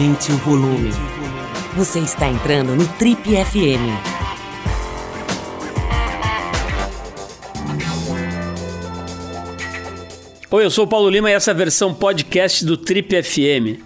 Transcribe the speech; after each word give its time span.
Aumente 0.00 0.32
o 0.32 0.36
volume. 0.38 0.88
Você 1.76 1.98
está 1.98 2.26
entrando 2.26 2.74
no 2.74 2.88
Trip 2.96 3.20
FM. 3.22 3.84
Oi, 10.50 10.64
eu 10.64 10.70
sou 10.70 10.86
o 10.86 10.88
Paulo 10.88 11.10
Lima 11.10 11.30
e 11.30 11.34
essa 11.34 11.50
é 11.50 11.52
a 11.52 11.54
versão 11.54 11.92
podcast 11.92 12.64
do 12.64 12.78
Trip 12.78 13.22
FM. 13.22 13.84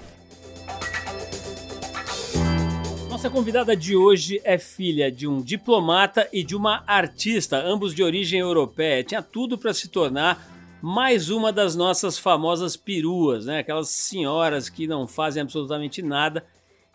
Nossa 3.10 3.28
convidada 3.28 3.76
de 3.76 3.96
hoje 3.96 4.40
é 4.44 4.56
filha 4.56 5.10
de 5.10 5.26
um 5.26 5.42
diplomata 5.42 6.28
e 6.32 6.44
de 6.44 6.54
uma 6.54 6.84
artista, 6.86 7.58
ambos 7.58 7.92
de 7.92 8.04
origem 8.04 8.38
europeia. 8.38 9.02
Tinha 9.02 9.20
tudo 9.20 9.58
para 9.58 9.74
se 9.74 9.88
tornar 9.88 10.53
mais 10.86 11.30
uma 11.30 11.50
das 11.50 11.74
nossas 11.74 12.18
famosas 12.18 12.76
peruas, 12.76 13.46
né? 13.46 13.60
Aquelas 13.60 13.88
senhoras 13.88 14.68
que 14.68 14.86
não 14.86 15.06
fazem 15.06 15.40
absolutamente 15.40 16.02
nada 16.02 16.44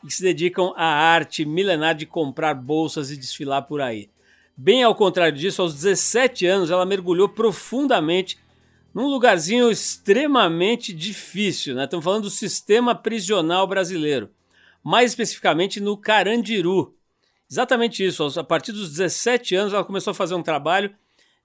e 0.04 0.06
que 0.06 0.14
se 0.14 0.22
dedicam 0.22 0.72
à 0.78 0.86
arte 0.86 1.44
milenar 1.44 1.96
de 1.96 2.06
comprar 2.06 2.54
bolsas 2.54 3.10
e 3.10 3.18
desfilar 3.18 3.64
por 3.64 3.82
aí. 3.82 4.08
Bem 4.56 4.84
ao 4.84 4.94
contrário 4.94 5.36
disso, 5.36 5.64
aos 5.64 5.74
17 5.74 6.46
anos 6.46 6.70
ela 6.70 6.86
mergulhou 6.86 7.28
profundamente 7.28 8.38
num 8.94 9.08
lugarzinho 9.08 9.72
extremamente 9.72 10.94
difícil, 10.94 11.74
né? 11.74 11.86
Estamos 11.86 12.04
falando 12.04 12.26
do 12.26 12.30
sistema 12.30 12.94
prisional 12.94 13.66
brasileiro, 13.66 14.30
mais 14.84 15.14
especificamente 15.14 15.80
no 15.80 15.98
Carandiru. 15.98 16.94
Exatamente 17.50 18.06
isso, 18.06 18.24
a 18.40 18.44
partir 18.44 18.72
dos 18.72 18.90
17 18.90 19.56
anos 19.56 19.74
ela 19.74 19.84
começou 19.84 20.12
a 20.12 20.14
fazer 20.14 20.36
um 20.36 20.44
trabalho 20.44 20.94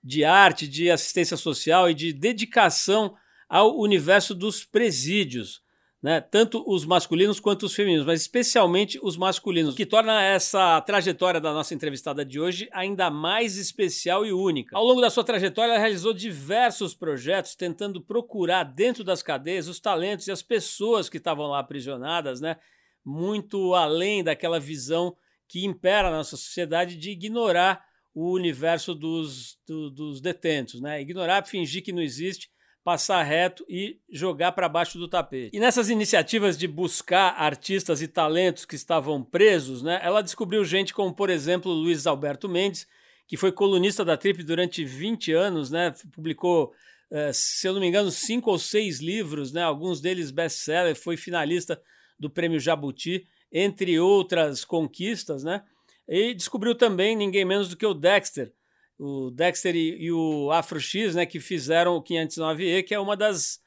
de 0.05 0.23
arte, 0.23 0.69
de 0.69 0.91
assistência 0.91 1.37
social 1.37 1.89
e 1.89 1.95
de 1.95 2.13
dedicação 2.13 3.15
ao 3.49 3.79
universo 3.79 4.35
dos 4.35 4.63
presídios, 4.63 5.63
né? 6.03 6.21
tanto 6.21 6.63
os 6.67 6.85
masculinos 6.85 7.41
quanto 7.41 7.65
os 7.65 7.75
femininos, 7.75 8.05
mas 8.05 8.21
especialmente 8.21 8.99
os 9.03 9.17
masculinos, 9.17 9.75
que 9.75 9.87
torna 9.87 10.23
essa 10.23 10.79
trajetória 10.83 11.41
da 11.41 11.55
nossa 11.55 11.73
entrevistada 11.73 12.23
de 12.23 12.39
hoje 12.39 12.69
ainda 12.71 13.11
mais 13.11 13.57
especial 13.57 14.27
e 14.27 14.33
única. 14.33 14.77
Ao 14.77 14.85
longo 14.85 15.01
da 15.01 15.09
sua 15.09 15.25
trajetória, 15.25 15.71
ela 15.71 15.81
realizou 15.81 16.13
diversos 16.13 16.95
projetos 16.95 17.55
tentando 17.55 18.03
procurar 18.03 18.65
dentro 18.65 19.03
das 19.03 19.23
cadeias 19.23 19.69
os 19.69 19.81
talentos 19.81 20.27
e 20.27 20.33
as 20.33 20.43
pessoas 20.43 21.09
que 21.09 21.17
estavam 21.17 21.47
lá 21.47 21.61
aprisionadas, 21.61 22.43
né? 22.43 22.59
muito 23.03 23.75
além 23.75 24.23
daquela 24.23 24.61
visão 24.61 25.17
que 25.49 25.65
impera 25.65 26.11
na 26.11 26.19
nossa 26.19 26.37
sociedade 26.37 26.97
de 26.97 27.11
ignorar 27.11 27.85
o 28.15 28.33
universo 28.33 28.95
dos, 28.95 29.59
do, 29.67 29.91
dos 29.91 30.21
detentos, 30.21 30.81
né? 30.81 31.01
Ignorar, 31.01 31.45
fingir 31.45 31.83
que 31.83 31.93
não 31.93 32.01
existe, 32.01 32.49
passar 32.85 33.23
reto 33.23 33.65
e 33.69 33.99
jogar 34.09 34.53
para 34.53 34.69
baixo 34.69 34.99
do 34.99 35.09
tapete. 35.09 35.57
E 35.57 35.59
nessas 35.59 35.89
iniciativas 35.89 36.57
de 36.57 36.69
buscar 36.69 37.31
artistas 37.31 38.01
e 38.03 38.07
talentos 38.07 38.65
que 38.65 38.77
estavam 38.77 39.25
presos, 39.25 39.83
né? 39.83 39.99
Ela 40.03 40.23
descobriu 40.23 40.65
gente 40.65 40.95
como, 40.95 41.13
por 41.13 41.29
exemplo, 41.29 41.73
Luiz 41.73 42.07
Alberto 42.07 42.49
Mendes, 42.49 42.87
que 43.27 43.37
foi 43.37 43.51
colunista 43.51 44.05
da 44.05 44.17
Trip 44.17 44.45
durante 44.45 44.85
20 44.85 45.33
anos, 45.33 45.71
né? 45.71 45.93
Publicou, 46.13 46.73
eh, 47.11 47.33
se 47.33 47.67
eu 47.67 47.73
não 47.73 47.81
me 47.81 47.89
engano, 47.89 48.11
cinco 48.11 48.51
ou 48.51 48.59
seis 48.59 49.01
livros, 49.01 49.51
né? 49.51 49.63
Alguns 49.63 50.01
deles 50.01 50.31
best-seller, 50.31 50.95
foi 50.95 51.17
finalista 51.17 51.81
do 52.21 52.31
Prêmio 52.31 52.61
Jabuti, 52.61 53.27
entre 53.51 53.99
outras 53.99 54.65
conquistas, 54.65 55.43
né? 55.43 55.65
E 56.09 56.35
descobriu 56.35 56.75
também 56.75 57.17
ninguém 57.17 57.45
menos 57.45 57.69
do 57.69 57.77
que 57.77 57.87
o 57.87 57.95
Dexter, 57.95 58.53
o 58.99 59.31
Dexter 59.31 59.75
e, 59.75 60.05
e 60.05 60.13
o 60.13 60.51
Afro 60.53 60.81
X, 60.81 61.15
né, 61.15 61.27
que 61.27 61.41
fizeram 61.41 61.97
o 61.97 62.03
509E, 62.03 62.83
que 62.85 62.95
é 62.95 63.01
uma 63.01 63.17
das, 63.17 63.61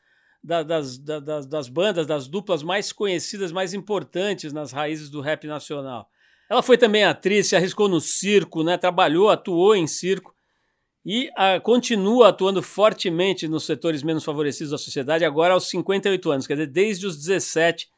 da, 0.44 0.64
das, 0.64 0.98
da, 0.98 1.20
das, 1.20 1.46
das 1.46 1.70
bandas, 1.70 2.08
das 2.08 2.28
duplas 2.28 2.64
mais 2.64 2.92
conhecidas, 2.92 3.52
mais 3.52 3.74
importantes 3.74 4.54
nas 4.54 4.72
raízes 4.72 5.10
do 5.10 5.22
rap 5.22 5.48
nacional. 5.48 6.10
Ela 6.50 6.64
foi 6.64 6.78
também 6.78 7.04
atriz, 7.04 7.48
se 7.48 7.56
arriscou 7.56 7.90
no 7.90 8.00
circo, 8.00 8.64
né, 8.64 8.78
trabalhou, 8.78 9.30
atuou 9.30 9.76
em 9.76 9.88
circo 9.88 10.34
e 11.10 11.30
a, 11.38 11.56
ah, 11.56 11.60
continua 11.62 12.30
atuando 12.30 12.62
fortemente 12.62 13.48
nos 13.48 13.66
setores 13.66 14.04
menos 14.04 14.26
favorecidos 14.26 14.72
da 14.72 14.78
sociedade, 14.78 15.24
agora 15.24 15.54
aos 15.54 15.70
58 15.70 16.32
anos, 16.32 16.48
quer 16.48 16.56
dizer, 16.56 16.68
desde 16.68 17.08
os 17.08 17.18
17 17.18 17.90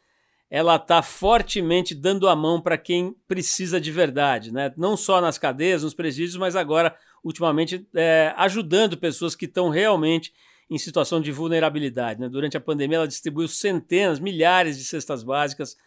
ela 0.49 0.77
está 0.77 1.01
fortemente 1.01 1.93
dando 1.93 2.27
a 2.27 2.35
mão 2.35 2.59
para 2.59 2.77
quem 2.77 3.15
precisa 3.27 3.79
de 3.79 3.91
verdade, 3.91 4.51
né? 4.51 4.73
não 4.75 4.97
só 4.97 5.21
nas 5.21 5.37
cadeias, 5.37 5.83
nos 5.83 5.93
presídios, 5.93 6.37
mas 6.37 6.55
agora, 6.55 6.95
ultimamente, 7.23 7.87
é, 7.93 8.33
ajudando 8.35 8.97
pessoas 8.97 9.35
que 9.35 9.45
estão 9.45 9.69
realmente 9.69 10.33
em 10.69 10.77
situação 10.77 11.21
de 11.21 11.31
vulnerabilidade. 11.31 12.19
Né? 12.19 12.27
Durante 12.27 12.57
a 12.57 12.61
pandemia, 12.61 12.97
ela 12.97 13.07
distribuiu 13.07 13.47
centenas, 13.47 14.19
milhares 14.19 14.77
de 14.77 14.85
cestas 14.85 15.23
básicas 15.23 15.77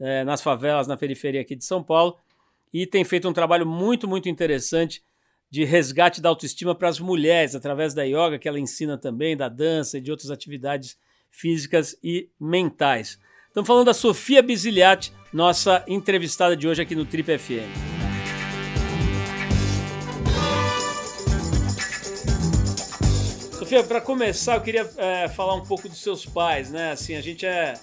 é, 0.00 0.24
nas 0.24 0.42
favelas, 0.42 0.88
na 0.88 0.96
periferia 0.96 1.40
aqui 1.40 1.54
de 1.54 1.64
São 1.64 1.82
Paulo, 1.82 2.18
e 2.72 2.86
tem 2.86 3.04
feito 3.04 3.28
um 3.28 3.32
trabalho 3.32 3.66
muito, 3.66 4.08
muito 4.08 4.28
interessante 4.28 5.02
de 5.50 5.64
resgate 5.64 6.20
da 6.20 6.28
autoestima 6.28 6.74
para 6.74 6.88
as 6.88 7.00
mulheres, 7.00 7.54
através 7.54 7.94
da 7.94 8.02
yoga, 8.02 8.38
que 8.38 8.48
ela 8.48 8.60
ensina 8.60 8.98
também, 8.98 9.36
da 9.36 9.48
dança 9.48 9.96
e 9.96 10.00
de 10.00 10.10
outras 10.10 10.30
atividades 10.30 10.98
físicas 11.30 11.98
e 12.02 12.28
mentais. 12.38 13.18
Estamos 13.58 13.66
falando 13.66 13.86
da 13.86 13.94
Sofia 13.94 14.40
Bisiliati, 14.40 15.12
nossa 15.32 15.84
entrevistada 15.88 16.56
de 16.56 16.68
hoje 16.68 16.80
aqui 16.80 16.94
no 16.94 17.04
Trip 17.04 17.36
FM. 17.36 17.66
Sofia, 23.58 23.82
para 23.82 24.00
começar, 24.00 24.54
eu 24.54 24.60
queria 24.60 24.88
é, 24.96 25.26
falar 25.26 25.56
um 25.56 25.64
pouco 25.64 25.88
dos 25.88 26.00
seus 26.00 26.24
pais, 26.24 26.70
né? 26.70 26.92
Assim, 26.92 27.16
a 27.16 27.20
gente 27.20 27.44
é 27.44 27.74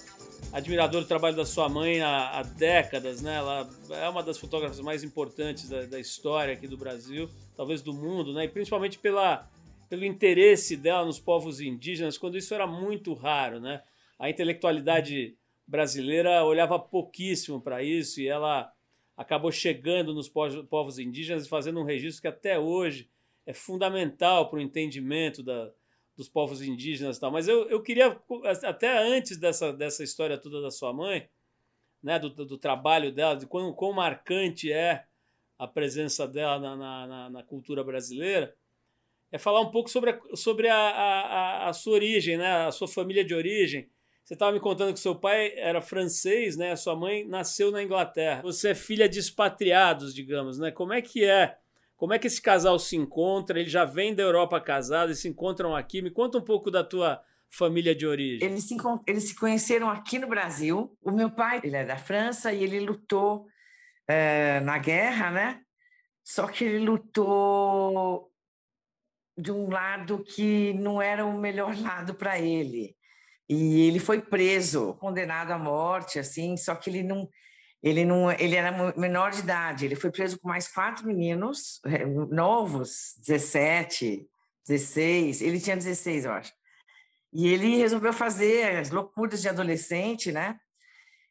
admirador 0.50 1.02
do 1.02 1.06
trabalho 1.06 1.36
da 1.36 1.44
sua 1.44 1.68
mãe 1.68 2.00
há, 2.00 2.38
há 2.38 2.42
décadas, 2.42 3.20
né? 3.20 3.36
Ela 3.36 3.68
é 3.90 4.08
uma 4.08 4.22
das 4.22 4.38
fotógrafas 4.38 4.80
mais 4.80 5.04
importantes 5.04 5.68
da, 5.68 5.82
da, 5.84 6.00
história 6.00 6.54
aqui 6.54 6.66
do 6.66 6.78
Brasil, 6.78 7.28
talvez 7.54 7.82
do 7.82 7.92
mundo, 7.92 8.32
né? 8.32 8.46
E 8.46 8.48
principalmente 8.48 8.98
pela, 8.98 9.46
pelo 9.90 10.06
interesse 10.06 10.74
dela 10.74 11.04
nos 11.04 11.20
povos 11.20 11.60
indígenas, 11.60 12.16
quando 12.16 12.38
isso 12.38 12.54
era 12.54 12.66
muito 12.66 13.12
raro, 13.12 13.60
né? 13.60 13.82
A 14.18 14.30
intelectualidade 14.30 15.36
brasileira 15.66 16.44
olhava 16.44 16.78
pouquíssimo 16.78 17.60
para 17.60 17.82
isso 17.82 18.20
e 18.20 18.28
ela 18.28 18.72
acabou 19.16 19.50
chegando 19.50 20.14
nos 20.14 20.28
povos 20.28 20.98
indígenas 20.98 21.46
e 21.46 21.48
fazendo 21.48 21.80
um 21.80 21.84
registro 21.84 22.22
que 22.22 22.28
até 22.28 22.58
hoje 22.58 23.10
é 23.46 23.52
fundamental 23.52 24.50
para 24.50 24.58
o 24.58 24.62
entendimento 24.62 25.42
da, 25.42 25.72
dos 26.16 26.28
povos 26.28 26.62
indígenas 26.62 27.16
e 27.16 27.20
tal. 27.20 27.30
Mas 27.30 27.48
eu, 27.48 27.68
eu 27.68 27.82
queria, 27.82 28.20
até 28.64 28.98
antes 28.98 29.36
dessa, 29.36 29.72
dessa 29.72 30.04
história 30.04 30.38
toda 30.38 30.60
da 30.60 30.70
sua 30.70 30.92
mãe, 30.92 31.28
né, 32.02 32.18
do, 32.18 32.30
do 32.30 32.58
trabalho 32.58 33.12
dela, 33.12 33.36
de 33.36 33.46
quão, 33.46 33.72
quão 33.72 33.92
marcante 33.92 34.70
é 34.70 35.04
a 35.58 35.66
presença 35.66 36.28
dela 36.28 36.58
na, 36.58 37.06
na, 37.06 37.30
na, 37.30 37.42
cultura 37.42 37.82
brasileira, 37.82 38.54
é 39.32 39.38
falar 39.38 39.60
um 39.60 39.70
pouco 39.70 39.88
sobre 39.88 40.10
a, 40.10 40.20
sobre 40.34 40.68
a, 40.68 40.76
a, 40.76 41.68
a 41.68 41.72
sua 41.72 41.94
origem, 41.94 42.36
né, 42.36 42.66
a 42.66 42.70
sua 42.70 42.86
família 42.86 43.24
de 43.24 43.34
origem, 43.34 43.88
você 44.26 44.34
estava 44.34 44.50
me 44.50 44.58
contando 44.58 44.92
que 44.92 44.98
seu 44.98 45.14
pai 45.14 45.52
era 45.54 45.80
francês, 45.80 46.56
né? 46.56 46.74
Sua 46.74 46.96
mãe 46.96 47.24
nasceu 47.24 47.70
na 47.70 47.80
Inglaterra. 47.80 48.42
Você 48.42 48.70
é 48.70 48.74
filha 48.74 49.08
de 49.08 49.20
expatriados, 49.20 50.12
digamos, 50.12 50.58
né? 50.58 50.72
Como 50.72 50.92
é 50.92 51.00
que 51.00 51.24
é? 51.24 51.56
Como 51.96 52.12
é 52.12 52.18
que 52.18 52.26
esse 52.26 52.42
casal 52.42 52.76
se 52.76 52.96
encontra? 52.96 53.60
Ele 53.60 53.70
já 53.70 53.84
vem 53.84 54.12
da 54.16 54.24
Europa 54.24 54.60
casado 54.60 55.12
e 55.12 55.14
se 55.14 55.28
encontram 55.28 55.76
aqui. 55.76 56.02
Me 56.02 56.10
conta 56.10 56.38
um 56.38 56.42
pouco 56.42 56.72
da 56.72 56.82
tua 56.82 57.22
família 57.48 57.94
de 57.94 58.04
origem. 58.04 58.44
Eles 58.44 58.64
se, 58.64 58.76
eles 59.06 59.28
se 59.28 59.36
conheceram 59.36 59.88
aqui 59.88 60.18
no 60.18 60.26
Brasil. 60.26 60.98
O 61.00 61.12
meu 61.12 61.30
pai, 61.30 61.60
ele 61.62 61.76
é 61.76 61.84
da 61.84 61.96
França 61.96 62.52
e 62.52 62.64
ele 62.64 62.80
lutou 62.80 63.46
é, 64.08 64.58
na 64.58 64.76
guerra, 64.78 65.30
né? 65.30 65.60
Só 66.24 66.48
que 66.48 66.64
ele 66.64 66.84
lutou 66.84 68.28
de 69.38 69.52
um 69.52 69.70
lado 69.70 70.24
que 70.24 70.72
não 70.74 71.00
era 71.00 71.24
o 71.24 71.38
melhor 71.38 71.76
lado 71.80 72.12
para 72.12 72.40
ele. 72.40 72.95
E 73.48 73.86
ele 73.86 74.00
foi 74.00 74.20
preso, 74.20 74.94
condenado 74.94 75.52
à 75.52 75.58
morte, 75.58 76.18
assim, 76.18 76.56
só 76.56 76.74
que 76.74 76.90
ele 76.90 77.02
não, 77.02 77.28
ele 77.82 78.04
não, 78.04 78.30
ele 78.32 78.56
era 78.56 78.92
menor 78.96 79.30
de 79.30 79.40
idade. 79.40 79.84
Ele 79.84 79.94
foi 79.94 80.10
preso 80.10 80.38
com 80.40 80.48
mais 80.48 80.66
quatro 80.66 81.06
meninos 81.06 81.80
eh, 81.86 82.04
novos, 82.04 83.14
17, 83.24 84.26
16. 84.66 85.42
Ele 85.42 85.60
tinha 85.60 85.76
16, 85.76 86.24
eu 86.24 86.32
acho. 86.32 86.52
E 87.32 87.46
ele 87.48 87.76
resolveu 87.76 88.12
fazer 88.12 88.78
as 88.78 88.90
loucuras 88.90 89.42
de 89.42 89.48
adolescente, 89.48 90.32
né? 90.32 90.58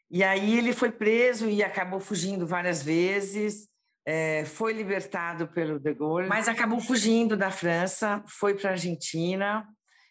E 0.10 0.24
aí 0.24 0.58
ele 0.58 0.72
foi 0.72 0.92
preso 0.92 1.50
e 1.50 1.64
acabou 1.64 2.00
fugindo 2.00 2.48
várias 2.48 2.82
vezes. 2.82 3.68
É, 4.08 4.46
foi 4.46 4.72
libertado 4.72 5.48
pelo 5.48 5.80
De 5.80 5.94
Gaulle, 5.94 6.28
mas 6.28 6.48
acabou 6.48 6.80
fugindo 6.80 7.36
da 7.36 7.50
França, 7.50 8.24
foi 8.28 8.54
para 8.54 8.70
a 8.70 8.74
Argentina 8.74 9.68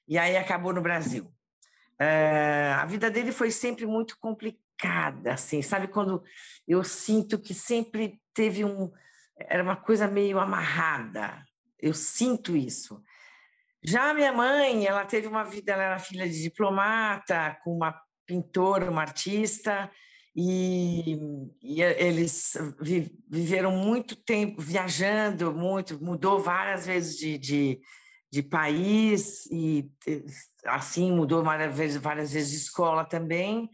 e 0.08 0.18
aí 0.18 0.36
acabou 0.36 0.72
no 0.72 0.82
Brasil. 0.82 1.32
É, 2.04 2.72
a 2.74 2.84
vida 2.84 3.10
dele 3.10 3.32
foi 3.32 3.50
sempre 3.50 3.86
muito 3.86 4.18
complicada, 4.18 5.32
assim, 5.32 5.62
sabe? 5.62 5.88
Quando 5.88 6.22
eu 6.68 6.84
sinto 6.84 7.38
que 7.38 7.54
sempre 7.54 8.20
teve 8.34 8.64
um. 8.64 8.92
Era 9.38 9.62
uma 9.62 9.76
coisa 9.76 10.06
meio 10.06 10.38
amarrada. 10.38 11.42
Eu 11.80 11.94
sinto 11.94 12.56
isso. 12.56 13.02
Já 13.82 14.14
minha 14.14 14.32
mãe, 14.32 14.86
ela 14.86 15.04
teve 15.04 15.26
uma 15.26 15.44
vida, 15.44 15.72
ela 15.72 15.82
era 15.82 15.98
filha 15.98 16.28
de 16.28 16.42
diplomata, 16.42 17.58
com 17.62 17.74
uma 17.74 17.94
pintora, 18.26 18.90
uma 18.90 19.02
artista, 19.02 19.90
e, 20.34 21.18
e 21.62 21.82
eles 21.82 22.54
viveram 23.30 23.72
muito 23.72 24.16
tempo 24.16 24.60
viajando, 24.60 25.52
muito, 25.52 26.02
mudou 26.02 26.40
várias 26.40 26.86
vezes 26.86 27.16
de, 27.16 27.38
de, 27.38 27.80
de 28.34 28.42
país 28.42 29.46
e 29.46 29.88
assim 30.66 31.12
mudou 31.12 31.42
várias 31.42 31.76
vezes, 31.76 31.96
várias 31.96 32.32
vezes 32.32 32.50
de 32.50 32.56
escola 32.56 33.04
também. 33.04 33.70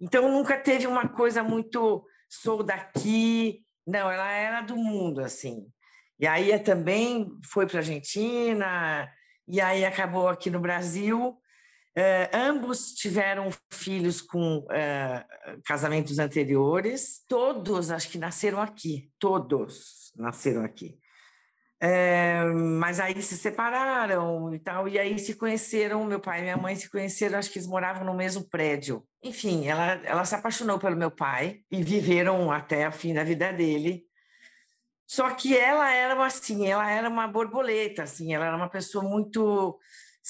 Então 0.00 0.30
nunca 0.30 0.56
teve 0.56 0.86
uma 0.86 1.08
coisa 1.08 1.42
muito 1.42 2.06
sou 2.28 2.62
daqui, 2.62 3.64
não, 3.84 4.10
ela 4.10 4.30
era 4.30 4.60
do 4.60 4.76
mundo 4.76 5.20
assim. 5.20 5.66
E 6.20 6.26
aí 6.26 6.56
também 6.60 7.28
foi 7.44 7.66
para 7.66 7.78
a 7.78 7.80
Argentina 7.80 9.10
e 9.48 9.60
aí 9.60 9.84
acabou 9.84 10.28
aqui 10.28 10.48
no 10.48 10.60
Brasil 10.60 11.36
Uh, 11.98 12.30
ambos 12.32 12.92
tiveram 12.94 13.50
filhos 13.72 14.22
com 14.22 14.58
uh, 14.58 15.62
casamentos 15.64 16.20
anteriores. 16.20 17.24
Todos, 17.28 17.90
acho 17.90 18.08
que 18.08 18.18
nasceram 18.18 18.60
aqui. 18.60 19.10
Todos 19.18 20.12
nasceram 20.16 20.62
aqui. 20.62 20.96
Uh, 21.80 22.58
mas 22.80 22.98
aí 22.98 23.22
se 23.22 23.36
separaram 23.36 24.52
e 24.52 24.58
tal, 24.58 24.88
e 24.88 24.98
aí 24.98 25.18
se 25.18 25.34
conheceram. 25.34 26.04
Meu 26.04 26.20
pai 26.20 26.40
e 26.40 26.42
minha 26.42 26.56
mãe 26.56 26.74
se 26.74 26.90
conheceram, 26.90 27.38
acho 27.38 27.50
que 27.50 27.58
eles 27.58 27.68
moravam 27.68 28.04
no 28.04 28.14
mesmo 28.14 28.48
prédio. 28.48 29.06
Enfim, 29.22 29.66
ela, 29.66 29.92
ela 30.04 30.24
se 30.24 30.34
apaixonou 30.34 30.78
pelo 30.78 30.96
meu 30.96 31.10
pai 31.10 31.60
e 31.70 31.82
viveram 31.82 32.50
até 32.50 32.88
o 32.88 32.92
fim 32.92 33.14
da 33.14 33.22
vida 33.22 33.52
dele. 33.52 34.04
Só 35.06 35.30
que 35.30 35.56
ela 35.56 35.90
era 35.90 36.22
assim, 36.26 36.66
ela 36.68 36.90
era 36.90 37.08
uma 37.08 37.26
borboleta, 37.26 38.02
assim, 38.02 38.34
ela 38.34 38.46
era 38.46 38.56
uma 38.56 38.68
pessoa 38.68 39.02
muito 39.02 39.78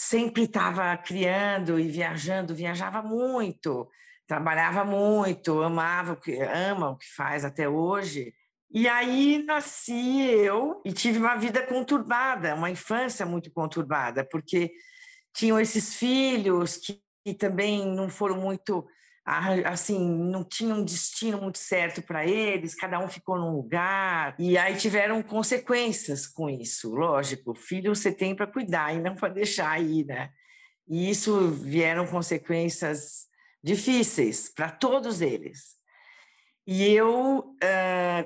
sempre 0.00 0.44
estava 0.44 0.96
criando 0.96 1.80
e 1.80 1.88
viajando, 1.88 2.54
viajava 2.54 3.02
muito, 3.02 3.90
trabalhava 4.28 4.84
muito, 4.84 5.60
amava 5.60 6.16
ama 6.54 6.90
o 6.90 6.96
que 6.96 7.06
faz 7.16 7.44
até 7.44 7.68
hoje. 7.68 8.32
E 8.70 8.86
aí 8.86 9.42
nasci 9.46 10.20
eu 10.30 10.82
e 10.84 10.92
tive 10.92 11.18
uma 11.18 11.36
vida 11.36 11.66
conturbada, 11.66 12.54
uma 12.54 12.70
infância 12.70 13.24
muito 13.24 13.50
conturbada, 13.50 14.24
porque 14.24 14.70
tinham 15.34 15.58
esses 15.58 15.94
filhos 15.94 16.76
que, 16.76 17.00
que 17.24 17.34
também 17.34 17.86
não 17.86 18.10
foram 18.10 18.40
muito 18.40 18.86
assim, 19.66 19.98
não 20.30 20.42
tinha 20.42 20.74
um 20.74 20.82
destino 20.82 21.38
muito 21.40 21.58
certo 21.58 22.00
para 22.00 22.26
eles, 22.26 22.74
cada 22.74 22.98
um 22.98 23.08
ficou 23.08 23.38
num 23.38 23.54
lugar, 23.54 24.34
e 24.38 24.56
aí 24.56 24.74
tiveram 24.76 25.22
consequências 25.22 26.26
com 26.26 26.48
isso, 26.48 26.94
lógico. 26.94 27.54
Filho 27.54 27.94
você 27.94 28.10
tem 28.10 28.34
para 28.34 28.46
cuidar 28.46 28.94
e 28.94 29.00
não 29.00 29.14
para 29.14 29.28
deixar 29.28 29.70
aí, 29.70 30.04
né? 30.04 30.30
E 30.88 31.10
isso 31.10 31.50
vieram 31.50 32.06
consequências 32.06 33.26
difíceis 33.62 34.48
para 34.48 34.70
todos 34.70 35.20
eles. 35.20 35.77
E 36.70 36.92
eu, 36.92 37.56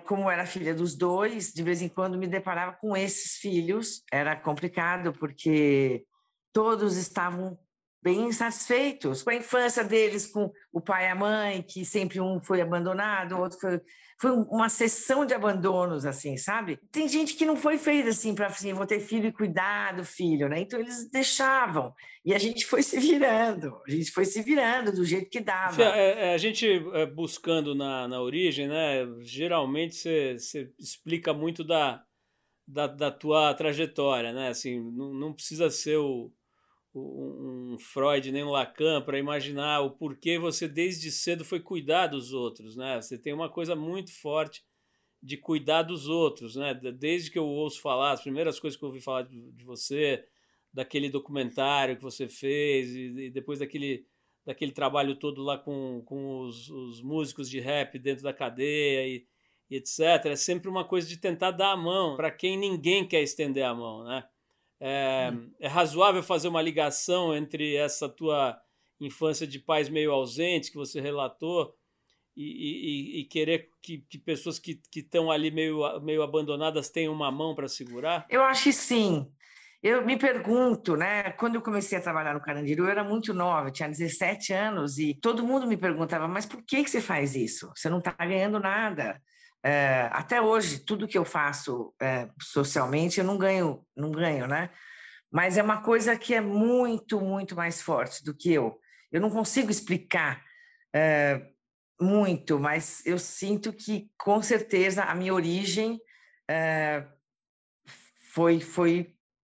como 0.04 0.28
era 0.28 0.44
filha 0.44 0.74
dos 0.74 0.96
dois, 0.96 1.52
de 1.52 1.62
vez 1.62 1.80
em 1.80 1.88
quando 1.88 2.18
me 2.18 2.26
deparava 2.26 2.72
com 2.72 2.96
esses 2.96 3.36
filhos. 3.36 4.02
Era 4.10 4.34
complicado, 4.34 5.12
porque 5.12 6.04
todos 6.52 6.96
estavam 6.96 7.56
bem 8.02 8.26
insatisfeitos 8.26 9.22
com 9.22 9.30
a 9.30 9.36
infância 9.36 9.84
deles, 9.84 10.26
com 10.26 10.50
o 10.72 10.80
pai 10.80 11.04
e 11.04 11.10
a 11.10 11.14
mãe, 11.14 11.62
que 11.62 11.84
sempre 11.84 12.20
um 12.20 12.40
foi 12.40 12.60
abandonado, 12.60 13.36
o 13.36 13.38
outro 13.38 13.60
foi. 13.60 13.80
Foi 14.22 14.30
uma 14.30 14.68
sessão 14.68 15.26
de 15.26 15.34
abandonos, 15.34 16.06
assim, 16.06 16.36
sabe? 16.36 16.78
Tem 16.92 17.08
gente 17.08 17.34
que 17.34 17.44
não 17.44 17.56
foi 17.56 17.76
feita 17.76 18.10
assim, 18.10 18.32
para 18.36 18.46
assim, 18.46 18.72
vou 18.72 18.86
ter 18.86 19.00
filho 19.00 19.26
e 19.26 19.32
cuidar 19.32 19.96
do 19.96 20.04
filho, 20.04 20.48
né? 20.48 20.60
Então 20.60 20.78
eles 20.78 21.10
deixavam. 21.10 21.92
E 22.24 22.32
a 22.32 22.38
gente 22.38 22.64
foi 22.64 22.84
se 22.84 23.00
virando, 23.00 23.76
a 23.84 23.90
gente 23.90 24.12
foi 24.12 24.24
se 24.24 24.40
virando 24.40 24.92
do 24.92 25.04
jeito 25.04 25.28
que 25.28 25.40
dava. 25.40 25.82
É, 25.82 26.28
é, 26.28 26.34
a 26.34 26.38
gente 26.38 26.64
é, 26.94 27.04
buscando 27.04 27.74
na, 27.74 28.06
na 28.06 28.22
origem, 28.22 28.68
né? 28.68 29.04
Geralmente 29.22 29.96
você 30.38 30.70
explica 30.78 31.34
muito 31.34 31.64
da, 31.64 32.00
da, 32.64 32.86
da 32.86 33.10
tua 33.10 33.52
trajetória, 33.54 34.32
né? 34.32 34.50
Assim, 34.50 34.80
não, 34.92 35.12
não 35.12 35.32
precisa 35.32 35.68
ser 35.68 35.96
o 35.96 36.30
um 36.94 37.78
Freud 37.78 38.30
nem 38.30 38.44
um 38.44 38.50
Lacan 38.50 39.00
para 39.02 39.18
imaginar 39.18 39.80
o 39.80 39.90
porquê 39.90 40.38
você 40.38 40.68
desde 40.68 41.10
cedo 41.10 41.44
foi 41.44 41.60
cuidar 41.60 42.08
dos 42.08 42.32
outros, 42.32 42.76
né? 42.76 43.00
Você 43.00 43.16
tem 43.18 43.32
uma 43.32 43.48
coisa 43.48 43.74
muito 43.74 44.12
forte 44.20 44.62
de 45.22 45.36
cuidar 45.36 45.82
dos 45.82 46.08
outros, 46.08 46.56
né? 46.56 46.74
Desde 46.74 47.30
que 47.30 47.38
eu 47.38 47.46
ouço 47.46 47.80
falar, 47.80 48.12
as 48.12 48.22
primeiras 48.22 48.58
coisas 48.58 48.78
que 48.78 48.84
eu 48.84 48.88
ouvi 48.88 49.00
falar 49.00 49.22
de, 49.22 49.64
você, 49.64 50.24
daquele 50.72 51.08
documentário 51.08 51.96
que 51.96 52.02
você 52.02 52.28
fez 52.28 52.94
e, 52.94 53.30
depois 53.30 53.58
daquele 53.60 54.06
daquele 54.44 54.72
trabalho 54.72 55.14
todo 55.14 55.40
lá 55.40 55.56
com, 55.56 56.02
com 56.04 56.40
os, 56.40 56.68
os 56.68 57.00
músicos 57.00 57.48
de 57.48 57.60
rap 57.60 57.96
dentro 57.96 58.24
da 58.24 58.32
cadeia 58.32 59.06
e, 59.06 59.24
e 59.70 59.76
etc. 59.76 60.26
É 60.26 60.36
sempre 60.36 60.68
uma 60.68 60.84
coisa 60.84 61.06
de 61.06 61.16
tentar 61.16 61.52
dar 61.52 61.70
a 61.70 61.76
mão 61.76 62.16
para 62.16 62.28
quem 62.28 62.58
ninguém 62.58 63.06
quer 63.06 63.22
estender 63.22 63.64
a 63.64 63.72
mão, 63.72 64.02
né? 64.02 64.24
É, 64.84 65.30
hum. 65.32 65.48
é, 65.60 65.68
razoável 65.68 66.24
fazer 66.24 66.48
uma 66.48 66.60
ligação 66.60 67.32
entre 67.36 67.76
essa 67.76 68.08
tua 68.08 68.60
infância 69.00 69.46
de 69.46 69.60
pais 69.60 69.88
meio 69.88 70.10
ausentes 70.10 70.70
que 70.70 70.76
você 70.76 71.00
relatou 71.00 71.72
e, 72.36 72.42
e, 72.42 73.20
e 73.20 73.24
querer 73.26 73.70
que, 73.80 73.98
que, 74.08 74.18
pessoas 74.18 74.58
que 74.58 74.80
estão 74.96 75.30
ali 75.30 75.52
meio, 75.52 76.00
meio 76.00 76.20
abandonadas 76.20 76.90
tenham 76.90 77.12
uma 77.12 77.30
mão 77.30 77.54
para 77.54 77.68
segurar? 77.68 78.26
Eu 78.28 78.42
acho 78.42 78.64
que 78.64 78.72
sim. 78.72 79.30
Eu 79.80 80.04
me 80.04 80.16
pergunto, 80.16 80.96
né? 80.96 81.30
Quando 81.32 81.54
eu 81.56 81.62
comecei 81.62 81.98
a 81.98 82.02
trabalhar 82.02 82.34
no 82.34 82.40
Carandiru, 82.40 82.84
eu 82.84 82.90
era 82.90 83.04
muito 83.04 83.32
nova, 83.32 83.70
tinha 83.70 83.88
17 83.88 84.52
anos, 84.52 84.98
e 84.98 85.14
todo 85.14 85.46
mundo 85.46 85.66
me 85.66 85.76
perguntava: 85.76 86.26
mas 86.26 86.44
por 86.44 86.60
que, 86.64 86.82
que 86.82 86.90
você 86.90 87.00
faz 87.00 87.36
isso? 87.36 87.70
Você 87.76 87.88
não 87.88 87.98
está 87.98 88.12
ganhando 88.12 88.58
nada. 88.58 89.22
É, 89.64 90.08
até 90.12 90.40
hoje, 90.40 90.80
tudo 90.80 91.06
que 91.06 91.16
eu 91.16 91.24
faço 91.24 91.94
é, 92.00 92.28
socialmente, 92.40 93.20
eu 93.20 93.24
não 93.24 93.38
ganho, 93.38 93.86
não 93.96 94.10
ganho, 94.10 94.46
né? 94.46 94.70
Mas 95.30 95.56
é 95.56 95.62
uma 95.62 95.80
coisa 95.82 96.16
que 96.16 96.34
é 96.34 96.40
muito, 96.40 97.20
muito 97.20 97.54
mais 97.54 97.80
forte 97.80 98.24
do 98.24 98.34
que 98.34 98.52
eu. 98.52 98.78
Eu 99.10 99.20
não 99.20 99.30
consigo 99.30 99.70
explicar 99.70 100.44
é, 100.92 101.46
muito, 102.00 102.58
mas 102.58 103.06
eu 103.06 103.18
sinto 103.18 103.72
que, 103.72 104.10
com 104.18 104.42
certeza, 104.42 105.04
a 105.04 105.14
minha 105.14 105.32
origem 105.32 106.00
foi, 108.34 108.60
foi 108.60 109.14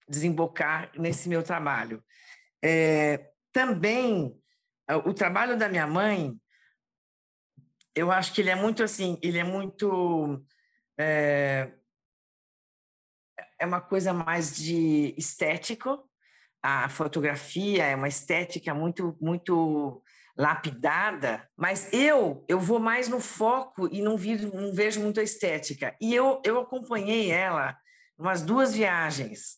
desembocar 0.08 0.90
nesse 0.98 1.28
meu 1.28 1.44
trabalho. 1.44 2.02
Também, 3.52 4.40
o 5.04 5.14
trabalho 5.14 5.58
da 5.58 5.68
minha 5.68 5.88
mãe 5.88 6.40
eu 7.96 8.12
acho 8.12 8.34
que 8.34 8.42
ele 8.42 8.50
é 8.50 8.56
muito 8.56 8.84
assim, 8.84 9.18
ele 9.24 9.40
é 9.40 9.44
muito. 9.44 10.46
É, 11.00 11.72
é 13.60 13.66
uma 13.66 13.82
coisa 13.82 14.14
mais 14.14 14.56
de 14.56 15.16
estético. 15.18 16.04
A 16.62 16.90
fotografia 16.90 17.86
é 17.86 17.96
uma 17.96 18.08
estética 18.08 18.74
muito, 18.74 19.16
muito 19.22 20.04
lapidada, 20.38 21.48
mas 21.56 21.92
eu 21.94 22.44
eu 22.50 22.60
vou 22.60 22.80
mais 22.80 23.08
no 23.08 23.22
foco 23.22 23.88
e 23.92 24.02
não, 24.02 24.18
vi, 24.18 24.36
não 24.38 24.74
vejo 24.74 25.00
muito 25.00 25.20
a 25.20 25.24
estética. 25.24 25.96
E 26.02 26.14
eu, 26.14 26.42
eu 26.44 26.60
acompanhei 26.60 27.32
ela 27.32 27.78
umas 28.18 28.42
duas 28.42 28.74
viagens, 28.74 29.58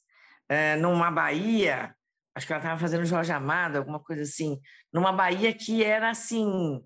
é, 0.49 0.75
numa 0.75 1.11
Bahia, 1.11 1.95
acho 2.35 2.45
que 2.45 2.53
ela 2.53 2.61
estava 2.61 2.79
fazendo 2.79 3.05
Jorge 3.05 3.31
Amado, 3.31 3.77
alguma 3.77 3.99
coisa 3.99 4.23
assim, 4.23 4.59
numa 4.91 5.11
Bahia 5.11 5.53
que 5.53 5.83
era 5.83 6.09
assim, 6.09 6.83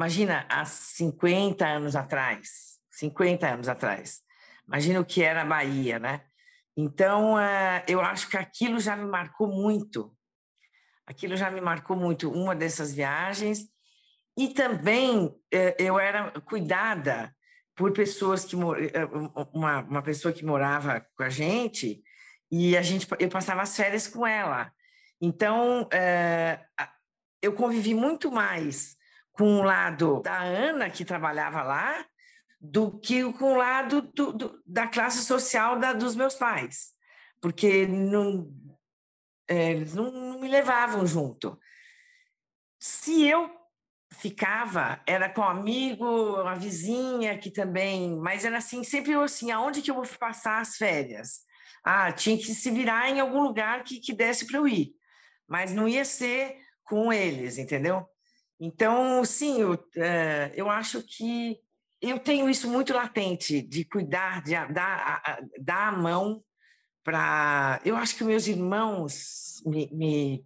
Imagina, 0.00 0.46
há 0.48 0.64
50 0.64 1.62
anos 1.66 1.94
atrás, 1.94 2.78
50 2.90 3.46
anos 3.46 3.68
atrás, 3.68 4.22
imagina 4.66 4.98
o 4.98 5.04
que 5.04 5.22
era 5.22 5.42
a 5.42 5.44
Bahia, 5.44 5.98
né? 5.98 6.22
Então, 6.74 7.38
eh, 7.38 7.84
eu 7.86 8.00
acho 8.00 8.30
que 8.30 8.38
aquilo 8.38 8.80
já 8.80 8.96
me 8.96 9.04
marcou 9.04 9.46
muito. 9.46 10.16
Aquilo 11.06 11.36
já 11.36 11.50
me 11.50 11.60
marcou 11.60 11.94
muito, 11.94 12.32
uma 12.32 12.56
dessas 12.56 12.94
viagens. 12.94 13.66
E 14.38 14.48
também 14.48 15.34
eh, 15.52 15.76
eu 15.78 16.00
era 16.00 16.30
cuidada 16.46 17.36
por 17.76 17.92
pessoas 17.92 18.46
que 18.46 18.56
eh, 18.56 19.04
uma, 19.52 19.80
uma 19.82 20.02
pessoa 20.02 20.32
que 20.32 20.46
morava 20.46 21.06
com 21.14 21.24
a 21.24 21.28
gente 21.28 22.02
e 22.50 22.74
a 22.74 22.80
gente 22.80 23.06
eu 23.18 23.28
passava 23.28 23.60
as 23.60 23.76
férias 23.76 24.08
com 24.08 24.26
ela. 24.26 24.72
Então 25.20 25.86
eu 27.42 27.52
convivi 27.52 27.92
muito 27.92 28.32
mais 28.32 28.98
com 29.40 29.56
o 29.56 29.62
lado 29.62 30.20
da 30.20 30.38
Ana, 30.42 30.90
que 30.90 31.02
trabalhava 31.02 31.62
lá, 31.62 32.04
do 32.60 33.00
que 33.00 33.24
com 33.32 33.54
o 33.54 33.56
lado 33.56 34.02
do, 34.02 34.34
do, 34.34 34.62
da 34.66 34.86
classe 34.86 35.24
social 35.24 35.78
da, 35.78 35.94
dos 35.94 36.14
meus 36.14 36.34
pais, 36.34 36.90
porque 37.40 37.86
não, 37.86 38.52
é, 39.48 39.70
eles 39.70 39.94
não, 39.94 40.10
não 40.12 40.40
me 40.40 40.46
levavam 40.46 41.06
junto. 41.06 41.58
Se 42.78 43.26
eu 43.26 43.50
ficava, 44.12 45.00
era 45.06 45.26
com 45.30 45.40
um 45.40 45.44
amigo, 45.44 46.04
uma 46.42 46.54
vizinha 46.54 47.38
que 47.38 47.50
também, 47.50 48.14
mas 48.18 48.44
era 48.44 48.58
assim, 48.58 48.84
sempre 48.84 49.14
assim, 49.14 49.50
aonde 49.50 49.80
que 49.80 49.90
eu 49.90 49.94
vou 49.94 50.06
passar 50.18 50.60
as 50.60 50.76
férias? 50.76 51.40
Ah, 51.82 52.12
tinha 52.12 52.36
que 52.36 52.54
se 52.54 52.70
virar 52.70 53.08
em 53.08 53.20
algum 53.20 53.40
lugar 53.40 53.84
que, 53.84 54.00
que 54.00 54.12
desse 54.12 54.46
para 54.46 54.58
eu 54.58 54.68
ir, 54.68 54.92
mas 55.48 55.72
não 55.72 55.88
ia 55.88 56.04
ser 56.04 56.58
com 56.84 57.10
eles, 57.10 57.56
entendeu? 57.56 58.06
Então, 58.60 59.24
sim, 59.24 59.62
eu, 59.62 59.82
é, 59.96 60.52
eu 60.54 60.68
acho 60.68 61.02
que 61.02 61.58
eu 62.00 62.18
tenho 62.18 62.48
isso 62.48 62.68
muito 62.68 62.92
latente, 62.92 63.62
de 63.62 63.84
cuidar, 63.86 64.42
de 64.42 64.52
dar, 64.72 65.40
dar 65.58 65.88
a 65.88 65.92
mão 65.92 66.44
para. 67.02 67.80
Eu 67.84 67.96
acho 67.96 68.14
que 68.16 68.22
meus 68.22 68.46
irmãos 68.46 69.62
me, 69.64 69.88
me, 69.92 70.44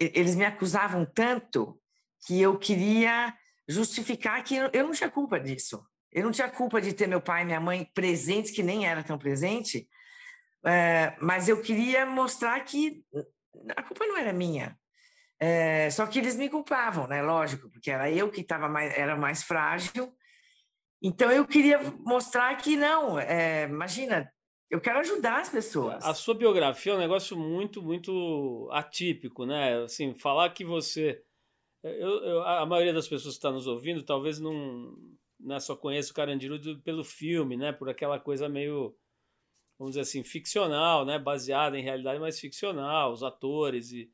eles 0.00 0.34
me 0.34 0.46
acusavam 0.46 1.04
tanto 1.04 1.78
que 2.26 2.40
eu 2.40 2.58
queria 2.58 3.34
justificar 3.68 4.42
que 4.42 4.56
eu, 4.56 4.70
eu 4.72 4.86
não 4.86 4.92
tinha 4.92 5.10
culpa 5.10 5.38
disso. 5.38 5.86
Eu 6.10 6.24
não 6.24 6.32
tinha 6.32 6.48
culpa 6.48 6.80
de 6.80 6.94
ter 6.94 7.06
meu 7.06 7.20
pai 7.20 7.42
e 7.42 7.44
minha 7.44 7.60
mãe 7.60 7.84
presentes, 7.92 8.50
que 8.50 8.62
nem 8.62 8.86
era 8.86 9.02
tão 9.02 9.18
presente, 9.18 9.86
é, 10.64 11.14
mas 11.20 11.48
eu 11.48 11.60
queria 11.60 12.06
mostrar 12.06 12.58
que 12.60 13.04
a 13.76 13.82
culpa 13.82 14.06
não 14.06 14.16
era 14.16 14.32
minha. 14.32 14.78
É, 15.38 15.90
só 15.90 16.06
que 16.06 16.18
eles 16.18 16.36
me 16.36 16.48
culpavam, 16.48 17.06
né? 17.06 17.20
Lógico, 17.22 17.68
porque 17.70 17.90
era 17.90 18.10
eu 18.10 18.30
que 18.30 18.40
estava 18.40 18.68
mais, 18.68 18.96
era 18.96 19.16
mais 19.16 19.42
frágil. 19.42 20.12
Então 21.02 21.30
eu 21.30 21.46
queria 21.46 21.78
mostrar 22.00 22.56
que 22.56 22.74
não, 22.74 23.18
é, 23.18 23.64
imagina, 23.64 24.32
eu 24.70 24.80
quero 24.80 24.98
ajudar 25.00 25.40
as 25.40 25.48
pessoas. 25.48 26.04
A 26.04 26.14
sua 26.14 26.34
biografia 26.34 26.92
é 26.92 26.94
um 26.96 26.98
negócio 26.98 27.36
muito, 27.36 27.82
muito 27.82 28.68
atípico, 28.72 29.44
né? 29.44 29.82
Assim, 29.84 30.14
falar 30.14 30.50
que 30.50 30.64
você. 30.64 31.22
Eu, 31.82 32.24
eu, 32.24 32.42
a 32.42 32.66
maioria 32.66 32.92
das 32.92 33.06
pessoas 33.06 33.34
que 33.34 33.38
está 33.38 33.50
nos 33.52 33.66
ouvindo 33.66 34.02
talvez 34.02 34.40
não, 34.40 34.96
né, 35.38 35.60
só 35.60 35.76
conheça 35.76 36.10
o 36.10 36.14
Carandiru 36.14 36.58
pelo 36.82 37.04
filme, 37.04 37.56
né? 37.56 37.72
Por 37.72 37.88
aquela 37.88 38.18
coisa 38.18 38.48
meio, 38.48 38.96
vamos 39.78 39.92
dizer 39.92 40.00
assim, 40.00 40.24
ficcional, 40.24 41.04
né? 41.04 41.18
Baseada 41.18 41.78
em 41.78 41.82
realidade, 41.82 42.18
mas 42.18 42.40
ficcional, 42.40 43.12
os 43.12 43.22
atores 43.22 43.92
e, 43.92 44.10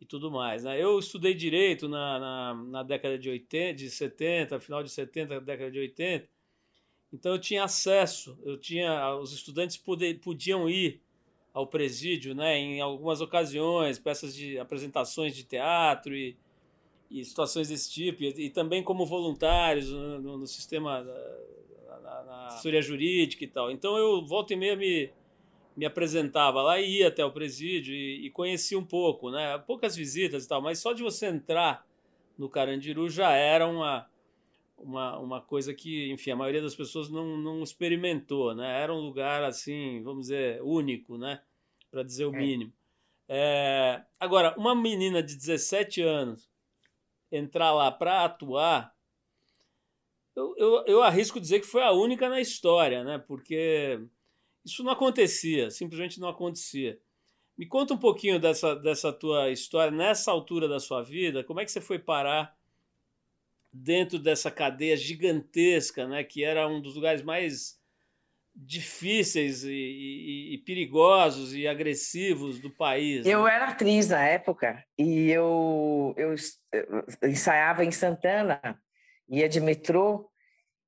e 0.00 0.06
tudo 0.06 0.30
mais. 0.30 0.64
Né? 0.64 0.82
Eu 0.82 0.98
estudei 0.98 1.34
direito 1.34 1.88
na, 1.88 2.18
na, 2.18 2.54
na, 2.54 2.82
década 2.82 3.18
de 3.18 3.28
80, 3.28 3.74
de 3.74 3.90
70, 3.90 4.58
final 4.58 4.82
de 4.82 4.90
70, 4.90 5.40
década 5.40 5.70
de 5.70 5.78
80. 5.78 6.28
Então 7.12 7.32
eu 7.32 7.38
tinha 7.38 7.64
acesso, 7.64 8.38
eu 8.44 8.56
tinha 8.56 9.14
os 9.16 9.32
estudantes 9.32 9.76
poder, 9.76 10.20
podiam 10.20 10.68
ir 10.70 11.00
ao 11.52 11.66
presídio, 11.66 12.34
né, 12.34 12.56
em 12.56 12.80
algumas 12.80 13.20
ocasiões, 13.20 13.98
peças 13.98 14.34
de 14.34 14.56
apresentações 14.58 15.34
de 15.34 15.42
teatro 15.42 16.14
e, 16.14 16.36
e 17.10 17.24
situações 17.24 17.68
desse 17.68 17.90
tipo, 17.90 18.22
e, 18.22 18.46
e 18.46 18.50
também 18.50 18.84
como 18.84 19.04
voluntários 19.04 19.90
no, 19.90 20.38
no 20.38 20.46
sistema 20.46 21.04
na, 22.00 22.22
na, 22.22 22.48
história 22.54 22.80
jurídica 22.80 23.42
e 23.42 23.48
tal. 23.48 23.70
Então 23.70 23.96
eu 23.96 24.24
volta 24.24 24.54
e 24.54 24.56
meia 24.56 24.76
me 24.76 25.10
me 25.76 25.86
apresentava 25.86 26.62
lá 26.62 26.80
e 26.80 26.98
ia 26.98 27.08
até 27.08 27.24
o 27.24 27.32
presídio 27.32 27.94
e, 27.94 28.26
e 28.26 28.30
conhecia 28.30 28.78
um 28.78 28.84
pouco, 28.84 29.30
né? 29.30 29.58
Poucas 29.66 29.96
visitas 29.96 30.44
e 30.44 30.48
tal, 30.48 30.60
mas 30.60 30.78
só 30.78 30.92
de 30.92 31.02
você 31.02 31.26
entrar 31.26 31.86
no 32.36 32.48
Carandiru 32.48 33.08
já 33.08 33.32
era 33.32 33.66
uma, 33.66 34.08
uma, 34.76 35.18
uma 35.18 35.40
coisa 35.40 35.74
que, 35.74 36.10
enfim, 36.10 36.30
a 36.30 36.36
maioria 36.36 36.62
das 36.62 36.74
pessoas 36.74 37.10
não, 37.10 37.36
não 37.36 37.62
experimentou, 37.62 38.54
né? 38.54 38.82
Era 38.82 38.94
um 38.94 39.00
lugar, 39.00 39.44
assim, 39.44 40.02
vamos 40.02 40.22
dizer, 40.22 40.60
único, 40.62 41.16
né? 41.16 41.42
Para 41.90 42.02
dizer 42.02 42.24
o 42.26 42.34
é. 42.34 42.38
mínimo. 42.38 42.72
É, 43.28 44.02
agora, 44.18 44.54
uma 44.58 44.74
menina 44.74 45.22
de 45.22 45.36
17 45.36 46.02
anos 46.02 46.50
entrar 47.30 47.72
lá 47.72 47.92
para 47.92 48.24
atuar, 48.24 48.92
eu, 50.34 50.54
eu, 50.56 50.84
eu 50.86 51.02
arrisco 51.02 51.38
dizer 51.40 51.60
que 51.60 51.66
foi 51.66 51.82
a 51.82 51.92
única 51.92 52.28
na 52.28 52.40
história, 52.40 53.04
né? 53.04 53.18
Porque 53.18 54.00
isso 54.64 54.82
não 54.82 54.92
acontecia, 54.92 55.70
simplesmente 55.70 56.20
não 56.20 56.28
acontecia. 56.28 56.98
Me 57.56 57.66
conta 57.66 57.94
um 57.94 57.98
pouquinho 57.98 58.38
dessa, 58.38 58.74
dessa 58.74 59.12
tua 59.12 59.50
história, 59.50 59.90
nessa 59.90 60.30
altura 60.30 60.68
da 60.68 60.80
sua 60.80 61.02
vida, 61.02 61.44
como 61.44 61.60
é 61.60 61.64
que 61.64 61.70
você 61.70 61.80
foi 61.80 61.98
parar 61.98 62.56
dentro 63.72 64.18
dessa 64.18 64.50
cadeia 64.50 64.96
gigantesca, 64.96 66.06
né, 66.06 66.24
que 66.24 66.42
era 66.42 66.66
um 66.66 66.80
dos 66.80 66.94
lugares 66.94 67.22
mais 67.22 67.78
difíceis 68.54 69.64
e, 69.64 69.70
e, 69.70 70.54
e 70.54 70.58
perigosos 70.58 71.54
e 71.54 71.66
agressivos 71.66 72.58
do 72.58 72.70
país. 72.70 73.24
Eu 73.24 73.44
né? 73.44 73.54
era 73.54 73.68
atriz 73.68 74.08
na 74.08 74.22
época 74.26 74.84
e 74.98 75.30
eu, 75.30 76.14
eu, 76.16 76.34
eu 76.72 77.30
ensaiava 77.30 77.84
em 77.84 77.90
Santana, 77.90 78.60
ia 79.28 79.48
de 79.48 79.60
metrô, 79.60 80.28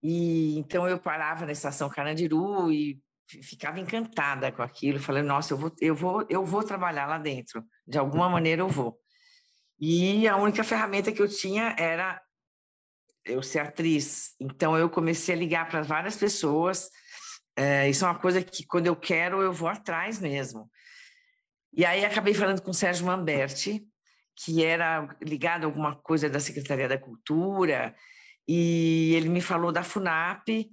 e 0.02 0.58
então 0.58 0.88
eu 0.88 0.98
parava 0.98 1.46
na 1.46 1.52
estação 1.52 1.88
Carandiru 1.88 2.72
e 2.72 3.00
ficava 3.42 3.80
encantada 3.80 4.52
com 4.52 4.62
aquilo, 4.62 5.00
falei, 5.00 5.22
nossa, 5.22 5.54
eu 5.54 5.58
vou, 5.58 5.72
eu 5.80 5.94
vou, 5.94 6.26
eu 6.28 6.44
vou 6.44 6.62
trabalhar 6.62 7.06
lá 7.06 7.18
dentro, 7.18 7.64
de 7.86 7.98
alguma 7.98 8.28
maneira 8.28 8.62
eu 8.62 8.68
vou. 8.68 8.98
E 9.80 10.28
a 10.28 10.36
única 10.36 10.62
ferramenta 10.62 11.10
que 11.10 11.20
eu 11.20 11.28
tinha 11.28 11.74
era 11.78 12.20
eu 13.24 13.42
ser 13.42 13.60
atriz. 13.60 14.34
Então 14.40 14.76
eu 14.76 14.88
comecei 14.88 15.34
a 15.34 15.38
ligar 15.38 15.68
para 15.68 15.82
várias 15.82 16.16
pessoas. 16.16 16.88
É, 17.56 17.88
isso 17.88 18.04
é 18.04 18.08
uma 18.08 18.18
coisa 18.18 18.42
que 18.42 18.64
quando 18.66 18.86
eu 18.86 18.96
quero 18.96 19.42
eu 19.42 19.52
vou 19.52 19.68
atrás 19.68 20.20
mesmo. 20.20 20.70
E 21.72 21.84
aí 21.84 22.04
acabei 22.04 22.34
falando 22.34 22.62
com 22.62 22.70
o 22.70 22.74
Sérgio 22.74 23.06
Mamberti, 23.06 23.84
que 24.36 24.64
era 24.64 25.16
ligado 25.22 25.64
a 25.64 25.66
alguma 25.66 25.96
coisa 25.96 26.28
da 26.28 26.40
Secretaria 26.40 26.88
da 26.88 26.98
Cultura, 26.98 27.94
e 28.46 29.14
ele 29.14 29.28
me 29.28 29.40
falou 29.40 29.72
da 29.72 29.82
FUNAP, 29.82 30.68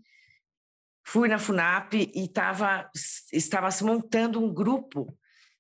fui 1.10 1.28
na 1.28 1.40
FUNAP 1.40 1.96
e 2.14 2.28
tava, 2.28 2.88
estava 3.34 3.72
se 3.72 3.84
montando 3.84 4.40
um 4.40 4.54
grupo 4.54 5.18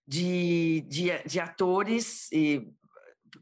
de, 0.07 0.81
de, 0.81 1.23
de 1.25 1.39
atores 1.39 2.29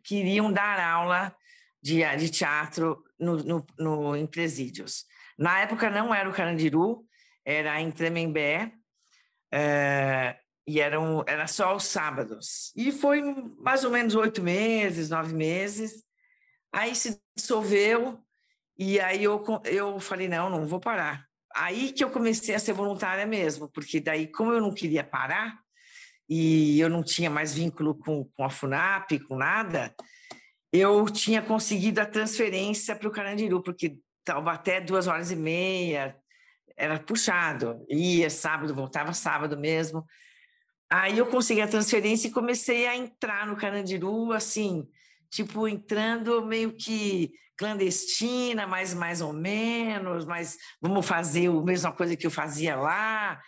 que 0.04 0.16
iriam 0.16 0.50
dar 0.50 0.80
aula 0.80 1.36
de, 1.84 2.00
de 2.16 2.30
teatro 2.30 3.04
no, 3.20 3.36
no, 3.44 3.66
no, 3.78 4.16
em 4.16 4.26
presídios. 4.26 5.04
Na 5.38 5.60
época 5.60 5.90
não 5.90 6.16
era 6.16 6.30
o 6.30 6.34
Carandiru, 6.34 7.06
era 7.44 7.82
em 7.82 7.92
Tremembé, 7.92 8.72
é, 9.52 10.38
e 10.66 10.80
eram, 10.80 11.26
era 11.28 11.46
só 11.46 11.76
os 11.76 11.84
sábados. 11.84 12.72
E 12.74 12.90
foi 12.90 13.22
mais 13.60 13.84
ou 13.84 13.92
menos 13.92 14.16
oito 14.16 14.42
meses, 14.42 15.10
nove 15.10 15.34
meses. 15.34 16.06
Aí 16.72 16.96
se 16.96 17.22
dissolveu, 17.36 18.18
e 18.78 18.98
aí 18.98 19.26
eu, 19.26 19.44
eu 19.66 20.00
falei, 20.00 20.30
não, 20.30 20.50
não 20.50 20.66
vou 20.66 20.80
parar 20.80 21.27
aí 21.58 21.92
que 21.92 22.04
eu 22.04 22.10
comecei 22.10 22.54
a 22.54 22.60
ser 22.60 22.74
voluntária 22.74 23.26
mesmo, 23.26 23.70
porque 23.70 24.00
daí, 24.00 24.28
como 24.28 24.54
eu 24.54 24.62
não 24.62 24.74
queria 24.74 25.04
parar, 25.04 25.60
e 26.30 26.80
eu 26.80 26.90
não 26.90 27.04
tinha 27.04 27.30
mais 27.30 27.54
vínculo 27.54 27.96
com, 27.96 28.26
com 28.26 28.44
a 28.44 28.50
FUNAP, 28.50 29.20
com 29.28 29.36
nada, 29.36 29.94
eu 30.72 31.06
tinha 31.06 31.42
conseguido 31.42 32.02
a 32.02 32.06
transferência 32.06 32.96
para 32.96 33.08
o 33.08 33.12
Carandiru, 33.12 33.64
porque 33.64 33.98
até 34.46 34.82
duas 34.82 35.08
horas 35.08 35.32
e 35.32 35.36
meia, 35.36 36.16
era 36.76 37.00
puxado. 37.00 37.84
Ia 37.90 38.30
sábado, 38.30 38.76
voltava 38.76 39.14
sábado 39.14 39.58
mesmo. 39.58 40.06
Aí 40.90 41.18
eu 41.18 41.26
consegui 41.26 41.62
a 41.62 41.68
transferência 41.68 42.28
e 42.28 42.32
comecei 42.32 42.88
a 42.88 42.96
entrar 42.96 43.48
no 43.48 43.58
Carandiru, 43.58 44.32
assim, 44.32 44.88
tipo, 45.30 45.68
entrando 45.68 46.46
meio 46.46 46.74
que 46.74 47.32
clandestina, 47.58 48.68
mas 48.68 48.94
mais 48.94 49.22
ou 49.22 49.34
menos, 49.34 50.26
mas 50.26 50.58
vamos 50.82 51.06
fazer 51.06 51.50
a 51.50 51.62
mesma 51.62 51.92
coisa 51.92 52.16
que 52.16 52.28
eu 52.28 52.32
fazia 52.32 52.76
lá. 52.76 53.42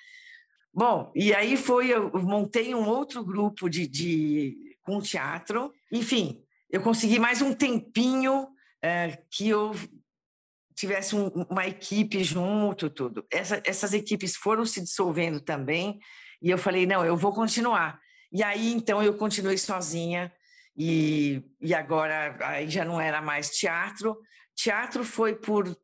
Bom, 0.74 1.12
e 1.16 1.34
aí 1.34 1.56
foi, 1.56 1.90
eu 1.90 2.12
montei 2.22 2.74
um 2.74 2.88
outro 2.88 3.24
grupo 3.24 3.70
de, 3.70 3.88
de 3.88 4.58
com 4.82 5.02
teatro. 5.02 5.72
Enfim, 5.92 6.44
eu 6.70 6.82
consegui 6.82 7.20
mais 7.20 7.42
um 7.42 7.54
tempinho 7.54 8.48
é, 8.82 9.18
que 9.32 9.50
eu 9.50 9.74
tivesse 10.76 11.16
um, 11.16 11.28
uma 11.50 11.68
equipe 11.68 12.24
junto, 12.24 12.90
tudo. 12.90 13.26
Essa, 13.32 13.62
essas 13.66 13.94
equipes 13.94 14.36
foram 14.36 14.66
se 14.66 14.82
dissolvendo 14.82 15.42
também, 15.42 16.00
e 16.42 16.50
eu 16.50 16.58
falei, 16.58 16.86
não, 16.86 17.06
eu 17.06 17.18
vou 17.18 17.34
continuar. 17.34 18.00
E 18.32 18.42
aí, 18.42 18.72
então, 18.72 19.04
eu 19.04 19.14
continuei 19.16 19.58
sozinha, 19.58 20.32
e, 20.80 21.44
e 21.60 21.76
agora 21.76 22.38
aí 22.40 22.70
já 22.70 22.86
não 22.86 23.02
era 23.02 23.22
mais 23.22 23.50
teatro. 23.50 24.18
Teatro 24.56 25.04
foi 25.04 25.36
por 25.36 25.78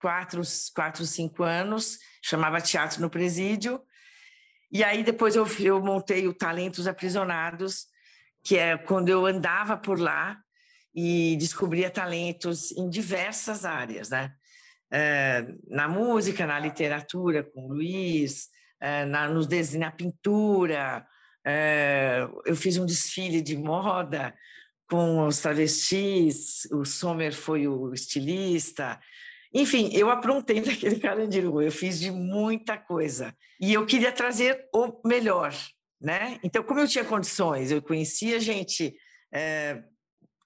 quatro, 0.00 0.40
quatro, 0.72 1.04
cinco 1.04 1.42
anos, 1.42 1.98
chamava 2.22 2.60
Teatro 2.60 3.00
no 3.00 3.10
Presídio. 3.10 3.82
E 4.70 4.84
aí 4.84 5.02
depois 5.02 5.34
eu, 5.34 5.44
eu 5.58 5.82
montei 5.82 6.28
o 6.28 6.32
Talentos 6.32 6.86
Aprisionados, 6.86 7.86
que 8.44 8.56
é 8.56 8.78
quando 8.78 9.08
eu 9.08 9.26
andava 9.26 9.76
por 9.76 9.98
lá 9.98 10.38
e 10.94 11.36
descobria 11.36 11.90
talentos 11.90 12.70
em 12.76 12.88
diversas 12.88 13.64
áreas, 13.64 14.10
né? 14.10 14.32
É, 14.88 15.46
na 15.66 15.88
música, 15.88 16.46
na 16.46 16.60
literatura, 16.60 17.42
com 17.42 17.64
o 17.64 17.72
Luiz, 17.72 18.48
é, 18.80 19.04
na, 19.04 19.28
nos 19.28 19.48
desenhos, 19.48 19.86
na 19.86 19.90
pintura, 19.90 21.04
eu 22.44 22.56
fiz 22.56 22.76
um 22.76 22.86
desfile 22.86 23.40
de 23.40 23.56
moda 23.56 24.34
com 24.88 25.26
os 25.26 25.40
travestis, 25.40 26.66
o 26.72 26.84
Sommer 26.84 27.34
foi 27.34 27.68
o 27.68 27.92
estilista. 27.92 28.98
Enfim, 29.52 29.90
eu 29.92 30.10
aprontei 30.10 30.60
daquele 30.62 30.98
carandiru, 30.98 31.60
eu 31.62 31.70
fiz 31.70 32.00
de 32.00 32.10
muita 32.10 32.76
coisa. 32.76 33.34
E 33.60 33.72
eu 33.74 33.84
queria 33.86 34.12
trazer 34.12 34.66
o 34.72 35.00
melhor, 35.06 35.54
né? 36.00 36.38
Então, 36.42 36.62
como 36.62 36.80
eu 36.80 36.88
tinha 36.88 37.04
condições, 37.04 37.70
eu 37.70 37.82
conhecia 37.82 38.40
gente 38.40 38.94
é, 39.32 39.82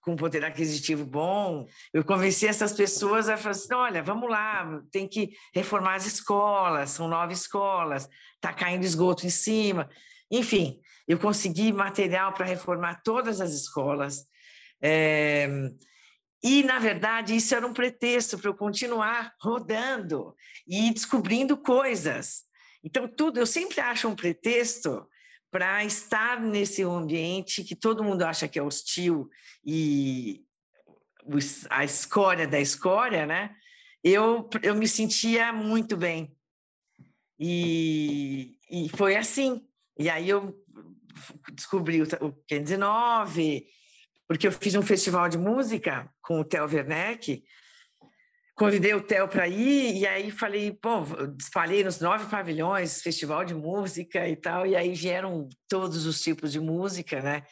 com 0.01 0.17
poder 0.17 0.45
aquisitivo 0.45 1.05
bom. 1.05 1.67
Eu 1.93 2.05
convenci 2.05 2.47
essas 2.47 2.73
pessoas 2.73 3.29
a 3.29 3.37
falar 3.37 3.53
assim: 3.53 3.75
olha, 3.75 4.03
vamos 4.03 4.29
lá, 4.29 4.83
tem 4.91 5.07
que 5.07 5.31
reformar 5.55 5.95
as 5.95 6.07
escolas, 6.07 6.91
são 6.91 7.07
nove 7.09 7.33
escolas, 7.33 8.09
está 8.35 8.53
caindo 8.53 8.85
esgoto 8.85 9.27
em 9.27 9.31
cima. 9.31 9.89
Enfim, 10.33 10.81
eu 11.07 11.19
consegui 11.19 11.73
material 11.73 12.33
para 12.33 12.47
reformar 12.47 13.03
todas 13.05 13.41
as 13.41 13.53
escolas. 13.53 14.27
É... 14.81 15.47
E, 16.43 16.65
na 16.65 16.81
verdade, 16.81 17.37
isso 17.37 17.55
era 17.55 17.65
um 17.65 17.75
pretexto 17.75 18.37
para 18.37 18.49
eu 18.49 18.55
continuar 18.55 19.33
rodando 19.41 20.35
e 20.67 20.91
descobrindo 20.91 21.57
coisas. 21.57 22.43
Então, 22.83 23.07
tudo, 23.07 23.39
eu 23.39 23.47
sempre 23.47 23.81
acho 23.81 24.09
um 24.09 24.17
pretexto 24.17 25.07
para 25.53 25.85
estar 25.85 26.41
nesse 26.41 26.83
ambiente 26.83 27.63
que 27.63 27.77
todo 27.77 28.03
mundo 28.03 28.23
acha 28.23 28.49
que 28.49 28.59
é 28.59 28.63
hostil 28.63 29.29
e 29.65 30.43
a 31.71 31.85
escória 31.85 32.49
da 32.49 32.59
escória, 32.59 33.27
né? 33.27 33.55
Eu, 34.03 34.49
eu 34.63 34.75
me 34.75 34.89
sentia 34.89 35.53
muito 35.53 35.97
bem. 35.97 36.35
E, 37.39 38.57
e 38.71 38.89
foi 38.97 39.15
assim. 39.15 39.65
E 40.03 40.11
aí 40.11 40.29
eu 40.29 40.53
descobri 41.55 42.03
o, 42.03 42.07
o 42.21 42.33
509, 42.49 43.65
porque 44.27 44.49
eu 44.49 44.53
fiz 44.53 44.75
um 44.75 44.83
festival 44.83 45.29
de 45.29 45.39
música 45.39 46.11
com 46.21 46.41
o 46.41 46.45
Theo 46.45 46.65
Werneck, 46.65 47.45
convidei 48.57 48.95
o 48.95 49.01
Theo 49.01 49.29
para 49.29 49.47
ir, 49.47 49.99
e 49.99 50.07
aí 50.07 50.33
falei, 50.33 50.77
bom, 50.83 51.07
espalhei 51.39 51.85
nos 51.85 52.01
nove 52.01 52.29
pavilhões, 52.29 53.01
festival 53.01 53.45
de 53.45 53.55
música 53.55 54.29
e 54.29 54.35
tal, 54.35 54.67
e 54.67 54.75
aí 54.75 54.93
vieram 54.93 55.49
todos 55.69 56.05
os 56.05 56.21
tipos 56.21 56.51
de 56.51 56.59
música, 56.59 57.21
né? 57.23 57.45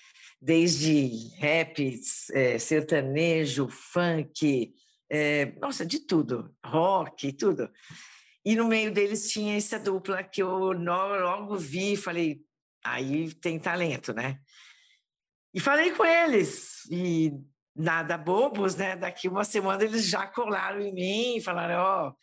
Desde 0.43 1.29
rap, 1.39 2.01
é, 2.33 2.59
sertanejo, 2.59 3.69
funk, 3.69 4.75
é, 5.09 5.53
nossa, 5.61 5.87
de 5.87 6.01
tudo, 6.01 6.53
rock, 6.67 7.33
tudo. 7.33 7.71
E 8.45 8.57
no 8.57 8.67
meio 8.67 8.93
deles 8.93 9.31
tinha 9.31 9.57
essa 9.57 9.79
dupla 9.79 10.23
que 10.23 10.43
eu 10.43 10.73
logo 10.73 11.57
vi, 11.57 11.97
falei, 11.97 12.41
aí 12.85 13.35
tem 13.35 13.59
talento, 13.59 14.13
né? 14.13 14.39
E 15.53 15.61
falei 15.61 15.91
com 15.93 16.05
eles, 16.05 16.85
e 16.91 17.33
nada 17.75 18.17
bobos, 18.17 18.77
né? 18.77 18.97
Daqui 18.97 19.29
uma 19.29 19.45
semana 19.45 19.83
eles 19.85 20.07
já 20.07 20.27
colaram 20.27 20.81
em 20.81 20.93
mim 20.93 21.37
e 21.37 21.41
falaram: 21.41 21.77
Ó, 21.83 22.09
oh, 22.09 22.15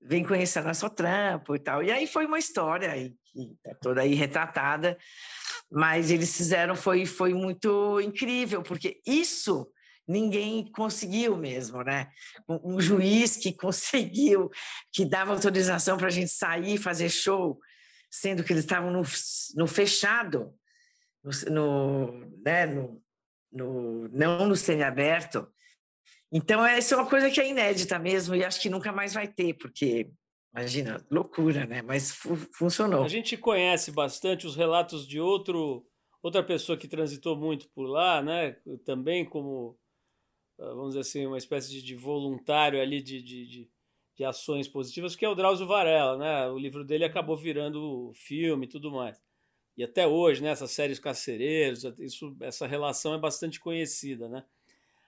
vem 0.00 0.24
conhecer 0.24 0.62
nosso 0.62 0.90
trampo 0.90 1.54
e 1.54 1.58
tal. 1.58 1.82
E 1.82 1.90
aí 1.90 2.06
foi 2.06 2.26
uma 2.26 2.38
história 2.38 2.92
que 3.24 3.56
tá 3.62 3.74
toda 3.80 4.02
aí 4.02 4.14
retratada, 4.14 4.98
mas 5.70 6.10
eles 6.10 6.36
fizeram, 6.36 6.74
foi, 6.74 7.06
foi 7.06 7.32
muito 7.32 8.00
incrível, 8.00 8.62
porque 8.62 9.00
isso 9.06 9.66
ninguém 10.12 10.70
conseguiu 10.70 11.36
mesmo, 11.36 11.82
né? 11.82 12.10
Um, 12.48 12.80
juiz 12.80 13.36
que 13.36 13.52
conseguiu, 13.56 14.50
que 14.92 15.04
dava 15.04 15.32
autorização 15.32 15.96
para 15.96 16.08
a 16.08 16.10
gente 16.10 16.30
sair 16.30 16.76
fazer 16.78 17.08
show, 17.08 17.58
sendo 18.10 18.44
que 18.44 18.52
eles 18.52 18.64
estavam 18.64 18.90
no, 18.90 19.02
no 19.56 19.66
fechado, 19.66 20.54
no, 21.24 21.50
no, 21.50 22.42
né, 22.44 22.66
no, 22.66 23.02
no, 23.50 24.08
não 24.08 24.46
no 24.46 24.54
semiaberto. 24.56 25.48
Então, 26.30 26.64
essa 26.64 26.94
é 26.94 26.98
uma 26.98 27.08
coisa 27.08 27.30
que 27.30 27.40
é 27.40 27.48
inédita 27.48 27.98
mesmo 27.98 28.34
e 28.34 28.44
acho 28.44 28.60
que 28.60 28.70
nunca 28.70 28.90
mais 28.90 29.12
vai 29.12 29.28
ter, 29.28 29.54
porque, 29.54 30.10
imagina, 30.54 31.04
loucura, 31.10 31.66
né? 31.66 31.82
Mas 31.82 32.10
fu 32.10 32.36
funcionou. 32.54 33.04
A 33.04 33.08
gente 33.08 33.36
conhece 33.36 33.90
bastante 33.92 34.46
os 34.46 34.56
relatos 34.56 35.06
de 35.06 35.20
outro, 35.20 35.86
outra 36.22 36.42
pessoa 36.42 36.78
que 36.78 36.88
transitou 36.88 37.36
muito 37.36 37.68
por 37.74 37.86
lá, 37.86 38.22
né? 38.22 38.56
Também 38.84 39.26
como, 39.26 39.78
vamos 40.58 40.88
dizer 40.88 41.00
assim, 41.00 41.26
uma 41.26 41.38
espécie 41.38 41.82
de 41.82 41.94
voluntário 41.94 42.80
ali 42.80 43.02
de, 43.02 43.22
de, 43.22 43.46
de, 43.46 43.70
de 44.14 44.24
ações 44.24 44.68
positivas, 44.68 45.16
que 45.16 45.24
é 45.24 45.28
o 45.28 45.34
Drauzio 45.34 45.66
Varela, 45.66 46.16
né? 46.16 46.48
O 46.48 46.58
livro 46.58 46.84
dele 46.84 47.04
acabou 47.04 47.36
virando 47.36 48.12
filme 48.14 48.66
e 48.66 48.68
tudo 48.68 48.90
mais 48.90 49.20
e 49.76 49.82
até 49.82 50.06
hoje, 50.06 50.42
né, 50.42 50.50
essas 50.50 50.70
séries 50.70 50.98
Carcereiros, 50.98 51.84
isso, 51.98 52.36
essa 52.40 52.66
relação 52.66 53.14
é 53.14 53.18
bastante 53.18 53.58
conhecida, 53.58 54.28
né? 54.28 54.44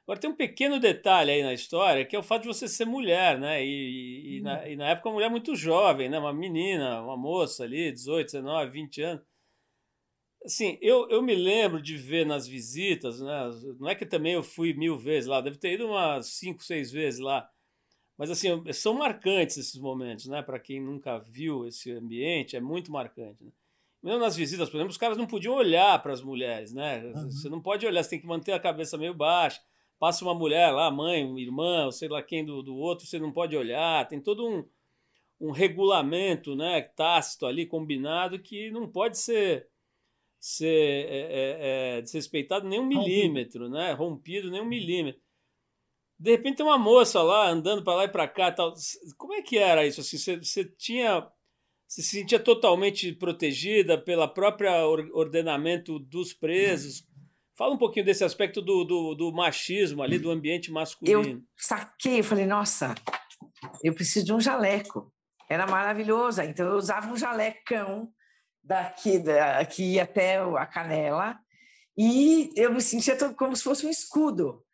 Agora 0.02 0.20
tem 0.20 0.28
um 0.28 0.37
pequeno 0.37 0.78
detalhe 0.78 1.30
aí 1.30 1.42
na 1.42 1.54
história, 1.54 2.04
que 2.04 2.14
é 2.14 2.18
o 2.18 2.22
fato 2.22 2.42
de 2.42 2.48
você 2.48 2.68
ser 2.68 2.85
mulher, 2.85 3.38
né? 3.38 3.64
E, 3.64 4.37
e, 4.37 4.40
hum. 4.40 4.44
na, 4.44 4.68
e 4.68 4.76
na, 4.76 4.88
época 4.90 5.09
uma 5.09 5.14
mulher 5.14 5.30
muito 5.30 5.54
jovem, 5.57 6.11
né? 6.11 6.18
Uma 6.18 6.33
menina, 6.33 7.00
uma 7.00 7.16
moça 7.16 7.64
ali, 7.64 7.90
18, 7.90 8.26
19, 8.26 8.70
20 8.70 9.02
anos. 9.02 9.24
Assim, 10.44 10.78
eu, 10.83 11.09
eu 11.09 11.22
me 11.22 11.35
lembro 11.35 11.80
de 11.80 11.96
ver 11.96 12.26
nas 12.26 12.46
visitas, 12.46 13.20
né? 13.20 13.50
Não 13.80 13.88
é 13.88 13.94
que 13.94 14.04
também 14.04 14.35
eu 14.35 14.42
fui 14.42 14.74
mil 14.74 14.98
vezes 14.98 15.26
lá, 15.26 15.40
deve 15.40 15.57
ter 15.57 15.72
ido 15.72 15.87
umas 15.87 16.26
cinco, 16.26 16.62
seis 16.62 16.92
vezes 16.92 17.18
lá. 17.18 17.48
Mas 18.16 18.30
assim, 18.30 18.48
são 18.72 18.94
marcantes 18.94 19.57
esses 19.57 19.76
momentos, 19.76 20.26
né? 20.26 20.42
Para 20.42 20.61
quem 20.61 20.80
nunca 20.80 21.18
viu 21.18 21.66
esse 21.66 21.90
ambiente, 21.92 22.57
é 22.57 22.61
muito 22.61 22.92
marcante. 22.92 23.44
Né? 23.44 23.50
mesmo 24.04 24.20
nas 24.20 24.37
visitas, 24.37 24.68
por 24.68 24.76
exemplo, 24.76 24.90
os 24.90 24.98
caras 24.98 25.16
não 25.16 25.26
podiam 25.26 25.54
olhar 25.54 26.00
para 26.02 26.12
as 26.12 26.20
mulheres, 26.20 26.74
né? 26.74 27.02
Uhum. 27.02 27.30
Você 27.30 27.48
não 27.48 27.59
pode 27.59 27.87
olhar, 27.87 28.04
você 28.04 28.11
tem 28.11 28.20
que 28.20 28.26
manter 28.26 28.52
a 28.52 28.61
cabeça 28.61 28.98
meio 28.98 29.14
baixa. 29.14 29.62
Passa 29.98 30.22
uma 30.22 30.35
mulher 30.35 30.70
lá, 30.72 30.90
mãe, 30.90 31.22
irmã, 31.40 31.87
ou 31.87 31.92
sei 31.92 32.09
lá 32.11 32.22
quem 32.22 32.44
do, 32.44 32.62
do 32.62 32.76
outro, 32.76 33.07
você 33.07 33.18
não 33.18 33.33
pode 33.33 33.57
olhar. 33.57 34.07
Tem 34.07 34.20
todo 34.20 34.46
um, 34.46 34.62
um 35.40 35.50
regulamento 35.50 36.54
né, 36.54 36.83
tácito 36.83 37.46
ali, 37.46 37.64
combinado, 37.64 38.38
que 38.38 38.70
não 38.70 38.87
pode 38.87 39.16
ser, 39.18 39.68
ser 40.46 40.66
é, 40.66 41.20
é, 41.20 41.59
é, 41.96 42.02
desrespeitado 42.02 42.68
nem 42.68 42.78
um 42.78 42.85
milímetro, 42.85 43.66
né? 43.66 43.92
Rompido 43.92 44.50
nem 44.50 44.61
um 44.61 44.66
milímetro. 44.66 45.18
De 46.18 46.33
repente 46.33 46.59
tem 46.59 46.66
uma 46.66 46.76
moça 46.76 47.22
lá 47.22 47.48
andando 47.48 47.83
para 47.83 47.94
lá 47.94 48.04
e 48.04 48.09
para 48.09 48.28
cá, 48.28 48.52
tal. 48.52 48.74
Como 49.16 49.33
é 49.33 49.40
que 49.40 49.57
era 49.57 49.87
isso? 49.87 50.02
Assim, 50.02 50.18
você, 50.18 50.37
você 50.37 50.64
tinha 50.76 51.26
se 51.88 52.02
sentia 52.02 52.38
totalmente 52.38 53.11
protegida 53.12 53.96
pela 53.96 54.28
própria 54.28 54.87
ordenamento 54.87 55.98
dos 55.98 56.35
presos. 56.35 57.07
Fala 57.57 57.74
um 57.74 57.78
pouquinho 57.78 58.04
desse 58.04 58.22
aspecto 58.22 58.61
do, 58.61 58.85
do, 58.85 59.14
do 59.14 59.33
machismo 59.33 60.02
ali, 60.02 60.18
do 60.18 60.30
ambiente 60.30 60.70
masculino. 60.70 61.22
Eu 61.22 61.42
saquei, 61.57 62.20
eu 62.20 62.24
falei, 62.24 62.44
nossa, 62.44 62.94
eu 63.83 63.94
preciso 63.94 64.26
de 64.26 64.33
um 64.35 64.40
jaleco. 64.40 65.11
Era 65.48 65.66
maravilhoso. 65.66 66.42
Então 66.42 66.66
eu 66.66 66.76
usava 66.76 67.11
um 67.11 67.16
jalecão 67.16 68.12
daqui, 68.64 69.18
daqui 69.18 70.00
até 70.00 70.38
a 70.38 70.66
canela 70.66 71.38
e 71.96 72.50
eu 72.57 72.72
me 72.72 72.81
sentia 72.81 73.16
como 73.35 73.55
se 73.55 73.62
fosse 73.62 73.87
um 73.87 73.90
escudo. 73.90 74.64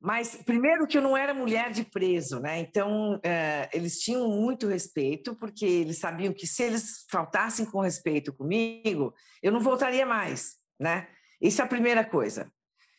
Mas, 0.00 0.36
primeiro, 0.36 0.86
que 0.86 0.98
eu 0.98 1.02
não 1.02 1.16
era 1.16 1.32
mulher 1.32 1.72
de 1.72 1.82
preso, 1.82 2.38
né? 2.38 2.58
Então, 2.58 3.18
é, 3.24 3.70
eles 3.72 3.98
tinham 4.00 4.28
muito 4.28 4.68
respeito, 4.68 5.34
porque 5.34 5.64
eles 5.64 5.98
sabiam 5.98 6.34
que 6.34 6.46
se 6.46 6.62
eles 6.62 7.06
faltassem 7.10 7.64
com 7.64 7.80
respeito 7.80 8.30
comigo, 8.30 9.14
eu 9.42 9.50
não 9.50 9.60
voltaria 9.60 10.04
mais, 10.04 10.56
né? 10.78 11.08
Isso 11.40 11.62
é 11.62 11.64
a 11.64 11.68
primeira 11.68 12.04
coisa. 12.04 12.52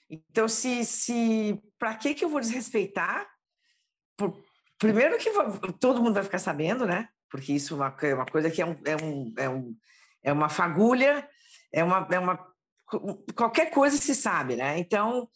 Então, 0.10 0.48
se, 0.48 0.84
se 0.84 1.62
para 1.78 1.94
que, 1.96 2.16
que 2.16 2.26
eu 2.26 2.30
vou 2.30 2.40
desrespeitar? 2.40 3.28
Por, 4.18 4.44
primeiro 4.80 5.18
que 5.20 5.32
todo 5.80 6.02
mundo 6.02 6.16
vai 6.16 6.24
ficar 6.24 6.40
sabendo, 6.40 6.88
né? 6.88 7.08
Porque 7.30 7.54
isso 7.54 7.76
é 7.76 7.78
uma, 7.78 7.98
é 8.02 8.14
uma 8.16 8.26
coisa 8.26 8.50
que 8.50 8.62
é, 8.62 8.66
um, 8.66 8.78
é, 8.84 8.96
um, 8.96 9.34
é, 9.38 9.50
um, 9.50 9.76
é 10.26 10.34
uma 10.34 10.50
fagulha, 10.50 11.30
é 11.72 11.84
uma, 11.84 12.08
é 12.12 12.20
uma. 12.20 12.54
Qualquer 13.36 13.70
coisa 13.70 13.96
se 13.96 14.16
sabe, 14.16 14.56
né? 14.56 14.78
Então 14.80 15.30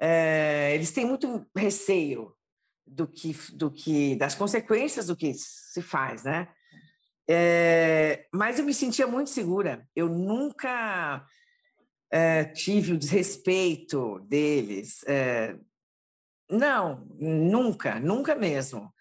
é, 0.00 0.72
eles 0.74 0.92
têm 0.92 1.04
muito 1.04 1.44
receio 1.54 2.32
do 2.86 3.06
que, 3.06 3.36
do 3.52 3.70
que 3.70 4.14
das 4.16 4.34
consequências 4.34 5.08
do 5.08 5.16
que 5.16 5.34
se 5.34 5.82
faz, 5.82 6.22
né? 6.22 6.48
É, 7.28 8.26
mas 8.32 8.58
eu 8.58 8.64
me 8.64 8.72
sentia 8.72 9.06
muito 9.06 9.28
segura. 9.28 9.86
Eu 9.94 10.08
nunca 10.08 11.26
é, 12.10 12.44
tive 12.44 12.92
o 12.92 12.98
desrespeito 12.98 14.20
deles. 14.20 15.04
não, 16.48 17.06
nunca, 17.18 17.98
nunca 17.98 18.34
mesmo. 18.34 18.92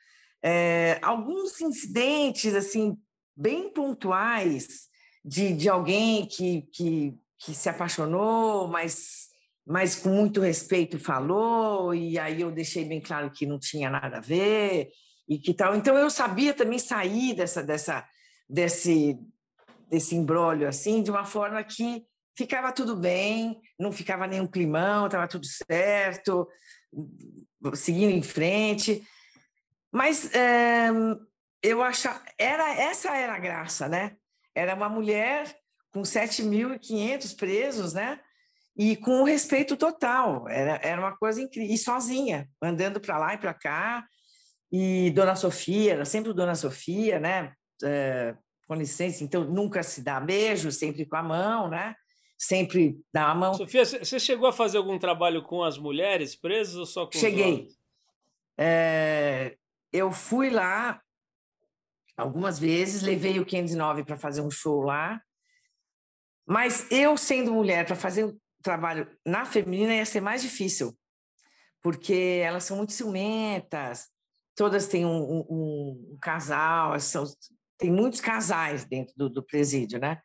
alguns 1.01 1.61
incidentes 1.61 2.55
assim 2.55 2.97
bem 3.35 3.71
pontuais 3.71 4.89
de, 5.27 5.53
de 5.53 5.67
alguém 5.67 6.25
que, 6.25 6.61
que, 6.71 7.13
que 7.37 7.53
se 7.53 7.67
apaixonou, 7.67 8.67
mas 8.67 9.27
mas 9.69 9.97
com 9.97 10.07
muito 10.07 10.39
respeito 10.39 10.97
falou, 10.97 11.93
e 11.93 12.17
aí 12.17 12.39
eu 12.39 12.49
deixei 12.49 12.85
bem 12.85 13.01
claro 13.01 13.29
que 13.29 13.45
não 13.45 13.59
tinha 13.59 13.89
nada 13.89 14.15
a 14.15 14.21
ver 14.21 14.89
e 15.27 15.37
que 15.37 15.53
tal. 15.53 15.75
Então 15.75 15.97
eu 15.97 16.09
sabia 16.09 16.53
também 16.53 16.79
sair 16.79 17.33
dessa 17.33 17.61
dessa 17.61 18.07
desse 18.49 19.19
desse 19.89 20.15
embrólio 20.15 20.69
assim, 20.69 21.03
de 21.03 21.11
uma 21.11 21.25
forma 21.25 21.61
que 21.65 22.05
ficava 22.37 22.71
tudo 22.71 22.95
bem, 22.95 23.59
não 23.77 23.91
ficava 23.91 24.25
nenhum 24.25 24.47
climão, 24.47 25.07
estava 25.07 25.27
tudo 25.27 25.45
certo, 25.45 26.47
seguindo 27.73 28.11
em 28.11 28.23
frente. 28.23 29.03
Mas 29.91 30.33
é, 30.33 30.89
eu 31.61 31.83
achava, 31.83 32.23
era 32.37 32.73
essa 32.73 33.13
era 33.17 33.35
a 33.35 33.39
graça, 33.39 33.89
né? 33.89 34.15
Era 34.57 34.75
uma 34.75 34.89
mulher 34.89 35.55
com 35.91 36.01
7.500 36.01 37.35
presos, 37.35 37.93
né? 37.93 38.19
e 38.77 38.95
com 38.95 39.23
respeito 39.23 39.75
total. 39.75 40.47
Era, 40.47 40.79
era 40.83 41.01
uma 41.01 41.17
coisa 41.17 41.41
incrível. 41.41 41.73
E 41.73 41.77
sozinha, 41.77 42.47
andando 42.61 42.99
para 42.99 43.17
lá 43.17 43.33
e 43.33 43.37
para 43.37 43.53
cá. 43.53 44.05
E 44.71 45.09
Dona 45.11 45.35
Sofia, 45.35 45.93
era 45.93 46.05
sempre 46.05 46.33
Dona 46.33 46.53
Sofia, 46.53 47.19
né? 47.19 47.53
É, 47.83 48.35
com 48.67 48.75
licença, 48.75 49.23
então 49.23 49.45
nunca 49.45 49.81
se 49.81 50.01
dá 50.01 50.19
beijo, 50.19 50.71
sempre 50.71 51.05
com 51.05 51.15
a 51.15 51.23
mão, 51.23 51.69
né? 51.69 51.95
Sempre 52.37 52.99
dá 53.11 53.29
a 53.29 53.35
mão. 53.35 53.53
Sofia, 53.53 53.83
você 53.85 54.19
chegou 54.19 54.47
a 54.47 54.53
fazer 54.53 54.77
algum 54.77 54.99
trabalho 54.99 55.41
com 55.41 55.63
as 55.63 55.77
mulheres 55.77 56.35
presas 56.35 56.75
ou 56.75 56.85
só 56.85 57.05
com 57.05 57.17
Cheguei. 57.17 57.69
É, 58.57 59.55
eu 59.91 60.11
fui 60.11 60.49
lá 60.49 61.01
algumas 62.17 62.57
vezes, 62.57 63.03
levei 63.03 63.39
o 63.39 63.45
509 63.45 64.03
para 64.03 64.17
fazer 64.17 64.41
um 64.41 64.49
show 64.49 64.81
lá, 64.81 65.21
mas 66.45 66.89
eu, 66.91 67.15
sendo 67.15 67.53
mulher, 67.53 67.85
para 67.85 67.95
fazer 67.95 68.25
um 68.25 68.37
trabalho 68.63 69.07
na 69.25 69.45
feminina 69.45 69.93
ia 69.93 70.05
ser 70.05 70.21
mais 70.21 70.41
difícil, 70.41 70.97
porque 71.81 72.41
elas 72.43 72.63
são 72.63 72.77
muito 72.77 72.93
ciumentas, 72.93 74.07
todas 74.55 74.87
têm 74.87 75.05
um, 75.05 75.21
um, 75.21 75.45
um 75.49 76.17
casal, 76.19 76.99
são, 76.99 77.23
tem 77.77 77.91
muitos 77.91 78.19
casais 78.19 78.85
dentro 78.85 79.13
do, 79.15 79.29
do 79.29 79.43
presídio, 79.43 79.99
né? 79.99 80.19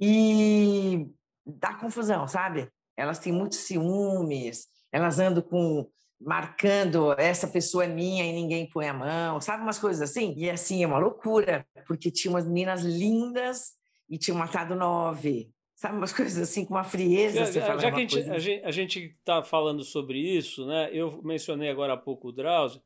E 0.00 1.06
dá 1.46 1.74
confusão, 1.74 2.26
sabe? 2.26 2.68
Elas 2.96 3.18
têm 3.18 3.32
muitos 3.32 3.58
ciúmes, 3.58 4.66
elas 4.90 5.18
andam 5.18 5.42
com 5.42 5.88
marcando 6.20 7.12
essa 7.18 7.46
pessoa 7.46 7.84
é 7.84 7.88
minha 7.88 8.24
e 8.24 8.32
ninguém 8.32 8.68
põe 8.68 8.88
a 8.88 8.94
mão, 8.94 9.40
sabe 9.40 9.62
umas 9.62 9.78
coisas 9.78 10.02
assim? 10.02 10.34
E 10.36 10.48
assim, 10.48 10.82
é 10.82 10.86
uma 10.86 10.98
loucura, 10.98 11.66
porque 11.86 12.10
tinha 12.10 12.32
umas 12.32 12.46
meninas 12.46 12.82
lindas 12.82 13.72
e 14.08 14.18
tinham 14.18 14.38
matado 14.38 14.74
nove, 14.74 15.50
sabe 15.74 15.96
umas 15.96 16.12
coisas 16.14 16.38
assim 16.38 16.64
com 16.64 16.74
uma 16.74 16.84
frieza. 16.84 17.52
Já, 17.52 17.76
já 17.76 17.92
que 17.92 18.00
a 18.00 18.38
gente, 18.38 18.64
a 18.64 18.70
gente 18.70 18.98
está 19.18 19.42
falando 19.42 19.84
sobre 19.84 20.18
isso, 20.18 20.66
né? 20.66 20.88
Eu 20.92 21.20
mencionei 21.22 21.68
agora 21.68 21.92
há 21.92 21.98
pouco 21.98 22.28
o 22.28 22.32
Drauzio. 22.32 22.82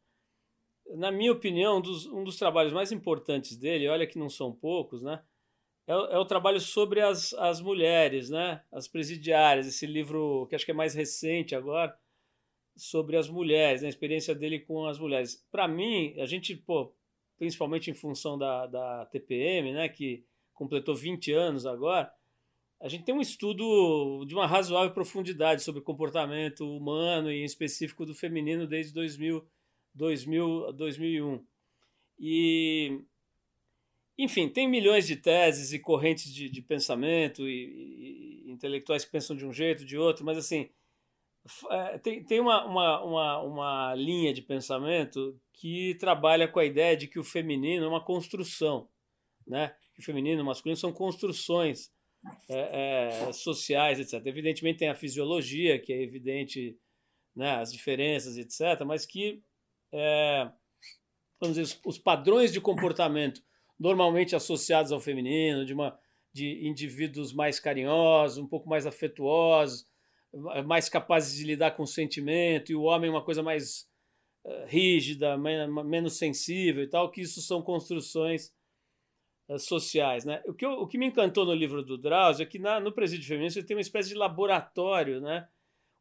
Na 0.97 1.13
minha 1.13 1.31
opinião, 1.31 1.81
dos, 1.81 2.07
um 2.07 2.25
dos 2.25 2.37
trabalhos 2.37 2.73
mais 2.73 2.91
importantes 2.91 3.57
dele, 3.57 3.89
olha 3.89 4.09
que 4.09 4.19
não 4.19 4.29
são 4.29 4.53
poucos, 4.53 5.03
né? 5.03 5.23
É, 5.87 5.93
é 5.93 6.19
o 6.19 6.25
trabalho 6.25 6.59
sobre 6.59 7.01
as, 7.01 7.33
as 7.35 7.61
mulheres, 7.61 8.29
né? 8.29 8.61
As 8.73 8.89
presidiárias. 8.89 9.69
Esse 9.69 9.87
livro 9.87 10.49
que 10.49 10.57
acho 10.57 10.65
que 10.65 10.73
é 10.73 10.75
mais 10.75 10.95
recente 10.95 11.55
agora 11.55 11.97
sobre 12.77 13.17
as 13.17 13.29
mulheres, 13.29 13.83
né, 13.83 13.89
a 13.89 13.91
experiência 13.91 14.35
dele 14.35 14.61
com 14.61 14.87
as 14.87 14.99
mulheres. 14.99 15.47
Para 15.51 15.69
mim, 15.69 16.15
a 16.19 16.27
gente, 16.27 16.57
pô, 16.57 16.95
principalmente 17.39 17.91
em 17.91 17.95
função 17.95 18.39
da, 18.39 18.67
da 18.67 19.07
TPM, 19.07 19.73
né, 19.73 19.89
que 19.89 20.25
completou 20.55 20.95
20 20.95 21.33
anos 21.33 21.67
agora, 21.67 22.13
a 22.81 22.89
gente 22.89 23.05
tem 23.05 23.15
um 23.15 23.21
estudo 23.21 24.25
de 24.27 24.35
uma 24.35 24.47
razoável 24.47 24.93
profundidade 24.93 25.63
sobre 25.63 25.83
comportamento 25.83 26.65
humano 26.65 27.31
e 27.31 27.43
em 27.43 27.45
específico 27.45 28.07
do 28.07 28.15
feminino 28.15 28.67
desde 28.67 28.95
2000, 28.95 29.47
2000 29.95 30.73
2001. 30.73 31.45
E, 32.19 33.03
enfim, 34.17 34.49
tem 34.49 34.67
milhões 34.67 35.07
de 35.07 35.17
teses 35.17 35.73
e 35.75 35.79
correntes 35.79 36.33
de, 36.33 36.49
de 36.49 36.63
pensamento 36.63 37.47
e, 37.47 38.45
e 38.47 38.51
intelectuais 38.51 39.05
que 39.05 39.11
pensam 39.11 39.37
de 39.37 39.47
um 39.47 39.53
jeito, 39.53 39.85
de 39.85 39.99
outro, 39.99 40.25
mas 40.25 40.39
assim, 40.39 40.71
tem, 42.03 42.25
tem 42.25 42.41
uma, 42.41 42.65
uma, 42.65 43.05
uma, 43.05 43.39
uma 43.43 43.95
linha 43.95 44.33
de 44.33 44.43
pensamento 44.43 45.39
que 45.53 45.95
trabalha 45.97 46.49
com 46.49 46.59
a 46.59 46.65
ideia 46.65 46.97
de 46.97 47.07
que 47.07 47.19
o 47.19 47.25
feminino 47.25 47.85
é 47.85 47.89
uma 47.89 48.05
construção, 48.05 48.89
né? 49.47 49.75
O 49.99 50.03
feminino 50.03 50.41
e 50.41 50.43
o 50.43 50.47
masculino 50.47 50.77
são 50.77 50.93
construções 50.93 51.93
é, 52.49 53.29
é, 53.29 53.33
sociais, 53.33 54.01
etc. 54.01 54.25
Evidentemente 54.27 54.79
tem 54.79 54.89
a 54.89 54.95
fisiologia, 54.95 55.79
que 55.79 55.93
é 55.93 56.03
evidente, 56.03 56.79
né, 57.37 57.57
as 57.57 57.73
diferenças, 57.73 58.37
etc., 58.37 58.85
mas 58.87 59.05
que 59.05 59.43
é, 59.93 60.51
vamos 61.41 61.57
dizer, 61.57 61.63
os, 61.63 61.81
os 61.85 61.99
padrões 61.99 62.53
de 62.53 62.61
comportamento 62.61 63.43
normalmente 63.79 64.37
associados 64.37 64.93
ao 64.93 65.01
feminino, 65.01 65.65
de, 65.65 65.73
uma, 65.73 65.99
de 66.33 66.69
indivíduos 66.69 67.33
mais 67.33 67.59
carinhosos, 67.59 68.39
um 68.39 68.47
pouco 68.47 68.69
mais 68.69 68.87
afetuosos, 68.87 69.87
mais 70.65 70.89
capazes 70.89 71.37
de 71.37 71.45
lidar 71.45 71.73
com 71.73 71.83
o 71.83 71.87
sentimento, 71.87 72.71
e 72.71 72.75
o 72.75 72.83
homem 72.83 73.11
uma 73.11 73.25
coisa 73.25 73.43
mais 73.43 73.89
uh, 74.45 74.67
rígida, 74.67 75.37
menos 75.37 76.19
sensível 76.19 76.85
e 76.85 76.89
tal, 76.89 77.11
que 77.11 77.21
isso 77.21 77.43
são 77.43 77.63
construções 77.63 78.53
uh, 79.49 79.59
sociais. 79.59 80.25
Né? 80.25 80.43
O, 80.47 80.55
que 80.55 80.65
eu, 80.65 80.73
o 80.73 80.87
que 80.87 80.99
me 80.99 81.07
encantou 81.07 81.45
no 81.45 81.55
livro 81.55 81.83
do 81.83 81.99
Drauzio 81.99 82.45
é 82.45 82.47
que 82.47 82.59
na, 82.59 82.79
no 82.79 82.93
presídio 82.93 83.27
feminino 83.27 83.51
você 83.51 83.63
tem 83.63 83.77
uma 83.77 83.83
espécie 83.83 84.11
de 84.11 84.15
laboratório, 84.15 85.21
né? 85.21 85.49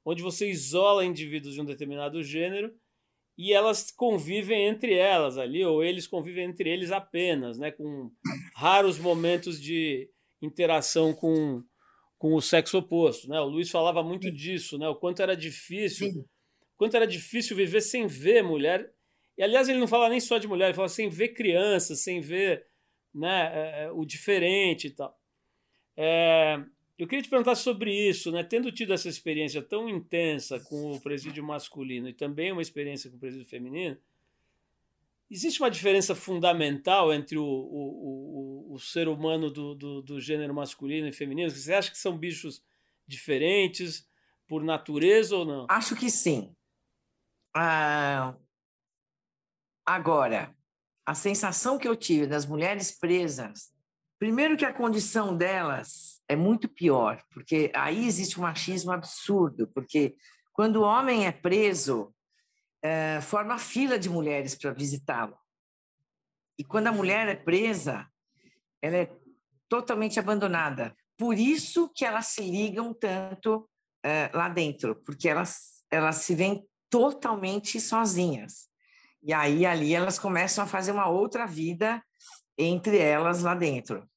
onde 0.06 0.22
você 0.22 0.50
isola 0.50 1.06
indivíduos 1.06 1.56
de 1.56 1.62
um 1.62 1.66
determinado 1.66 2.22
gênero 2.24 2.74
e 3.38 3.54
elas 3.54 3.90
convivem 3.90 4.68
entre 4.68 4.94
elas 4.94 5.38
ali, 5.38 5.64
ou 5.64 5.84
eles 5.84 6.06
convivem 6.06 6.46
entre 6.46 6.70
eles 6.70 6.92
apenas, 6.92 7.58
né? 7.58 7.72
com 7.72 8.12
raros 8.56 9.00
momentos 9.00 9.60
de 9.62 10.10
interação 10.42 11.14
com 11.14 11.64
com 12.20 12.36
o 12.36 12.42
sexo 12.42 12.78
oposto, 12.78 13.30
né? 13.30 13.40
O 13.40 13.46
Luiz 13.46 13.72
falava 13.72 14.04
muito 14.04 14.28
Sim. 14.28 14.34
disso, 14.34 14.78
né? 14.78 14.88
O 14.90 14.96
quanto 14.96 15.22
era 15.22 15.36
difícil, 15.36 16.12
Sim. 16.12 16.26
quanto 16.78 16.98
era 16.98 17.08
difícil 17.08 17.56
viver 17.56 17.80
sem 17.80 18.06
ver 18.06 18.44
mulher. 18.44 18.94
E 19.38 19.42
aliás 19.42 19.70
ele 19.70 19.80
não 19.80 19.88
fala 19.88 20.10
nem 20.10 20.20
só 20.20 20.38
de 20.38 20.46
mulher, 20.48 20.66
ele 20.66 20.74
fala 20.74 20.90
sem 20.90 21.08
ver 21.08 21.30
crianças, 21.30 22.02
sem 22.02 22.20
ver, 22.20 22.68
né, 23.16 23.52
é, 23.54 23.84
é, 23.86 23.92
o 23.92 24.04
diferente 24.04 24.88
e 24.88 24.90
tal. 24.92 25.18
É, 25.96 26.62
eu 26.98 27.08
queria 27.08 27.24
te 27.24 27.30
perguntar 27.30 27.56
sobre 27.56 27.94
isso, 27.94 28.34
né? 28.34 28.44
Tendo 28.44 28.70
tido 28.70 28.94
essa 28.94 29.08
experiência 29.08 29.62
tão 29.62 29.88
intensa 29.88 30.60
com 30.60 30.92
o 30.92 31.00
presídio 31.00 31.42
masculino 31.42 32.10
e 32.10 32.14
também 32.14 32.52
uma 32.52 32.62
experiência 32.62 33.10
com 33.10 33.16
o 33.16 33.20
presídio 33.20 33.48
feminino, 33.48 33.98
Existe 35.32 35.62
uma 35.62 35.70
diferença 35.70 36.16
fundamental 36.16 37.14
entre 37.14 37.38
o, 37.38 37.44
o, 37.44 38.72
o, 38.72 38.74
o 38.74 38.80
ser 38.80 39.08
humano 39.08 39.52
do, 39.52 39.76
do, 39.76 40.02
do, 40.02 40.20
gênero 40.20 40.54
masculino 40.56 41.08
e 41.08 41.12
feminino? 41.12 41.52
Você 41.52 41.72
acha 41.72 41.92
que 41.92 41.98
são 42.00 42.18
bichos 42.18 42.64
diferentes 43.08 44.08
por 44.48 44.64
natureza 44.64 45.36
ou 45.36 45.46
não? 45.46 45.68
Acho 45.70 45.96
que 45.96 46.10
sim. 46.10 46.56
Ah, 47.56 48.36
agora, 49.86 50.56
a 51.06 51.14
sensação 51.14 51.78
que 51.78 51.88
eu 51.88 51.96
tive 51.96 52.26
das 52.26 52.48
mulheres 52.48 52.92
presas, 52.92 53.72
primeiro 54.18 54.58
que 54.58 54.66
a 54.66 54.74
condição 54.74 55.38
delas 55.38 56.24
é 56.28 56.36
muito 56.36 56.68
pior, 56.68 57.24
porque 57.32 57.72
aí 57.76 58.06
existe 58.08 58.40
um 58.40 58.44
machismo 58.44 58.92
absurdo, 58.92 59.68
porque 59.68 60.16
quando 60.54 60.78
o 60.78 60.84
homem 60.84 61.28
é 61.28 61.32
preso, 61.32 62.14
é, 62.82 63.20
forma 63.22 63.58
fila 63.58 63.98
de 64.00 64.10
mulheres 64.10 64.56
para 64.56 64.72
visitá-lo. 64.72 65.38
E 66.58 66.64
quando 66.64 66.88
a 66.88 66.92
mulher 66.92 67.28
é 67.28 67.36
presa, 67.36 68.08
ela 68.82 68.98
é 68.98 69.12
totalmente 69.68 70.20
abandonada. 70.20 70.96
Por 71.18 71.38
isso 71.38 71.90
que 71.94 72.06
elas 72.06 72.28
se 72.28 72.42
ligam 72.42 72.94
tanto 72.94 73.70
é, 74.04 74.30
lá 74.34 74.50
dentro, 74.50 74.96
porque 75.06 75.30
elas, 75.30 75.86
elas 75.92 76.18
se 76.18 76.36
veem 76.36 76.66
totalmente 76.90 77.80
sozinhas. 77.80 78.68
E 79.22 79.34
aí, 79.34 79.66
ali, 79.66 79.94
elas 79.94 80.18
começam 80.18 80.64
a 80.64 80.68
fazer 80.68 80.92
uma 80.92 81.08
outra 81.08 81.46
vida 81.46 82.02
entre 82.58 82.98
elas 82.98 83.44
lá 83.44 83.54
dentro. 83.54 84.10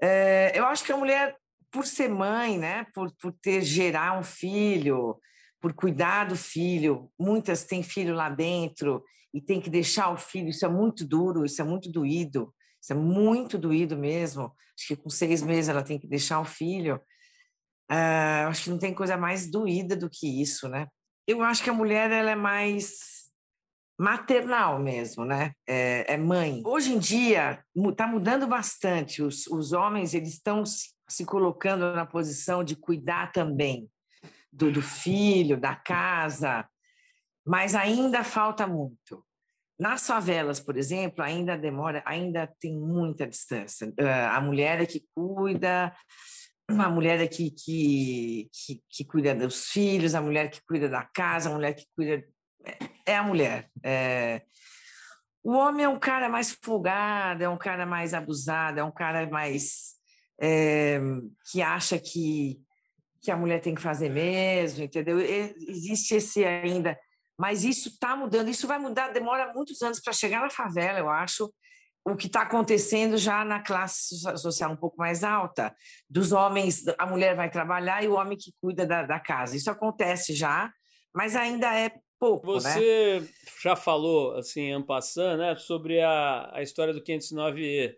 É, 0.00 0.52
eu 0.54 0.64
acho 0.66 0.84
que 0.84 0.92
a 0.92 0.96
mulher, 0.96 1.36
por 1.70 1.86
ser 1.86 2.08
mãe, 2.08 2.58
né, 2.58 2.86
por, 2.94 3.12
por 3.16 3.32
ter 3.32 3.62
gerar 3.62 4.18
um 4.18 4.22
filho, 4.22 5.20
por 5.60 5.74
cuidar 5.74 6.24
do 6.24 6.36
filho. 6.36 7.10
Muitas 7.18 7.64
têm 7.64 7.82
filho 7.82 8.14
lá 8.14 8.28
dentro 8.28 9.04
e 9.32 9.40
tem 9.40 9.60
que 9.60 9.70
deixar 9.70 10.10
o 10.10 10.16
filho. 10.16 10.48
Isso 10.48 10.64
é 10.64 10.68
muito 10.68 11.06
duro, 11.06 11.44
isso 11.44 11.60
é 11.60 11.64
muito 11.64 11.90
doído, 11.90 12.52
isso 12.80 12.92
é 12.92 12.96
muito 12.96 13.58
doído 13.58 13.96
mesmo. 13.96 14.52
Acho 14.76 14.88
que 14.88 14.96
com 14.96 15.10
seis 15.10 15.42
meses 15.42 15.68
ela 15.68 15.82
tem 15.82 15.98
que 15.98 16.08
deixar 16.08 16.40
o 16.40 16.44
filho. 16.44 16.96
Uh, 17.90 18.48
acho 18.48 18.64
que 18.64 18.70
não 18.70 18.78
tem 18.78 18.94
coisa 18.94 19.16
mais 19.16 19.50
doída 19.50 19.96
do 19.96 20.08
que 20.08 20.40
isso, 20.40 20.68
né? 20.68 20.86
Eu 21.26 21.42
acho 21.42 21.62
que 21.62 21.70
a 21.70 21.74
mulher 21.74 22.10
ela 22.10 22.30
é 22.30 22.36
mais 22.36 23.28
maternal 23.98 24.78
mesmo, 24.78 25.24
né? 25.24 25.52
É, 25.68 26.14
é 26.14 26.16
mãe. 26.16 26.62
Hoje 26.64 26.92
em 26.92 26.98
dia 26.98 27.62
está 27.76 28.06
mudando 28.06 28.46
bastante. 28.46 29.22
Os, 29.22 29.46
os 29.48 29.72
homens 29.72 30.14
eles 30.14 30.34
estão 30.34 30.64
se 30.64 31.24
colocando 31.26 31.92
na 31.92 32.06
posição 32.06 32.64
de 32.64 32.74
cuidar 32.74 33.32
também 33.32 33.90
do, 34.52 34.70
do 34.70 34.82
filho, 34.82 35.58
da 35.58 35.74
casa, 35.74 36.68
mas 37.46 37.74
ainda 37.74 38.24
falta 38.24 38.66
muito. 38.66 39.24
Nas 39.78 40.06
favelas, 40.06 40.60
por 40.60 40.76
exemplo, 40.76 41.24
ainda 41.24 41.56
demora, 41.56 42.02
ainda 42.04 42.46
tem 42.60 42.78
muita 42.78 43.26
distância. 43.26 43.90
A 44.30 44.40
mulher 44.40 44.82
é 44.82 44.86
que 44.86 45.02
cuida, 45.14 45.94
a 46.68 46.90
mulher 46.90 47.20
é 47.20 47.26
que, 47.26 47.50
que, 47.50 48.50
que, 48.52 48.82
que, 48.88 49.04
cuida 49.04 49.34
dos 49.34 49.68
filhos, 49.68 50.14
a 50.14 50.20
mulher 50.20 50.50
que 50.50 50.60
cuida 50.62 50.88
da 50.88 51.02
casa, 51.02 51.48
a 51.48 51.54
mulher 51.54 51.74
que 51.74 51.86
cuida. 51.96 52.22
É, 52.64 53.12
é 53.12 53.16
a 53.16 53.22
mulher. 53.22 53.68
É... 53.82 54.42
O 55.42 55.52
homem 55.52 55.86
é 55.86 55.88
um 55.88 55.98
cara 55.98 56.28
mais 56.28 56.56
folgado, 56.62 57.42
é 57.42 57.48
um 57.48 57.56
cara 57.56 57.86
mais 57.86 58.12
abusado, 58.12 58.78
é 58.78 58.84
um 58.84 58.92
cara 58.92 59.26
mais. 59.28 59.94
É... 60.38 61.00
que 61.50 61.62
acha 61.62 61.98
que 61.98 62.60
que 63.22 63.30
a 63.30 63.36
mulher 63.36 63.60
tem 63.60 63.74
que 63.74 63.82
fazer 63.82 64.08
mesmo, 64.08 64.84
entendeu? 64.84 65.20
Existe 65.20 66.14
esse 66.14 66.44
ainda, 66.44 66.98
mas 67.38 67.64
isso 67.64 67.88
está 67.88 68.16
mudando, 68.16 68.48
isso 68.48 68.66
vai 68.66 68.78
mudar, 68.78 69.08
demora 69.08 69.52
muitos 69.54 69.80
anos 69.82 70.00
para 70.00 70.12
chegar 70.12 70.40
na 70.40 70.50
favela, 70.50 70.98
eu 70.98 71.08
acho, 71.08 71.52
o 72.04 72.16
que 72.16 72.26
está 72.26 72.42
acontecendo 72.42 73.16
já 73.18 73.44
na 73.44 73.60
classe 73.60 74.16
social 74.38 74.72
um 74.72 74.76
pouco 74.76 74.96
mais 74.96 75.22
alta, 75.22 75.74
dos 76.08 76.32
homens, 76.32 76.84
a 76.98 77.06
mulher 77.06 77.36
vai 77.36 77.50
trabalhar 77.50 78.02
e 78.02 78.08
o 78.08 78.14
homem 78.14 78.38
que 78.38 78.52
cuida 78.60 78.86
da, 78.86 79.02
da 79.02 79.20
casa. 79.20 79.56
Isso 79.56 79.70
acontece 79.70 80.34
já, 80.34 80.72
mas 81.14 81.36
ainda 81.36 81.74
é 81.74 81.92
pouco. 82.18 82.54
Né? 82.54 82.60
Você 82.60 83.20
né? 83.20 83.28
já 83.62 83.76
falou, 83.76 84.36
assim, 84.36 84.72
en 84.72 84.82
passant, 84.82 85.36
né, 85.36 85.56
sobre 85.56 86.00
a, 86.00 86.50
a 86.54 86.62
história 86.62 86.94
do 86.94 87.02
509E, 87.02 87.94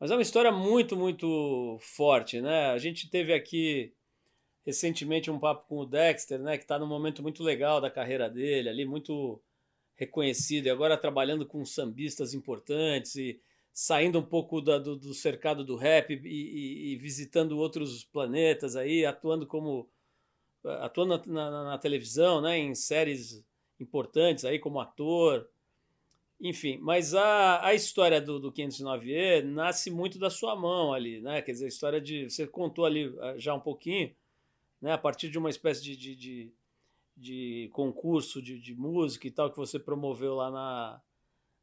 mas 0.00 0.10
é 0.10 0.14
uma 0.14 0.22
história 0.22 0.52
muito, 0.52 0.96
muito 0.96 1.78
forte. 1.80 2.40
Né? 2.40 2.70
A 2.70 2.78
gente 2.78 3.10
teve 3.10 3.32
aqui 3.32 3.92
recentemente 4.66 5.30
um 5.30 5.38
papo 5.38 5.64
com 5.68 5.78
o 5.78 5.86
Dexter, 5.86 6.40
né, 6.40 6.58
que 6.58 6.64
está 6.64 6.76
num 6.76 6.88
momento 6.88 7.22
muito 7.22 7.42
legal 7.42 7.80
da 7.80 7.88
carreira 7.88 8.28
dele, 8.28 8.68
ali, 8.68 8.84
muito 8.84 9.40
reconhecido, 9.94 10.66
e 10.66 10.70
agora 10.70 10.96
trabalhando 10.96 11.46
com 11.46 11.64
sambistas 11.64 12.34
importantes 12.34 13.14
e 13.14 13.40
saindo 13.72 14.18
um 14.18 14.22
pouco 14.22 14.60
da, 14.60 14.76
do, 14.78 14.96
do, 14.96 15.14
cercado 15.14 15.64
do 15.64 15.76
rap 15.76 16.12
e, 16.12 16.16
e, 16.26 16.92
e, 16.92 16.96
visitando 16.96 17.58
outros 17.58 18.04
planetas 18.04 18.74
aí, 18.74 19.06
atuando 19.06 19.46
como 19.46 19.88
atuando 20.64 21.22
na, 21.26 21.50
na, 21.50 21.64
na, 21.64 21.78
televisão, 21.78 22.40
né, 22.40 22.58
em 22.58 22.74
séries 22.74 23.44
importantes 23.78 24.44
aí 24.44 24.58
como 24.58 24.80
ator, 24.80 25.48
enfim. 26.40 26.78
Mas 26.82 27.14
a, 27.14 27.64
a 27.64 27.72
história 27.72 28.20
do, 28.20 28.40
do 28.40 28.50
509E 28.50 29.42
nasce 29.42 29.90
muito 29.92 30.18
da 30.18 30.28
sua 30.28 30.56
mão 30.56 30.92
ali, 30.92 31.20
né? 31.20 31.40
Quer 31.40 31.52
dizer, 31.52 31.66
a 31.66 31.68
história 31.68 32.00
de 32.00 32.28
você 32.28 32.46
contou 32.46 32.84
ali 32.84 33.14
ah, 33.20 33.34
já 33.38 33.54
um 33.54 33.60
pouquinho, 33.60 34.12
né? 34.80 34.92
A 34.92 34.98
partir 34.98 35.30
de 35.30 35.38
uma 35.38 35.50
espécie 35.50 35.82
de, 35.82 35.96
de, 35.96 36.16
de 36.16 36.54
de 37.16 37.70
concurso 37.72 38.42
de, 38.42 38.60
de 38.60 38.74
música 38.74 39.26
e 39.26 39.30
tal 39.30 39.50
que 39.50 39.56
você 39.56 39.78
promoveu 39.78 40.34
lá 40.34 40.50
na, 40.50 41.00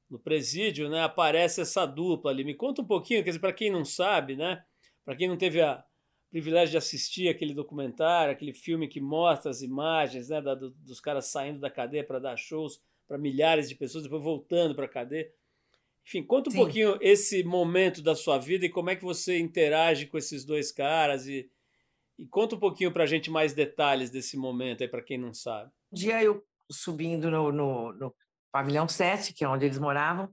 no 0.10 0.18
presídio, 0.18 0.90
né? 0.90 1.04
Aparece 1.04 1.62
essa 1.62 1.86
dupla 1.86 2.32
ali. 2.32 2.44
Me 2.44 2.56
conta 2.56 2.82
um 2.82 2.86
pouquinho, 2.86 3.24
quer 3.24 3.30
dizer, 3.30 3.40
para 3.40 3.54
quem 3.54 3.72
não 3.72 3.86
sabe, 3.86 4.36
né? 4.36 4.64
Para 5.06 5.16
quem 5.16 5.28
não 5.28 5.38
teve 5.38 5.62
a 5.62 5.84
privilégio 6.32 6.72
de 6.72 6.78
assistir 6.78 7.30
aquele 7.30 7.54
documentário, 7.54 8.34
aquele 8.34 8.54
filme 8.54 8.88
que 8.88 9.00
mostra 9.00 9.52
as 9.52 9.62
imagens, 9.62 10.30
né, 10.30 10.42
da, 10.42 10.56
do, 10.56 10.72
dos 10.72 11.00
caras 11.00 11.28
saindo 11.28 11.60
da 11.60 11.70
cadeia 11.70 12.04
para 12.04 12.18
dar 12.18 12.36
shows 12.36 12.82
para 13.08 13.20
milhares 13.20 13.70
de 13.70 13.76
pessoas, 13.76 14.04
depois 14.04 14.24
voltando 14.24 14.74
para 14.74 14.86
a 14.86 14.90
cadeia. 14.90 15.32
Enfim, 16.04 16.24
conta 16.24 16.50
um 16.50 16.52
Sim. 16.52 16.58
pouquinho 16.58 16.98
esse 17.02 17.44
momento 17.44 18.02
da 18.02 18.16
sua 18.16 18.40
vida 18.40 18.66
e 18.66 18.70
como 18.70 18.90
é 18.90 18.96
que 18.96 19.04
você 19.04 19.38
interage 19.38 20.08
com 20.08 20.18
esses 20.18 20.44
dois 20.44 20.72
caras 20.72 21.28
e, 21.28 21.48
e 22.18 22.28
conta 22.28 22.56
um 22.56 22.60
pouquinho 22.60 22.92
para 22.92 23.04
a 23.04 23.08
gente 23.08 23.30
mais 23.30 23.54
detalhes 23.54 24.10
desse 24.10 24.38
momento 24.38 24.82
aí, 24.82 24.88
para 24.88 25.04
quem 25.04 25.18
não 25.18 25.34
sabe. 25.34 25.70
Um 25.92 25.96
dia 25.96 26.24
eu 26.24 26.44
subindo 26.72 27.30
no, 27.30 27.52
no, 27.52 27.94
no, 27.94 28.16
pavilhão 28.52 28.88
7, 28.88 29.34
que 29.34 29.44
é 29.44 29.48
onde 29.48 29.66
eles 29.66 29.80
moravam, 29.80 30.32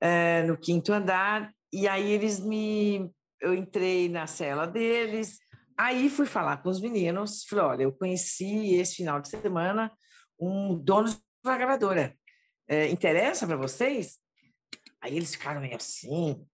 é, 0.00 0.42
no 0.44 0.56
quinto 0.56 0.92
andar, 0.92 1.52
e 1.72 1.88
aí 1.88 2.10
eles 2.10 2.40
me. 2.40 3.10
Eu 3.40 3.54
entrei 3.54 4.08
na 4.08 4.26
cela 4.28 4.66
deles, 4.66 5.38
aí 5.76 6.08
fui 6.08 6.26
falar 6.26 6.58
com 6.58 6.68
os 6.68 6.80
meninos, 6.80 7.44
falei: 7.44 7.64
olha, 7.64 7.82
eu 7.82 7.92
conheci 7.92 8.74
esse 8.74 8.96
final 8.96 9.20
de 9.20 9.28
semana 9.28 9.90
um 10.38 10.78
dono 10.78 11.08
de 11.08 11.18
uma 11.44 11.56
gravadora. 11.56 12.16
É, 12.68 12.88
interessa 12.88 13.46
para 13.46 13.56
vocês? 13.56 14.18
Aí 15.00 15.16
eles 15.16 15.32
ficaram 15.32 15.60
meio 15.60 15.76
assim. 15.76 16.46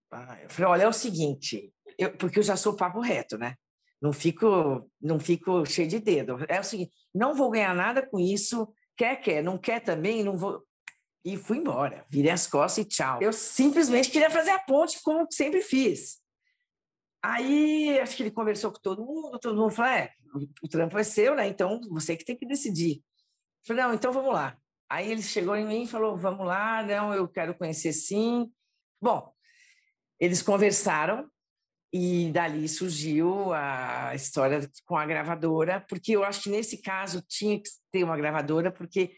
Eu 0.43 0.51
falei: 0.51 0.71
olha, 0.71 0.83
é 0.85 0.89
o 0.89 0.93
seguinte, 0.93 1.71
eu, 1.99 2.17
porque 2.17 2.39
eu 2.39 2.43
já 2.43 2.57
sou 2.57 2.75
papo 2.75 3.01
reto, 3.01 3.37
né? 3.37 3.55
Não 4.01 4.13
fico, 4.13 4.89
não 5.01 5.19
fico 5.19 5.67
cheio 5.67 5.89
de 5.89 5.99
dedo. 5.99 6.39
É 6.49 6.61
o 6.61 6.65
seguinte, 6.65 6.93
não 7.15 7.35
vou 7.35 7.51
ganhar 7.51 7.75
nada 7.75 8.07
com 8.07 8.19
isso. 8.19 8.73
Quer, 8.97 9.17
quer. 9.17 9.43
Não 9.43 9.59
quer 9.59 9.81
também, 9.81 10.23
não 10.23 10.37
vou. 10.37 10.63
E 11.25 11.37
fui 11.37 11.59
embora. 11.59 12.07
Virei 12.09 12.31
as 12.31 12.47
costas 12.47 12.85
e 12.85 12.89
tchau. 12.89 13.21
Eu 13.21 13.33
simplesmente 13.33 14.11
queria 14.11 14.31
fazer 14.31 14.51
a 14.51 14.61
ponte 14.61 15.01
como 15.03 15.27
sempre 15.31 15.61
fiz. 15.63 16.19
Aí, 17.23 17.99
acho 17.99 18.17
que 18.17 18.23
ele 18.23 18.31
conversou 18.31 18.71
com 18.71 18.79
todo 18.81 19.05
mundo, 19.05 19.39
todo 19.41 19.59
mundo 19.59 19.73
falou, 19.73 19.91
é, 19.91 20.13
o 20.63 20.69
trampo 20.69 20.97
é 20.97 21.03
seu, 21.03 21.35
né? 21.35 21.49
Então, 21.49 21.81
você 21.91 22.17
que 22.17 22.25
tem 22.25 22.37
que 22.37 22.47
decidir. 22.47 22.97
Eu 22.99 23.67
falei, 23.67 23.83
não, 23.83 23.95
então 23.95 24.13
vamos 24.13 24.33
lá. 24.33 24.57
Aí 24.89 25.11
ele 25.11 25.23
chegou 25.23 25.57
em 25.57 25.67
mim 25.67 25.83
e 25.83 25.89
falou, 25.89 26.17
vamos 26.17 26.47
lá, 26.47 26.83
não, 26.83 27.13
eu 27.13 27.29
quero 27.29 27.55
conhecer 27.55 27.93
sim. 27.93 28.51
Bom, 29.03 29.33
eles 30.19 30.43
conversaram, 30.43 31.29
e 31.93 32.31
dali 32.33 32.69
surgiu 32.69 33.53
a 33.53 34.13
história 34.15 34.69
com 34.85 34.97
a 34.97 35.07
gravadora, 35.07 35.85
porque 35.89 36.13
eu 36.13 36.23
acho 36.23 36.43
que 36.43 36.51
nesse 36.51 36.83
caso 36.83 37.23
tinha 37.27 37.59
que 37.59 37.69
ter 37.91 38.05
uma 38.05 38.17
gravadora, 38.17 38.71
porque 38.71 39.13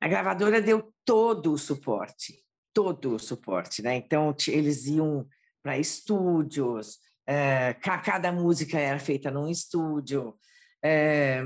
a 0.00 0.06
gravadora 0.06 0.60
deu 0.60 0.92
todo 1.04 1.52
o 1.52 1.58
suporte, 1.58 2.44
todo 2.72 3.14
o 3.14 3.18
suporte, 3.18 3.82
né? 3.82 3.96
Então 3.96 4.34
eles 4.48 4.86
iam 4.86 5.26
para 5.62 5.78
estúdios, 5.78 6.98
é, 7.26 7.74
cada 7.74 8.30
música 8.30 8.78
era 8.78 9.00
feita 9.00 9.30
num 9.30 9.48
estúdio, 9.48 10.38
é, 10.84 11.42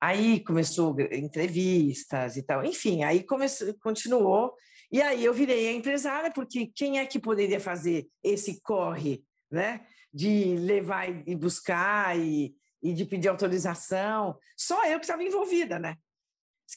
aí 0.00 0.40
começou 0.40 0.96
entrevistas 1.12 2.38
e 2.38 2.42
tal, 2.42 2.64
enfim, 2.64 3.02
aí 3.02 3.22
começou, 3.22 3.74
continuou, 3.82 4.54
e 4.90 5.02
aí 5.02 5.22
eu 5.22 5.34
virei 5.34 5.68
a 5.68 5.72
empresária, 5.72 6.32
porque 6.32 6.72
quem 6.74 6.98
é 6.98 7.04
que 7.04 7.18
poderia 7.18 7.60
fazer 7.60 8.08
esse 8.22 8.62
corre, 8.62 9.22
né? 9.50 9.84
De 10.12 10.56
levar 10.56 11.08
e 11.28 11.34
buscar 11.34 12.18
e, 12.18 12.54
e 12.82 12.92
de 12.92 13.04
pedir 13.04 13.28
autorização. 13.28 14.38
Só 14.56 14.84
eu 14.86 14.98
que 14.98 15.04
estava 15.04 15.22
envolvida, 15.22 15.78
né? 15.78 15.96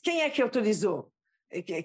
Quem 0.04 0.22
é 0.22 0.30
que 0.30 0.42
autorizou? 0.42 1.12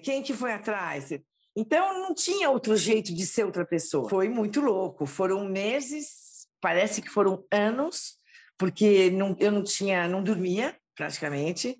Quem 0.03 0.23
que 0.23 0.33
foi 0.33 0.53
atrás? 0.53 1.11
Então 1.55 2.01
não 2.01 2.13
tinha 2.13 2.49
outro 2.49 2.77
jeito 2.77 3.13
de 3.13 3.25
ser 3.25 3.43
outra 3.43 3.65
pessoa. 3.65 4.09
Foi 4.09 4.29
muito 4.29 4.61
louco. 4.61 5.05
Foram 5.05 5.45
meses, 5.49 6.47
parece 6.61 7.01
que 7.01 7.09
foram 7.09 7.43
anos, 7.51 8.17
porque 8.57 9.09
não, 9.09 9.35
eu 9.39 9.51
não 9.51 9.63
tinha, 9.63 10.07
não 10.07 10.23
dormia 10.23 10.77
praticamente, 10.95 11.77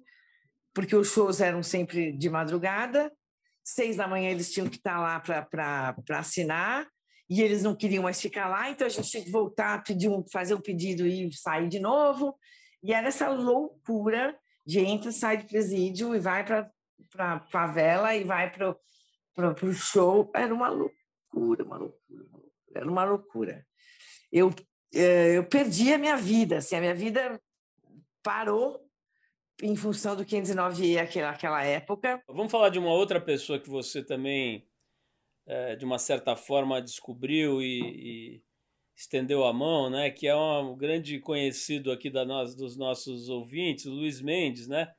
porque 0.73 0.95
os 0.95 1.09
shows 1.09 1.41
eram 1.41 1.63
sempre 1.63 2.11
de 2.11 2.29
madrugada. 2.29 3.11
Seis 3.63 3.97
da 3.97 4.07
manhã 4.07 4.29
eles 4.29 4.51
tinham 4.51 4.69
que 4.69 4.77
estar 4.77 4.99
lá 4.99 5.19
para 5.19 5.95
assinar 6.19 6.87
e 7.29 7.41
eles 7.41 7.61
não 7.61 7.75
queriam 7.75 8.03
mais 8.03 8.21
ficar 8.21 8.47
lá, 8.47 8.69
então 8.69 8.87
a 8.87 8.89
gente 8.89 9.09
tinha 9.09 9.23
que 9.23 9.31
voltar, 9.31 9.83
pedir 9.83 10.09
um, 10.09 10.23
fazer 10.31 10.53
um 10.53 10.61
pedido 10.61 11.05
e 11.05 11.31
sair 11.33 11.67
de 11.67 11.79
novo. 11.79 12.37
E 12.81 12.93
era 12.93 13.07
essa 13.07 13.29
loucura 13.29 14.37
de 14.65 14.79
entra, 14.79 15.11
sai 15.11 15.37
do 15.37 15.47
presídio 15.47 16.15
e 16.15 16.19
vai 16.19 16.45
para 16.45 16.71
a 17.19 17.39
favela 17.49 18.15
e 18.15 18.23
vai 18.23 18.49
para 18.51 18.69
o 18.69 19.73
show. 19.73 20.31
Era 20.33 20.53
uma 20.53 20.69
loucura, 20.69 21.63
uma 21.63 21.77
loucura, 21.77 22.23
uma 22.23 22.37
loucura. 22.37 22.75
Era 22.75 22.89
uma 22.89 23.03
loucura. 23.03 23.67
Eu, 24.31 24.53
eh, 24.93 25.37
eu 25.37 25.43
perdi 25.43 25.93
a 25.93 25.97
minha 25.97 26.15
vida, 26.15 26.57
assim, 26.57 26.75
a 26.75 26.81
minha 26.81 26.95
vida 26.95 27.41
parou 28.23 28.87
em 29.61 29.75
função 29.75 30.15
do 30.15 30.25
509E 30.25 30.97
aquela, 30.97 31.31
aquela 31.31 31.63
época. 31.63 32.21
Vamos 32.27 32.51
falar 32.51 32.69
de 32.69 32.79
uma 32.79 32.91
outra 32.91 33.19
pessoa 33.19 33.59
que 33.59 33.69
você 33.69 34.03
também 34.03 34.67
é, 35.47 35.75
de 35.75 35.85
uma 35.85 35.97
certa 35.97 36.35
forma 36.35 36.81
descobriu 36.81 37.61
e, 37.61 37.79
e, 37.81 38.41
estendeu 38.95 39.45
a 39.45 39.53
mão, 39.53 39.89
né? 39.89 40.11
Que 40.11 40.27
é 40.27 40.35
um 40.35 40.75
grande 40.75 41.19
conhecido 41.19 41.91
aqui 41.91 42.09
da 42.09 42.25
nós, 42.25 42.53
dos 42.53 42.75
nossos 42.75 43.29
ouvintes, 43.29 43.85
Luiz 43.85 44.21
Mendes, 44.21 44.67
né? 44.67 44.93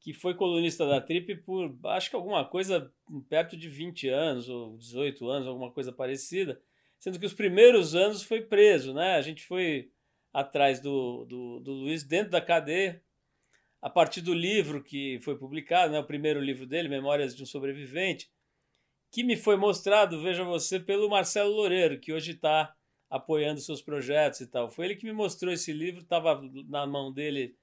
Que 0.00 0.14
foi 0.14 0.34
colunista 0.34 0.86
da 0.86 1.00
Trip 1.00 1.36
por 1.42 1.76
acho 1.86 2.10
que 2.10 2.16
alguma 2.16 2.44
coisa 2.44 2.92
perto 3.28 3.56
de 3.56 3.68
20 3.68 4.08
anos 4.08 4.48
ou 4.48 4.76
18 4.76 5.28
anos, 5.28 5.48
alguma 5.48 5.72
coisa 5.72 5.92
parecida, 5.92 6.60
sendo 6.98 7.18
que 7.18 7.26
os 7.26 7.34
primeiros 7.34 7.94
anos 7.94 8.22
foi 8.22 8.42
preso, 8.42 8.94
né? 8.94 9.16
A 9.16 9.22
gente 9.22 9.44
foi 9.44 9.90
atrás 10.32 10.80
do, 10.80 11.24
do, 11.24 11.60
do 11.60 11.72
Luiz 11.72 12.04
dentro 12.04 12.30
da 12.30 12.40
cadeia, 12.40 13.02
a 13.80 13.90
partir 13.90 14.20
do 14.20 14.32
livro 14.32 14.82
que 14.82 15.18
foi 15.20 15.36
publicado, 15.36 15.92
né, 15.92 15.98
o 15.98 16.06
primeiro 16.06 16.40
livro 16.40 16.64
dele, 16.66 16.88
Memórias 16.88 17.34
de 17.34 17.42
um 17.42 17.46
Sobrevivente, 17.46 18.30
que 19.12 19.22
me 19.22 19.36
foi 19.36 19.56
mostrado, 19.56 20.22
veja 20.22 20.42
você, 20.42 20.80
pelo 20.80 21.10
Marcelo 21.10 21.54
Loureiro, 21.54 22.00
que 22.00 22.12
hoje 22.12 22.32
está 22.32 22.74
apoiando 23.10 23.60
seus 23.60 23.82
projetos 23.82 24.40
e 24.40 24.46
tal. 24.46 24.70
Foi 24.70 24.86
ele 24.86 24.96
que 24.96 25.04
me 25.04 25.12
mostrou 25.12 25.52
esse 25.52 25.70
livro, 25.70 26.00
estava 26.00 26.42
na 26.66 26.86
mão 26.86 27.12
dele 27.12 27.54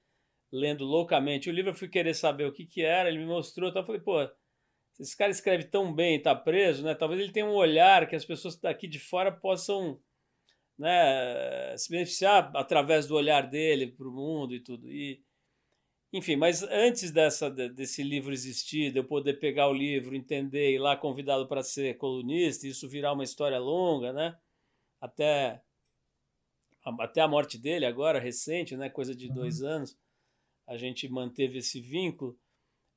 lendo 0.52 0.86
loucamente 0.86 1.50
o 1.50 1.54
livro, 1.54 1.72
eu 1.72 1.76
fui 1.76 1.88
querer 1.88 2.14
saber 2.14 2.46
o 2.46 2.52
que, 2.54 2.66
que 2.66 2.84
era, 2.84 3.10
ele 3.10 3.18
me 3.18 3.26
mostrou, 3.26 3.70
então 3.70 3.82
eu 3.82 3.86
falei, 3.86 4.02
pô, 4.02 4.30
esse 5.00 5.18
cara 5.18 5.32
escreve 5.32 5.64
tão 5.64 5.94
bem 5.94 6.18
está 6.18 6.36
preso, 6.36 6.84
né? 6.84 6.94
Talvez 6.94 7.20
ele 7.20 7.32
tenha 7.32 7.46
um 7.46 7.56
olhar 7.56 8.08
que 8.08 8.16
as 8.16 8.26
pessoas 8.26 8.56
daqui 8.60 8.88
de 8.88 9.00
fora 9.00 9.32
possam 9.32 10.00
né, 10.78 11.76
se 11.78 11.90
beneficiar 11.90 12.52
através 12.56 13.08
do 13.08 13.16
olhar 13.16 13.50
dele 13.50 13.88
para 13.88 14.08
o 14.08 14.12
mundo 14.12 14.54
e 14.54 14.60
tudo. 14.60 14.90
E 14.92 15.22
enfim, 16.12 16.36
mas 16.36 16.63
antes 16.63 17.12
dessa, 17.12 17.50
desse 17.50 18.02
livro 18.02 18.34
existir, 18.34 18.91
de 18.91 19.00
eu 19.00 19.04
poder 19.04 19.36
pegar 19.39 19.67
o 19.69 19.74
livro, 19.74 20.15
entender 20.15 20.74
e 20.74 20.80
lá 20.80 20.98
convidá-lo 20.98 21.48
para 21.48 21.62
ser 21.62 21.98
colunista, 21.98 22.67
isso 22.67 22.89
virar 22.89 23.13
uma 23.13 23.24
história 23.24 23.60
longa, 23.60 24.12
né? 24.12 24.38
Até 25.00 25.62
até 27.00 27.22
a 27.22 27.28
morte 27.28 27.58
dele 27.58 27.86
agora, 27.86 28.19
recente, 28.19 28.76
né, 28.76 28.89
coisa 28.89 29.13
de 29.13 29.32
dois 29.32 29.62
uhum. 29.62 29.67
anos, 29.67 29.98
a 30.65 30.78
gente 30.78 31.08
manteve 31.10 31.60
esse 31.60 31.82
vínculo. 31.82 32.38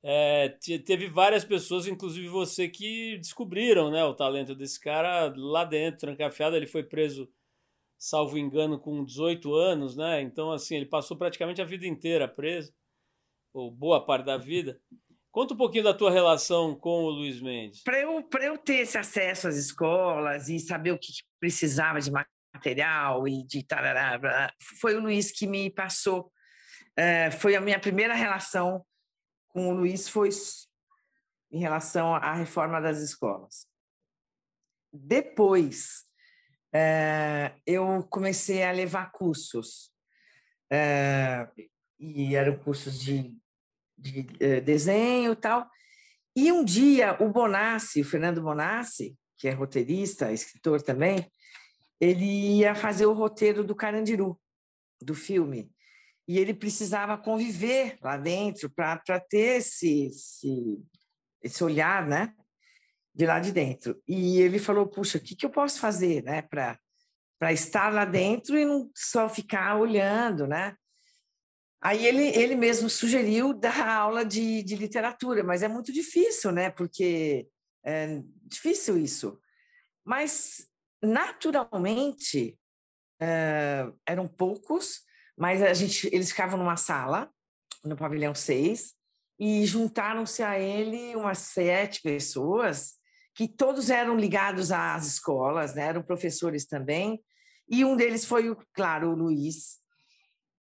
É, 0.02 0.48
teve 0.84 1.08
várias 1.08 1.44
pessoas, 1.44 1.86
inclusive 1.86 2.28
você, 2.28 2.68
que 2.68 3.16
descobriram 3.18 3.90
né, 3.90 4.04
o 4.04 4.14
talento 4.14 4.54
desse 4.54 4.80
cara 4.80 5.32
lá 5.36 5.64
dentro, 5.64 6.00
trancafiado. 6.00 6.56
Ele 6.56 6.66
foi 6.66 6.82
preso, 6.82 7.30
salvo 7.98 8.36
engano, 8.36 8.78
com 8.78 9.04
18 9.04 9.54
anos, 9.54 9.96
né? 9.96 10.22
Então, 10.22 10.50
assim, 10.50 10.76
ele 10.76 10.86
passou 10.86 11.16
praticamente 11.16 11.62
a 11.62 11.66
vida 11.66 11.86
inteira 11.86 12.26
preso, 12.26 12.72
ou 13.52 13.70
boa 13.70 14.04
parte 14.04 14.26
da 14.26 14.36
vida. 14.36 14.80
Conta 15.30 15.54
um 15.54 15.56
pouquinho 15.56 15.84
da 15.84 15.94
tua 15.94 16.10
relação 16.10 16.74
com 16.74 17.04
o 17.04 17.10
Luiz 17.10 17.40
Mendes. 17.40 17.82
Para 17.82 17.98
eu, 18.00 18.28
eu 18.40 18.58
ter 18.58 18.80
esse 18.80 18.98
acesso 18.98 19.48
às 19.48 19.56
escolas 19.56 20.48
e 20.48 20.58
saber 20.58 20.92
o 20.92 20.98
que 20.98 21.12
precisava 21.40 22.00
de 22.00 22.10
material 22.10 23.26
e 23.26 23.42
de 23.46 23.62
tarará, 23.62 24.52
foi 24.80 24.94
o 24.94 25.00
Luiz 25.00 25.30
que 25.30 25.46
me 25.46 25.70
passou. 25.70 26.30
É, 26.94 27.30
foi 27.30 27.56
a 27.56 27.60
minha 27.60 27.80
primeira 27.80 28.14
relação 28.14 28.84
com 29.48 29.68
o 29.68 29.72
Luiz 29.72 30.08
foi 30.08 30.30
em 31.50 31.58
relação 31.60 32.14
à 32.14 32.32
reforma 32.34 32.80
das 32.80 32.98
escolas. 32.98 33.66
Depois, 34.92 36.04
é, 36.72 37.54
eu 37.66 38.02
comecei 38.10 38.62
a 38.62 38.72
levar 38.72 39.12
cursos, 39.12 39.92
é, 40.70 41.46
e 41.98 42.34
eram 42.34 42.58
cursos 42.58 42.98
de, 42.98 43.36
de 44.02 44.26
é, 44.40 44.60
desenho 44.60 45.32
e 45.32 45.36
tal. 45.36 45.68
E 46.34 46.50
um 46.50 46.64
dia, 46.64 47.16
o 47.20 47.28
Bonassi, 47.28 48.00
o 48.00 48.04
Fernando 48.04 48.42
Bonassi, 48.42 49.16
que 49.36 49.48
é 49.48 49.52
roteirista, 49.52 50.32
escritor 50.32 50.82
também, 50.82 51.30
ele 52.00 52.58
ia 52.58 52.74
fazer 52.74 53.06
o 53.06 53.12
roteiro 53.12 53.62
do 53.62 53.74
Carandiru, 53.74 54.38
do 55.00 55.14
filme 55.14 55.70
e 56.26 56.38
ele 56.38 56.54
precisava 56.54 57.18
conviver 57.18 57.98
lá 58.00 58.16
dentro 58.16 58.70
para 58.70 59.20
ter 59.28 59.58
esse, 59.58 60.06
esse, 60.06 60.82
esse 61.42 61.64
olhar, 61.64 62.06
né? 62.06 62.32
De 63.14 63.26
lá 63.26 63.40
de 63.40 63.52
dentro. 63.52 64.00
E 64.06 64.40
ele 64.40 64.58
falou: 64.58 64.86
puxa, 64.86 65.18
o 65.18 65.20
que, 65.20 65.36
que 65.36 65.44
eu 65.44 65.50
posso 65.50 65.80
fazer, 65.80 66.22
né? 66.22 66.42
Para 66.42 67.52
estar 67.52 67.92
lá 67.92 68.04
dentro 68.04 68.56
e 68.56 68.64
não 68.64 68.90
só 68.94 69.28
ficar 69.28 69.76
olhando, 69.76 70.46
né? 70.46 70.74
Aí 71.82 72.06
ele, 72.06 72.28
ele 72.38 72.54
mesmo 72.54 72.88
sugeriu 72.88 73.52
dar 73.52 73.88
aula 73.88 74.24
de, 74.24 74.62
de 74.62 74.76
literatura, 74.76 75.42
mas 75.42 75.64
é 75.64 75.68
muito 75.68 75.92
difícil, 75.92 76.52
né? 76.52 76.70
Porque 76.70 77.48
é 77.84 78.22
difícil 78.44 78.96
isso. 78.96 79.36
Mas, 80.04 80.68
naturalmente, 81.02 82.56
é, 83.20 83.90
eram 84.06 84.28
poucos, 84.28 85.02
mas 85.36 85.60
a 85.60 85.74
gente, 85.74 86.08
eles 86.12 86.30
ficavam 86.30 86.56
numa 86.56 86.76
sala, 86.76 87.28
no 87.84 87.96
pavilhão 87.96 88.34
6, 88.34 88.94
e 89.40 89.66
juntaram-se 89.66 90.40
a 90.40 90.58
ele 90.60 91.16
umas 91.16 91.38
sete 91.38 92.00
pessoas, 92.00 92.94
que 93.34 93.48
todos 93.48 93.90
eram 93.90 94.16
ligados 94.16 94.70
às 94.70 95.04
escolas, 95.06 95.74
né? 95.74 95.86
eram 95.86 96.02
professores 96.02 96.64
também, 96.64 97.20
e 97.68 97.84
um 97.84 97.96
deles 97.96 98.24
foi, 98.24 98.56
claro, 98.72 99.10
o 99.10 99.14
Luiz. 99.16 99.81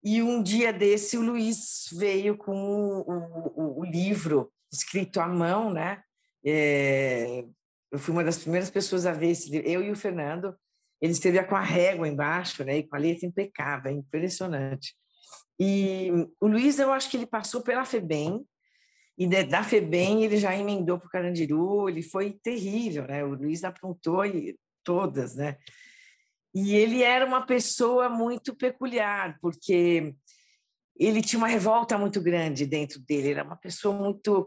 E 0.04 0.22
um 0.22 0.42
dia 0.42 0.74
desse, 0.74 1.18
o 1.18 1.22
Luiz 1.22 1.90
veio 1.92 2.36
com 2.36 2.56
o, 2.56 3.02
o, 3.56 3.80
o 3.82 3.86
livro 3.86 4.52
escrito 4.72 5.20
à 5.20 5.28
mão, 5.28 5.72
né? 5.72 6.02
É, 6.44 7.46
eu 7.92 8.00
fui 8.00 8.14
uma 8.14 8.24
das 8.24 8.40
primeiras 8.40 8.70
pessoas 8.70 9.06
a 9.06 9.14
ver 9.14 9.30
esse 9.30 9.52
livro, 9.52 9.68
eu 9.68 9.84
e 9.84 9.92
o 9.92 9.96
Fernando, 9.96 10.56
ele 11.00 11.12
escrevia 11.12 11.44
com 11.44 11.56
a 11.56 11.62
régua 11.62 12.08
embaixo, 12.08 12.64
né? 12.64 12.78
E 12.78 12.84
com 12.84 12.96
a 12.96 13.00
letra 13.00 13.28
impecável, 13.28 13.92
é 13.92 13.94
impressionante. 13.94 14.96
E 15.60 16.10
o 16.40 16.48
Luiz, 16.48 16.80
eu 16.80 16.92
acho 16.92 17.10
que 17.10 17.18
ele 17.18 17.28
passou 17.28 17.62
pela 17.62 17.86
FEBEM, 17.86 18.44
e 19.18 19.28
da 19.44 19.64
FEBEM 19.64 20.24
ele 20.24 20.38
já 20.38 20.56
emendou 20.56 20.98
para 20.98 21.08
o 21.08 21.12
Carandiru, 21.12 21.88
ele 21.88 22.02
foi 22.02 22.40
terrível, 22.42 23.06
né? 23.06 23.24
O 23.24 23.36
Luiz 23.36 23.64
aprontou 23.64 24.24
todas, 24.84 25.36
né? 25.36 25.58
E 26.54 26.76
ele 26.76 27.02
era 27.02 27.26
uma 27.26 27.46
pessoa 27.46 28.10
muito 28.10 28.56
peculiar, 28.56 29.38
porque 29.42 30.14
ele 30.98 31.22
tinha 31.22 31.40
uma 31.40 31.48
revolta 31.48 31.98
muito 31.98 32.22
grande 32.22 32.66
dentro 32.66 33.00
dele, 33.00 33.30
ele 33.30 33.40
era 33.40 33.44
uma 33.44 33.56
pessoa 33.56 33.96
muito. 33.96 34.46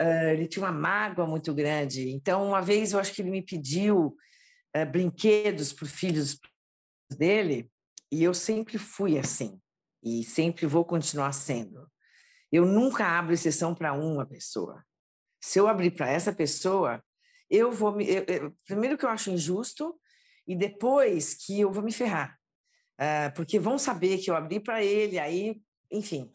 Uh, 0.00 0.28
ele 0.32 0.46
tinha 0.46 0.64
uma 0.64 0.72
mágoa 0.72 1.26
muito 1.26 1.52
grande. 1.54 2.10
Então, 2.10 2.48
uma 2.48 2.60
vez 2.60 2.92
eu 2.92 2.98
acho 2.98 3.12
que 3.12 3.22
ele 3.22 3.30
me 3.30 3.42
pediu 3.42 4.16
é, 4.74 4.84
brinquedos 4.84 5.72
para 5.72 5.84
os 5.84 5.92
filhos 5.92 6.38
dele, 7.16 7.70
e 8.10 8.22
eu 8.22 8.34
sempre 8.34 8.78
fui 8.78 9.18
assim, 9.18 9.60
e 10.02 10.24
sempre 10.24 10.66
vou 10.66 10.84
continuar 10.84 11.32
sendo. 11.32 11.88
Eu 12.50 12.64
nunca 12.64 13.06
abro 13.06 13.34
exceção 13.34 13.74
para 13.74 13.92
uma 13.92 14.26
pessoa. 14.26 14.84
Se 15.42 15.58
eu 15.58 15.68
abrir 15.68 15.90
para 15.90 16.10
essa 16.10 16.32
pessoa, 16.32 17.02
eu 17.50 17.70
vou 17.70 17.94
me. 17.94 18.08
Eu, 18.08 18.24
eu, 18.24 18.56
primeiro 18.64 18.96
que 18.96 19.04
eu 19.04 19.10
acho 19.10 19.30
injusto, 19.30 19.98
e 20.46 20.54
depois 20.54 21.34
que 21.34 21.60
eu 21.60 21.72
vou 21.72 21.82
me 21.82 21.92
ferrar. 21.92 22.38
Uh, 22.94 23.34
porque 23.34 23.58
vão 23.58 23.78
saber 23.78 24.18
que 24.18 24.30
eu 24.30 24.36
abri 24.36 24.60
para 24.60 24.82
ele, 24.82 25.18
aí, 25.18 25.60
enfim. 25.90 26.32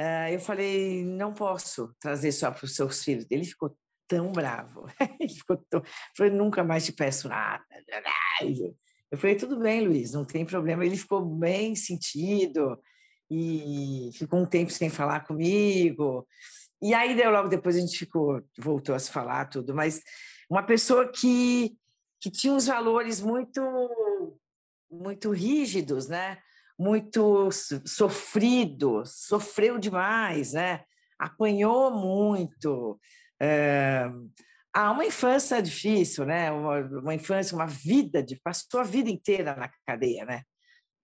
Uh, 0.00 0.32
eu 0.32 0.40
falei, 0.40 1.04
não 1.04 1.32
posso 1.32 1.94
trazer 2.00 2.32
só 2.32 2.50
para 2.50 2.64
os 2.64 2.74
seus 2.74 3.02
filhos. 3.02 3.26
Ele 3.30 3.44
ficou 3.44 3.76
tão 4.08 4.32
bravo. 4.32 4.86
Ele 5.20 5.28
ficou 5.28 5.56
tão... 5.68 5.82
Falei, 6.16 6.32
nunca 6.32 6.64
mais 6.64 6.84
te 6.84 6.92
peço 6.92 7.28
nada. 7.28 7.64
Eu 9.10 9.18
falei, 9.18 9.36
tudo 9.36 9.58
bem, 9.58 9.86
Luiz, 9.86 10.12
não 10.12 10.24
tem 10.24 10.44
problema. 10.44 10.84
Ele 10.84 10.96
ficou 10.96 11.24
bem 11.24 11.74
sentido 11.74 12.80
e 13.30 14.10
ficou 14.14 14.40
um 14.40 14.46
tempo 14.46 14.70
sem 14.70 14.88
falar 14.88 15.20
comigo. 15.20 16.26
E 16.80 16.94
aí, 16.94 17.14
logo 17.28 17.48
depois, 17.48 17.76
a 17.76 17.80
gente 17.80 17.98
ficou, 17.98 18.42
voltou 18.56 18.94
a 18.94 18.98
se 18.98 19.10
falar 19.10 19.46
tudo. 19.46 19.74
Mas 19.74 20.00
uma 20.48 20.62
pessoa 20.62 21.10
que, 21.10 21.76
que 22.20 22.30
tinha 22.30 22.52
uns 22.52 22.66
valores 22.66 23.20
muito, 23.20 23.60
muito 24.90 25.30
rígidos, 25.30 26.08
né? 26.08 26.38
Muito 26.78 27.50
sofrido, 27.84 29.02
sofreu 29.04 29.78
demais, 29.78 30.52
né? 30.52 30.84
Apanhou 31.18 31.90
muito, 31.90 33.00
é, 33.40 34.08
há 34.72 34.90
uma 34.92 35.04
infância 35.04 35.60
difícil, 35.62 36.24
né? 36.24 36.50
Uma, 36.50 36.80
uma, 36.80 37.14
infância, 37.14 37.54
uma 37.54 37.66
vida, 37.66 38.22
de, 38.22 38.36
passou 38.40 38.80
a 38.80 38.84
vida 38.84 39.10
inteira 39.10 39.54
na 39.56 39.70
cadeia, 39.86 40.24
né? 40.24 40.42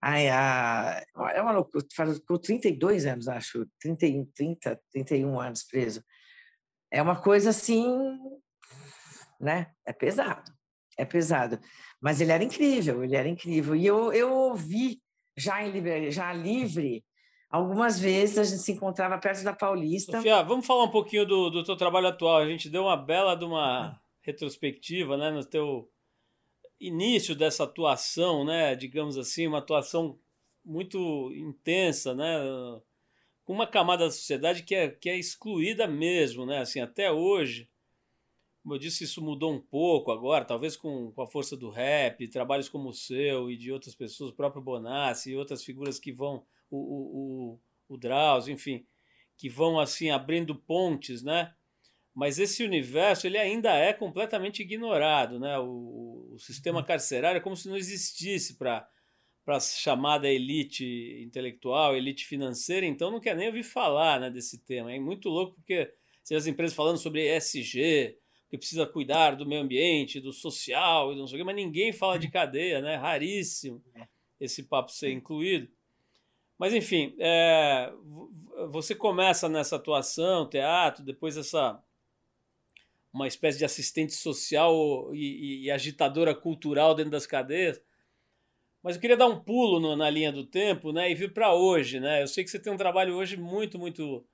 Ai, 0.02 0.28
a, 0.28 1.02
é 1.32 1.40
uma 1.40 1.52
loucura, 1.52 1.84
ficou 2.14 2.38
32 2.38 3.06
anos, 3.06 3.26
acho, 3.26 3.66
30, 3.80 4.06
30, 4.34 4.80
31 4.92 5.40
anos 5.40 5.64
preso. 5.64 6.04
É 6.90 7.00
uma 7.00 7.20
coisa 7.20 7.50
assim, 7.50 8.18
né? 9.40 9.72
É 9.86 9.92
pesado, 9.92 10.53
é 10.96 11.04
pesado. 11.04 11.58
Mas 12.00 12.20
ele 12.20 12.32
era 12.32 12.44
incrível, 12.44 13.02
ele 13.02 13.16
era 13.16 13.28
incrível. 13.28 13.74
E 13.74 13.86
eu, 13.86 14.12
eu 14.12 14.32
ouvi, 14.32 15.00
já, 15.36 15.62
em, 15.62 16.10
já 16.10 16.32
livre, 16.32 17.04
Algumas 17.54 18.00
vezes 18.00 18.36
a 18.36 18.42
gente 18.42 18.62
se 18.62 18.72
encontrava 18.72 19.16
perto 19.16 19.44
da 19.44 19.52
Paulista. 19.52 20.16
Sofia, 20.16 20.42
vamos 20.42 20.66
falar 20.66 20.82
um 20.82 20.90
pouquinho 20.90 21.24
do, 21.24 21.50
do 21.50 21.62
teu 21.62 21.76
trabalho 21.76 22.08
atual. 22.08 22.38
A 22.38 22.48
gente 22.48 22.68
deu 22.68 22.82
uma 22.82 22.96
bela 22.96 23.36
de 23.36 23.44
uma 23.44 23.96
retrospectiva, 24.22 25.16
né, 25.16 25.30
no 25.30 25.44
teu 25.44 25.88
início 26.80 27.32
dessa 27.32 27.62
atuação, 27.62 28.44
né, 28.44 28.74
digamos 28.74 29.16
assim, 29.16 29.46
uma 29.46 29.58
atuação 29.58 30.18
muito 30.64 31.30
intensa, 31.32 32.12
né, 32.12 32.40
com 33.44 33.52
uma 33.52 33.68
camada 33.68 34.06
da 34.06 34.10
sociedade 34.10 34.64
que 34.64 34.74
é, 34.74 34.88
que 34.88 35.08
é 35.08 35.16
excluída 35.16 35.86
mesmo, 35.86 36.44
né, 36.44 36.58
assim, 36.58 36.80
até 36.80 37.12
hoje. 37.12 37.68
Como 38.64 38.76
eu 38.76 38.78
disse, 38.78 39.04
isso 39.04 39.20
mudou 39.20 39.52
um 39.52 39.60
pouco 39.60 40.10
agora, 40.10 40.42
talvez 40.42 40.74
com, 40.74 41.12
com 41.12 41.20
a 41.20 41.26
força 41.26 41.54
do 41.54 41.68
rap, 41.68 42.26
trabalhos 42.28 42.66
como 42.66 42.88
o 42.88 42.94
seu 42.94 43.50
e 43.50 43.58
de 43.58 43.70
outras 43.70 43.94
pessoas, 43.94 44.30
o 44.30 44.34
próprio 44.34 44.62
Bonassi 44.62 45.32
e 45.32 45.36
outras 45.36 45.62
figuras 45.62 45.98
que 45.98 46.10
vão 46.10 46.46
o, 46.70 46.78
o, 46.78 47.60
o 47.90 47.98
Drauzio, 47.98 48.54
enfim, 48.54 48.86
que 49.36 49.50
vão 49.50 49.78
assim 49.78 50.08
abrindo 50.08 50.54
pontes, 50.54 51.22
né? 51.22 51.52
Mas 52.14 52.38
esse 52.38 52.64
universo 52.64 53.26
ele 53.26 53.36
ainda 53.36 53.76
é 53.76 53.92
completamente 53.92 54.62
ignorado, 54.62 55.38
né? 55.38 55.58
O, 55.58 56.30
o 56.32 56.38
sistema 56.38 56.80
uhum. 56.80 56.86
carcerário 56.86 57.36
é 57.36 57.42
como 57.42 57.58
se 57.58 57.68
não 57.68 57.76
existisse 57.76 58.56
para 58.56 58.88
para 59.44 59.58
a 59.58 59.60
chamada 59.60 60.26
elite 60.26 61.20
intelectual, 61.22 61.94
elite 61.94 62.24
financeira, 62.24 62.86
então 62.86 63.10
não 63.10 63.20
quer 63.20 63.36
nem 63.36 63.48
ouvir 63.48 63.62
falar 63.62 64.18
né, 64.18 64.30
desse 64.30 64.64
tema. 64.64 64.90
É 64.90 64.98
muito 64.98 65.28
louco 65.28 65.56
porque 65.56 65.92
se 66.22 66.34
as 66.34 66.46
empresas 66.46 66.74
falando 66.74 66.96
sobre 66.96 67.36
ESG, 67.36 68.16
que 68.54 68.58
precisa 68.58 68.86
cuidar 68.86 69.34
do 69.34 69.44
meio 69.44 69.62
ambiente, 69.62 70.20
do 70.20 70.32
social 70.32 71.12
e 71.12 71.16
não 71.16 71.26
sei 71.26 71.36
o 71.36 71.38
quê, 71.40 71.44
mas 71.44 71.56
ninguém 71.56 71.92
fala 71.92 72.18
de 72.18 72.30
cadeia, 72.30 72.80
né? 72.80 72.94
Raríssimo 72.94 73.82
é. 73.96 74.06
esse 74.40 74.62
papo 74.62 74.92
ser 74.92 75.10
incluído. 75.10 75.68
Mas, 76.56 76.72
enfim, 76.72 77.16
é, 77.18 77.92
você 78.70 78.94
começa 78.94 79.48
nessa 79.48 79.74
atuação, 79.74 80.48
teatro, 80.48 81.04
depois 81.04 81.36
essa 81.36 81.82
uma 83.12 83.28
espécie 83.28 83.58
de 83.58 83.64
assistente 83.64 84.12
social 84.12 85.14
e, 85.14 85.18
e, 85.18 85.64
e, 85.64 85.70
agitadora 85.70 86.34
cultural 86.34 86.96
dentro 86.96 87.12
das 87.12 87.26
cadeias. 87.26 87.80
Mas 88.82 88.96
eu 88.96 89.00
queria 89.00 89.16
dar 89.16 89.26
um 89.26 89.38
pulo 89.38 89.78
no, 89.78 89.94
na 89.94 90.10
linha 90.10 90.32
do 90.32 90.44
tempo 90.44 90.92
né, 90.92 91.10
e 91.10 91.14
vir 91.14 91.32
para 91.32 91.54
hoje. 91.54 92.00
Né? 92.00 92.22
Eu 92.22 92.26
sei 92.26 92.42
que 92.42 92.50
você 92.50 92.58
tem 92.58 92.72
um 92.72 92.76
trabalho 92.76 93.14
hoje 93.14 93.36
muito, 93.36 93.78
muito 93.78 94.26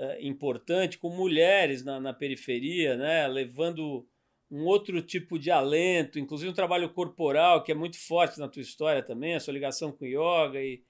uh, 0.00 0.16
importante 0.20 0.98
com 0.98 1.10
mulheres 1.10 1.84
na, 1.84 2.00
na, 2.00 2.14
periferia, 2.14 2.96
né, 2.96 3.28
levando 3.28 4.06
um 4.50 4.64
outro 4.64 5.00
tipo 5.02 5.38
de 5.38 5.50
alento, 5.50 6.18
inclusive 6.18 6.50
um 6.50 6.54
trabalho 6.54 6.88
corporal 6.88 7.62
que 7.62 7.70
é 7.70 7.74
muito 7.74 7.98
forte 7.98 8.40
na 8.40 8.48
tua 8.48 8.62
história 8.62 9.02
também, 9.02 9.34
a 9.34 9.40
sua 9.40 9.54
ligação 9.54 9.92
com 9.92 10.04
yoga 10.04 10.60
e, 10.60 10.82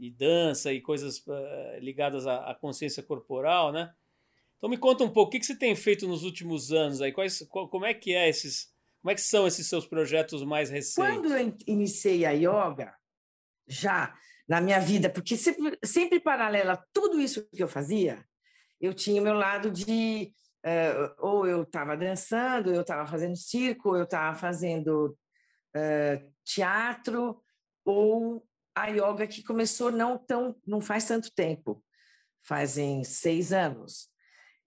e 0.00 0.10
dança 0.10 0.72
e 0.72 0.80
coisas 0.80 1.18
uh, 1.18 1.78
ligadas 1.78 2.26
à, 2.26 2.50
à, 2.50 2.54
consciência 2.54 3.02
corporal, 3.02 3.70
né? 3.70 3.92
Então 4.56 4.68
me 4.68 4.76
conta 4.76 5.04
um 5.04 5.10
pouco 5.10 5.28
o 5.28 5.30
que, 5.30 5.38
que 5.38 5.46
você 5.46 5.56
tem 5.56 5.76
feito 5.76 6.08
nos 6.08 6.24
últimos 6.24 6.72
anos 6.72 7.00
aí, 7.00 7.12
quais, 7.12 7.46
qual, 7.48 7.68
como 7.68 7.84
é 7.84 7.94
que 7.94 8.12
é 8.14 8.28
esses 8.28 8.72
como 9.00 9.12
é 9.12 9.14
que 9.14 9.20
são 9.20 9.46
esses 9.46 9.66
seus 9.68 9.86
projetos 9.86 10.42
mais 10.42 10.70
recentes? 10.70 10.96
Quando 10.96 11.32
eu 11.32 11.56
iniciei 11.68 12.26
a 12.26 12.32
yoga, 12.32 12.92
já 13.66 14.12
na 14.48 14.60
minha 14.60 14.80
vida, 14.80 15.08
porque 15.08 15.36
sempre, 15.36 15.78
sempre 15.84 16.18
paralela 16.18 16.84
tudo 16.92 17.20
isso 17.20 17.48
que 17.50 17.62
eu 17.62 17.68
fazia, 17.68 18.26
eu 18.80 18.94
tinha 18.94 19.20
o 19.20 19.24
meu 19.24 19.34
lado 19.34 19.70
de 19.70 20.32
uh, 20.64 21.14
ou 21.18 21.46
eu 21.46 21.62
estava 21.62 21.96
dançando, 21.96 22.72
eu 22.72 22.82
estava 22.82 23.06
fazendo 23.06 23.36
circo, 23.36 23.96
eu 23.96 24.04
estava 24.04 24.36
fazendo 24.36 25.16
uh, 25.76 26.32
teatro, 26.44 27.42
ou 27.84 28.44
a 28.74 28.86
yoga 28.86 29.26
que 29.26 29.42
começou 29.42 29.90
não 29.90 30.18
tão, 30.18 30.56
não 30.66 30.80
faz 30.80 31.06
tanto 31.06 31.32
tempo, 31.34 31.82
fazem 32.46 33.02
seis 33.02 33.52
anos. 33.52 34.08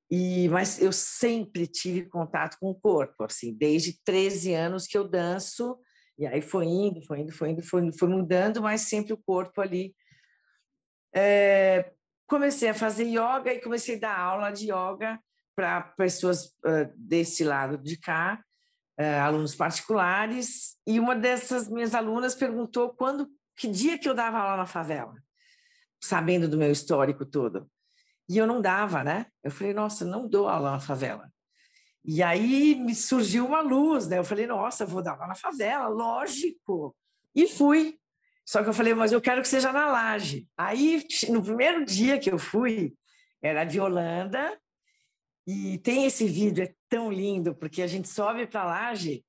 E, 0.10 0.50
mas 0.50 0.82
eu 0.82 0.92
sempre 0.92 1.66
tive 1.66 2.06
contato 2.10 2.58
com 2.60 2.70
o 2.70 2.76
corpo, 2.76 3.24
assim, 3.24 3.54
desde 3.54 3.98
13 4.04 4.54
anos 4.54 4.86
que 4.86 4.98
eu 4.98 5.08
danço, 5.08 5.80
e 6.20 6.28
aí 6.28 6.42
foi 6.42 6.66
indo, 6.66 7.02
foi 7.04 7.22
indo, 7.22 7.32
foi 7.32 7.50
indo, 7.52 7.64
foi, 7.64 7.92
foi 7.94 8.10
mudando, 8.10 8.62
mas 8.62 8.82
sempre 8.82 9.14
o 9.14 9.18
corpo 9.18 9.62
ali. 9.62 9.96
É, 11.16 11.94
comecei 12.32 12.70
a 12.70 12.74
fazer 12.74 13.04
yoga 13.04 13.54
e 13.54 13.60
comecei 13.60 13.98
a 13.98 14.00
dar 14.00 14.18
aula 14.18 14.52
de 14.52 14.72
yoga 14.72 15.20
para 15.54 15.82
pessoas 15.82 16.46
uh, 16.66 16.90
desse 16.96 17.44
lado 17.44 17.78
de 17.78 17.98
cá, 17.98 18.42
uh, 18.98 19.20
alunos 19.22 19.54
particulares, 19.54 20.78
e 20.88 20.98
uma 20.98 21.14
dessas 21.14 21.68
minhas 21.68 21.94
alunas 21.94 22.34
perguntou 22.34 22.94
quando, 22.94 23.30
que 23.54 23.68
dia 23.68 23.98
que 23.98 24.08
eu 24.08 24.14
dava 24.14 24.38
aula 24.40 24.56
na 24.56 24.66
favela, 24.66 25.14
sabendo 26.02 26.48
do 26.48 26.58
meu 26.58 26.72
histórico 26.72 27.26
todo. 27.26 27.70
E 28.30 28.38
eu 28.38 28.48
não 28.48 28.62
dava, 28.62 29.04
né? 29.04 29.26
Eu 29.44 29.52
falei, 29.52 29.74
nossa, 29.74 30.06
não 30.06 30.26
dou 30.26 30.48
aula 30.48 30.72
na 30.72 30.80
favela. 30.80 31.30
E 32.06 32.24
aí 32.24 32.76
me 32.76 32.96
surgiu 32.96 33.46
uma 33.46 33.60
luz, 33.60 34.08
né? 34.08 34.18
Eu 34.18 34.24
falei, 34.24 34.48
nossa, 34.48 34.86
vou 34.86 35.04
dar 35.04 35.16
aula 35.16 35.28
na 35.28 35.36
favela, 35.36 35.90
lógico. 35.90 36.96
E 37.36 37.46
fui. 37.46 38.00
Só 38.52 38.62
que 38.62 38.68
eu 38.68 38.74
falei, 38.74 38.94
mas 38.94 39.14
eu 39.14 39.22
quero 39.22 39.42
que 39.42 39.48
seja 39.48 39.72
na 39.72 39.86
laje. 39.86 40.46
Aí, 40.58 41.02
no 41.30 41.42
primeiro 41.42 41.86
dia 41.86 42.20
que 42.20 42.30
eu 42.30 42.38
fui, 42.38 42.94
era 43.42 43.64
de 43.64 43.80
Holanda, 43.80 44.60
e 45.48 45.78
tem 45.78 46.06
esse 46.06 46.28
vídeo, 46.28 46.66
é 46.66 46.74
tão 46.90 47.10
lindo, 47.10 47.56
porque 47.56 47.82
a 47.82 47.88
gente 47.88 48.10
sobe 48.10 48.46
para 48.46 48.64
a 48.64 48.66
laje 48.66 49.24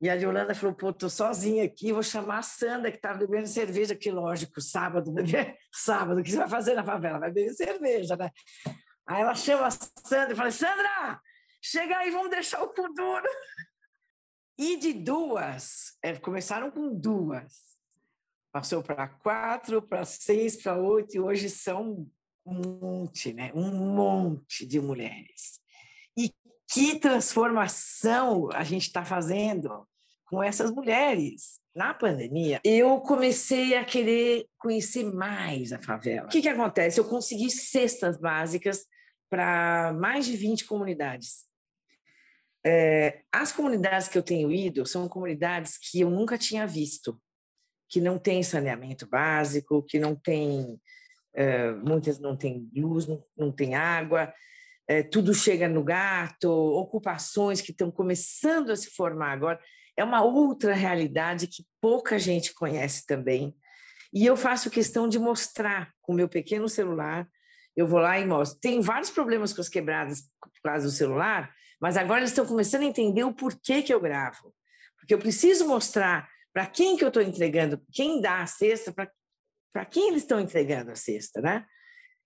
e 0.00 0.08
a 0.08 0.14
Yolanda 0.14 0.54
falou: 0.54 0.76
pô, 0.76 0.92
tô 0.92 1.10
sozinha 1.10 1.64
aqui, 1.64 1.92
vou 1.92 2.04
chamar 2.04 2.38
a 2.38 2.42
Sandra, 2.42 2.92
que 2.92 2.98
estava 2.98 3.18
bebendo 3.18 3.48
cerveja, 3.48 3.96
que 3.96 4.12
lógico, 4.12 4.60
sábado, 4.60 5.12
sábado, 5.74 6.20
o 6.20 6.22
que 6.22 6.30
você 6.30 6.36
vai 6.36 6.48
fazer 6.48 6.74
na 6.74 6.84
favela? 6.84 7.18
Vai 7.18 7.32
beber 7.32 7.54
cerveja, 7.54 8.16
né? 8.16 8.30
Aí 9.08 9.22
ela 9.22 9.34
chama 9.34 9.66
a 9.66 9.70
Sandra 9.72 10.34
e 10.34 10.36
fala: 10.36 10.52
Sandra, 10.52 11.20
chega 11.60 11.98
aí, 11.98 12.12
vamos 12.12 12.30
deixar 12.30 12.62
o 12.62 12.68
cu 12.68 12.94
duro. 12.94 13.28
E 14.56 14.76
de 14.76 14.92
duas, 14.92 15.96
é, 16.00 16.14
começaram 16.16 16.70
com 16.70 16.94
duas, 16.94 17.67
passou 18.58 18.82
para 18.82 19.06
quatro, 19.06 19.80
para 19.80 20.04
seis, 20.04 20.60
para 20.60 20.76
oito, 20.76 21.14
e 21.14 21.20
hoje 21.20 21.48
são 21.48 22.08
um 22.44 22.78
monte, 22.80 23.32
né? 23.32 23.52
Um 23.54 23.70
monte 23.94 24.66
de 24.66 24.80
mulheres. 24.80 25.60
E 26.16 26.34
que 26.68 26.98
transformação 26.98 28.50
a 28.52 28.64
gente 28.64 28.88
está 28.88 29.04
fazendo 29.04 29.86
com 30.26 30.42
essas 30.42 30.72
mulheres. 30.72 31.60
Na 31.72 31.94
pandemia, 31.94 32.60
eu 32.64 33.00
comecei 33.00 33.76
a 33.76 33.84
querer 33.84 34.46
conhecer 34.58 35.04
mais 35.04 35.72
a 35.72 35.78
favela. 35.78 36.26
O 36.26 36.28
que, 36.28 36.42
que 36.42 36.48
acontece? 36.48 36.98
Eu 36.98 37.04
consegui 37.04 37.52
cestas 37.52 38.18
básicas 38.18 38.84
para 39.30 39.94
mais 40.00 40.26
de 40.26 40.36
20 40.36 40.64
comunidades. 40.64 41.44
É, 42.66 43.22
as 43.30 43.52
comunidades 43.52 44.08
que 44.08 44.18
eu 44.18 44.22
tenho 44.22 44.50
ido 44.50 44.84
são 44.84 45.08
comunidades 45.08 45.78
que 45.78 46.00
eu 46.00 46.10
nunca 46.10 46.36
tinha 46.36 46.66
visto, 46.66 47.16
que 47.88 48.00
não 48.00 48.18
tem 48.18 48.42
saneamento 48.42 49.06
básico, 49.06 49.82
que 49.82 49.98
não 49.98 50.14
tem, 50.14 50.80
é, 51.34 51.72
muitas 51.72 52.18
não 52.18 52.36
têm 52.36 52.68
luz, 52.76 53.06
não, 53.06 53.24
não 53.36 53.50
tem 53.50 53.74
água, 53.74 54.32
é, 54.86 55.02
tudo 55.02 55.34
chega 55.34 55.68
no 55.68 55.84
gato, 55.84 56.50
ocupações 56.50 57.60
que 57.60 57.72
estão 57.72 57.90
começando 57.90 58.70
a 58.70 58.76
se 58.76 58.90
formar 58.90 59.32
agora. 59.32 59.60
É 59.96 60.04
uma 60.04 60.22
outra 60.22 60.74
realidade 60.74 61.46
que 61.46 61.66
pouca 61.80 62.18
gente 62.18 62.54
conhece 62.54 63.06
também. 63.06 63.54
E 64.12 64.24
eu 64.24 64.36
faço 64.36 64.70
questão 64.70 65.08
de 65.08 65.18
mostrar 65.18 65.92
com 66.00 66.12
o 66.12 66.16
meu 66.16 66.28
pequeno 66.28 66.68
celular. 66.68 67.28
Eu 67.76 67.86
vou 67.86 68.00
lá 68.00 68.18
e 68.18 68.24
mostro. 68.24 68.58
Tem 68.60 68.80
vários 68.80 69.10
problemas 69.10 69.52
com 69.52 69.60
as 69.60 69.68
quebradas 69.68 70.22
por 70.40 70.50
causa 70.62 70.86
do 70.86 70.92
celular, 70.92 71.52
mas 71.80 71.96
agora 71.96 72.20
eles 72.20 72.30
estão 72.30 72.46
começando 72.46 72.82
a 72.82 72.86
entender 72.86 73.24
o 73.24 73.34
porquê 73.34 73.82
que 73.82 73.92
eu 73.92 74.00
gravo. 74.00 74.54
Porque 74.98 75.12
eu 75.12 75.18
preciso 75.18 75.68
mostrar 75.68 76.28
para 76.52 76.66
quem 76.66 76.96
que 76.96 77.04
eu 77.04 77.08
estou 77.08 77.22
entregando, 77.22 77.80
quem 77.92 78.20
dá 78.20 78.42
a 78.42 78.46
cesta, 78.46 78.92
para 78.92 79.84
quem 79.84 80.08
eles 80.08 80.22
estão 80.22 80.40
entregando 80.40 80.90
a 80.90 80.96
cesta, 80.96 81.40
né? 81.40 81.66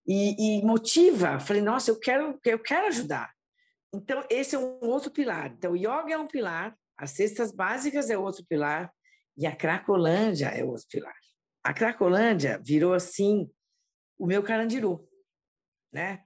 e, 0.06 0.58
e 0.58 0.64
motiva. 0.64 1.38
Falei, 1.40 1.62
nossa, 1.62 1.90
eu 1.90 1.98
quero, 1.98 2.38
eu 2.44 2.58
quero 2.58 2.86
ajudar. 2.88 3.32
Então, 3.94 4.24
esse 4.30 4.54
é 4.54 4.58
um 4.58 4.88
outro 4.88 5.10
pilar. 5.10 5.52
Então, 5.52 5.72
o 5.72 5.76
yoga 5.76 6.12
é 6.12 6.18
um 6.18 6.26
pilar, 6.26 6.76
as 6.96 7.10
cestas 7.12 7.52
básicas 7.52 8.10
é 8.10 8.16
outro 8.16 8.44
pilar, 8.46 8.92
e 9.36 9.46
a 9.46 9.54
Cracolândia 9.54 10.46
é 10.48 10.64
outro 10.64 10.86
pilar. 10.88 11.14
A 11.64 11.72
Cracolândia 11.72 12.60
virou, 12.62 12.94
assim, 12.94 13.50
o 14.18 14.26
meu 14.26 14.42
carandiru, 14.42 15.08
né? 15.92 16.24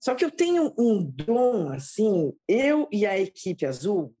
Só 0.00 0.14
que 0.14 0.24
eu 0.24 0.30
tenho 0.30 0.74
um 0.78 1.02
dom, 1.02 1.72
assim, 1.72 2.32
eu 2.46 2.88
e 2.92 3.06
a 3.06 3.18
equipe 3.18 3.66
azul, 3.66 4.15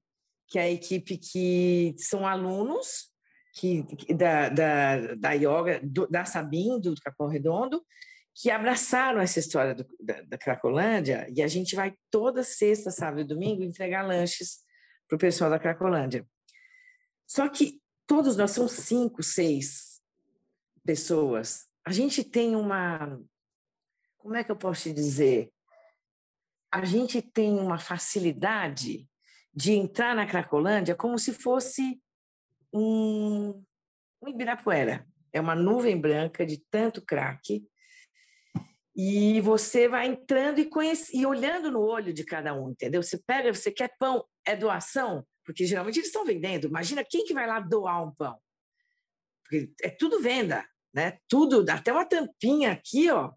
que 0.48 0.58
é 0.58 0.62
a 0.62 0.70
equipe 0.70 1.18
que 1.18 1.94
são 1.98 2.26
alunos 2.26 3.10
que, 3.52 3.84
da, 4.14 4.48
da, 4.48 5.14
da 5.14 5.32
yoga, 5.32 5.80
do, 5.82 6.06
da 6.06 6.24
Sabine, 6.24 6.80
do 6.80 6.94
Capão 6.96 7.26
Redondo, 7.26 7.84
que 8.34 8.50
abraçaram 8.50 9.20
essa 9.20 9.40
história 9.40 9.74
do, 9.74 9.86
da, 9.98 10.20
da, 10.22 10.38
Cracolândia 10.38 11.26
e 11.34 11.42
a 11.42 11.48
gente 11.48 11.74
vai 11.74 11.94
toda 12.10 12.42
sexta, 12.42 12.90
sábado 12.90 13.22
e 13.22 13.24
domingo 13.24 13.62
entregar 13.62 14.06
lanches 14.06 14.58
para 15.08 15.16
o 15.16 15.18
pessoal 15.18 15.48
da 15.48 15.58
Cracolândia. 15.58 16.26
Só 17.26 17.48
que 17.48 17.80
todos 18.06 18.36
nós 18.36 18.50
somos 18.50 18.72
cinco, 18.72 19.22
seis 19.22 20.02
pessoas. 20.84 21.66
A 21.84 21.92
gente 21.92 22.22
tem 22.22 22.54
uma. 22.54 23.18
Como 24.18 24.36
é 24.36 24.44
que 24.44 24.50
eu 24.50 24.56
posso 24.56 24.82
te 24.82 24.92
dizer? 24.92 25.50
A 26.70 26.84
gente 26.84 27.22
tem 27.22 27.58
uma 27.58 27.78
facilidade 27.78 29.08
de 29.56 29.72
entrar 29.72 30.14
na 30.14 30.26
Cracolândia 30.26 30.94
como 30.94 31.18
se 31.18 31.32
fosse 31.32 31.98
um, 32.70 33.64
um 34.22 34.28
Ibirapuera. 34.28 35.06
É 35.32 35.40
uma 35.40 35.54
nuvem 35.54 35.98
branca 35.98 36.44
de 36.44 36.58
tanto 36.70 37.00
crack 37.00 37.66
e 38.94 39.40
você 39.40 39.88
vai 39.88 40.06
entrando 40.06 40.58
e, 40.58 40.66
conhece, 40.66 41.16
e 41.16 41.24
olhando 41.24 41.70
no 41.70 41.80
olho 41.80 42.12
de 42.12 42.24
cada 42.24 42.54
um, 42.54 42.70
entendeu? 42.70 43.02
Você 43.02 43.18
pega, 43.18 43.52
você 43.52 43.70
quer 43.70 43.94
pão, 43.98 44.24
é 44.44 44.54
doação? 44.54 45.26
Porque 45.44 45.66
geralmente 45.66 45.98
eles 45.98 46.08
estão 46.08 46.24
vendendo. 46.24 46.66
Imagina 46.66 47.04
quem 47.04 47.24
que 47.24 47.34
vai 47.34 47.46
lá 47.46 47.60
doar 47.60 48.02
um 48.02 48.14
pão? 48.14 48.38
Porque 49.42 49.70
é 49.82 49.90
tudo 49.90 50.20
venda, 50.20 50.66
né? 50.94 51.18
Tudo, 51.28 51.64
até 51.70 51.92
uma 51.92 52.06
tampinha 52.06 52.72
aqui, 52.72 53.10
ó, 53.10 53.32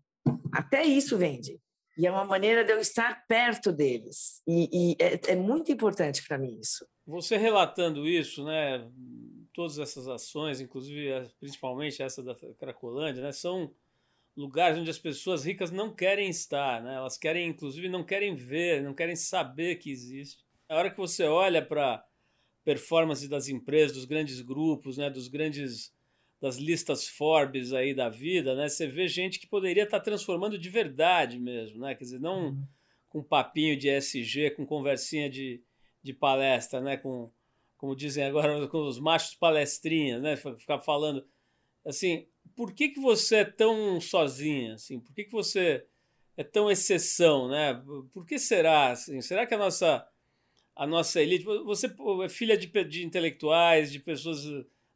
até 0.52 0.84
isso 0.84 1.18
vende. 1.18 1.60
E 2.00 2.08
é 2.08 2.12
uma 2.12 2.24
maneira 2.24 2.64
de 2.64 2.72
eu 2.72 2.80
estar 2.80 3.28
perto 3.28 3.74
deles. 3.74 4.42
E, 4.48 4.70
e 4.72 4.96
é, 5.04 5.34
é 5.34 5.36
muito 5.36 5.70
importante 5.70 6.26
para 6.26 6.38
mim 6.38 6.58
isso. 6.58 6.88
Você 7.06 7.36
relatando 7.36 8.08
isso, 8.08 8.46
né? 8.46 8.90
Todas 9.52 9.78
essas 9.78 10.08
ações, 10.08 10.62
inclusive 10.62 11.30
principalmente 11.42 12.02
essa 12.02 12.24
da 12.24 12.34
Cracolândia, 12.58 13.22
né? 13.22 13.34
São 13.34 13.76
lugares 14.34 14.78
onde 14.78 14.90
as 14.90 14.98
pessoas 14.98 15.44
ricas 15.44 15.72
não 15.72 15.94
querem 15.94 16.30
estar, 16.30 16.82
né? 16.82 16.96
Elas 16.96 17.18
querem, 17.18 17.50
inclusive, 17.50 17.90
não 17.90 18.06
querem 18.06 18.34
ver, 18.34 18.82
não 18.82 18.94
querem 18.94 19.18
saber 19.18 19.76
que 19.76 19.92
existe. 19.92 20.46
A 20.70 20.78
hora 20.78 20.90
que 20.90 20.98
você 20.98 21.26
olha 21.26 21.62
para 21.62 22.02
performance 22.64 23.28
das 23.28 23.50
empresas, 23.50 23.98
dos 23.98 24.06
grandes 24.06 24.40
grupos, 24.40 24.98
né, 24.98 25.10
dos 25.10 25.28
grandes 25.28 25.92
das 26.42 26.58
listas 26.58 27.08
Forbes 27.08 27.74
aí 27.74 27.94
da 27.94 28.08
vida, 28.10 28.56
né? 28.56 28.70
Você 28.70 28.88
vê 28.88 29.08
gente 29.08 29.40
que 29.40 29.48
poderia 29.48 29.84
estar 29.84 30.00
tá 30.00 30.04
transformando 30.04 30.58
de 30.58 30.70
verdade 30.70 31.38
mesmo, 31.38 31.80
né? 31.80 31.94
Quer 31.96 32.04
dizer, 32.06 32.20
não 32.20 32.48
uhum. 32.48 32.64
com 33.10 33.24
papinho 33.24 33.78
de 33.78 33.90
SG, 33.90 34.52
com 34.52 34.66
conversinha 34.66 35.30
de, 35.30 35.62
de 36.02 36.14
palestra, 36.14 36.80
né? 36.80 36.98
Com 36.98 37.32
como 37.78 37.96
dizem 37.96 38.26
agora 38.26 38.68
com 38.68 38.88
os 38.88 39.00
machos 39.00 39.36
palestrinhas, 39.36 40.22
né? 40.22 40.36
Ficar 40.36 40.80
falando 40.80 41.26
assim, 41.86 42.28
por 42.56 42.74
que, 42.74 42.90
que 42.90 43.00
você 43.00 43.38
é 43.38 43.46
tão 43.46 44.00
sozinha? 44.00 44.76
Assim, 44.76 45.00
por 45.00 45.14
que, 45.14 45.26
que 45.26 45.32
você 45.32 45.86
é 46.38 46.44
tão 46.44 46.72
exceção, 46.72 47.50
né? 47.50 47.74
Por 48.14 48.26
que 48.26 48.40
será? 48.40 48.92
Assim? 48.92 49.22
Será 49.22 49.46
que 49.46 49.54
a 49.54 49.58
nossa 49.58 50.08
a 50.76 50.88
nossa 50.88 51.22
elite, 51.22 51.44
você 51.44 51.88
é 52.24 52.30
filha 52.30 52.58
de, 52.58 52.68
de 52.86 53.06
intelectuais, 53.06 53.92
de 53.92 54.00
pessoas 54.00 54.46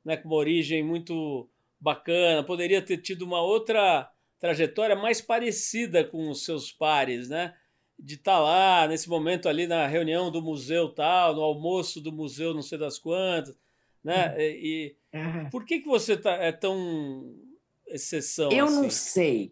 né, 0.04 0.18
com 0.18 0.28
uma 0.28 0.38
origem 0.38 0.84
muito 0.84 1.50
bacana, 1.80 2.44
poderia 2.44 2.82
ter 2.82 2.98
tido 2.98 3.24
uma 3.24 3.42
outra 3.42 4.10
trajetória 4.40 4.96
mais 4.96 5.22
parecida 5.22 6.04
com 6.04 6.30
os 6.30 6.44
seus 6.44 6.72
pares, 6.72 7.30
né? 7.30 7.54
De 7.98 8.16
estar 8.16 8.34
tá 8.34 8.40
lá 8.40 8.88
nesse 8.88 9.08
momento 9.08 9.48
ali 9.48 9.68
na 9.68 9.88
reunião 9.88 10.32
do 10.32 10.42
museu 10.42 10.90
tal, 10.90 11.36
no 11.36 11.42
almoço 11.42 12.02
do 12.02 12.12
museu, 12.12 12.54
não 12.54 12.62
sei 12.62 12.78
das 12.78 13.00
quantas, 13.00 13.58
né? 14.04 14.34
Uhum. 14.34 14.40
E, 14.40 14.98
uhum. 15.14 15.50
por 15.50 15.66
que 15.66 15.80
que 15.80 15.88
você 15.88 16.18
tá, 16.18 16.32
é 16.32 16.52
tão 16.52 17.36
exceção? 17.88 18.52
Eu 18.52 18.66
assim? 18.66 18.76
não 18.76 18.90
sei, 18.90 19.52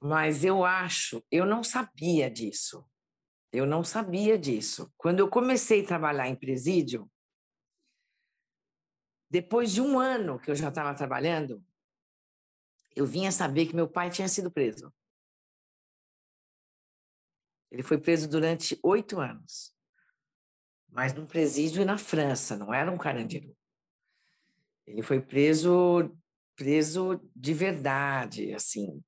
mas 0.00 0.44
eu 0.44 0.64
acho, 0.64 1.22
eu 1.30 1.44
não 1.44 1.62
sabia 1.62 2.30
disso. 2.30 2.84
Eu 3.52 3.66
não 3.66 3.82
sabia 3.82 4.38
disso. 4.38 4.92
Quando 4.96 5.18
eu 5.18 5.28
comecei 5.28 5.82
a 5.82 5.86
trabalhar 5.86 6.28
em 6.28 6.36
presídio, 6.36 7.10
depois 9.30 9.72
de 9.72 9.80
um 9.80 9.98
ano 9.98 10.40
que 10.40 10.50
eu 10.50 10.56
já 10.56 10.68
estava 10.68 10.92
trabalhando, 10.92 11.64
eu 12.96 13.06
vinha 13.06 13.30
saber 13.30 13.66
que 13.66 13.76
meu 13.76 13.88
pai 13.88 14.10
tinha 14.10 14.28
sido 14.28 14.50
preso. 14.50 14.92
Ele 17.70 17.84
foi 17.84 17.96
preso 17.96 18.28
durante 18.28 18.78
oito 18.82 19.20
anos, 19.20 19.72
mas 20.88 21.14
num 21.14 21.24
presídio 21.24 21.86
na 21.86 21.96
França, 21.96 22.56
não 22.56 22.74
era 22.74 22.90
um 22.90 22.98
carandiru. 22.98 23.56
Ele 24.84 25.02
foi 25.02 25.20
preso, 25.20 26.12
preso 26.56 27.20
de 27.34 27.54
verdade, 27.54 28.52
assim, 28.52 29.00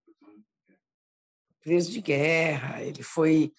preso 1.61 1.91
de 1.91 2.01
guerra. 2.01 2.81
Ele 2.81 3.03
foi, 3.03 3.53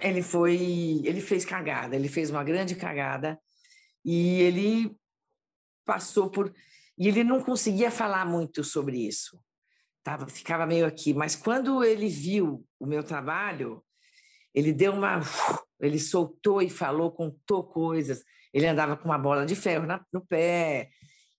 ele 0.00 0.22
foi, 0.22 1.02
ele 1.04 1.20
fez 1.20 1.44
cagada. 1.44 1.96
Ele 1.96 2.08
fez 2.08 2.30
uma 2.30 2.44
grande 2.44 2.76
cagada 2.76 3.36
e 4.04 4.40
ele 4.42 4.96
passou 5.86 6.28
por 6.28 6.52
e 6.98 7.08
ele 7.08 7.24
não 7.24 7.42
conseguia 7.42 7.90
falar 7.90 8.26
muito 8.26 8.62
sobre 8.62 8.98
isso 8.98 9.40
tava, 10.06 10.28
ficava 10.28 10.64
meio 10.64 10.86
aqui. 10.86 11.12
Mas 11.12 11.34
quando 11.34 11.82
ele 11.82 12.08
viu 12.08 12.64
o 12.78 12.86
meu 12.86 13.02
trabalho, 13.02 13.84
ele 14.54 14.72
deu 14.72 14.92
uma. 14.92 15.20
Ele 15.80 15.98
soltou 15.98 16.62
e 16.62 16.70
falou, 16.70 17.10
contou 17.10 17.64
coisas. 17.64 18.24
Ele 18.54 18.68
andava 18.68 18.96
com 18.96 19.06
uma 19.06 19.18
bola 19.18 19.44
de 19.44 19.56
ferro 19.56 19.84
no 20.12 20.24
pé. 20.24 20.90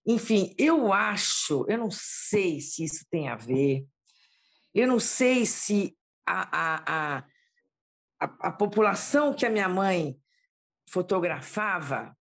Enfim, 0.05 0.53
eu 0.57 0.91
acho, 0.91 1.65
eu 1.69 1.77
não 1.77 1.89
sei 1.89 2.59
se 2.59 2.83
isso 2.83 3.05
tem 3.09 3.27
a 3.27 3.35
ver, 3.35 3.85
eu 4.73 4.87
não 4.87 5.01
sei 5.01 5.45
se 5.45 5.97
a, 6.25 6.41
a, 6.57 6.83
a, 6.85 7.23
a, 8.21 8.47
a 8.47 8.51
população 8.53 9.33
que 9.33 9.45
a 9.45 9.49
minha 9.49 9.67
mãe 9.67 10.17
fotografava, 10.89 12.16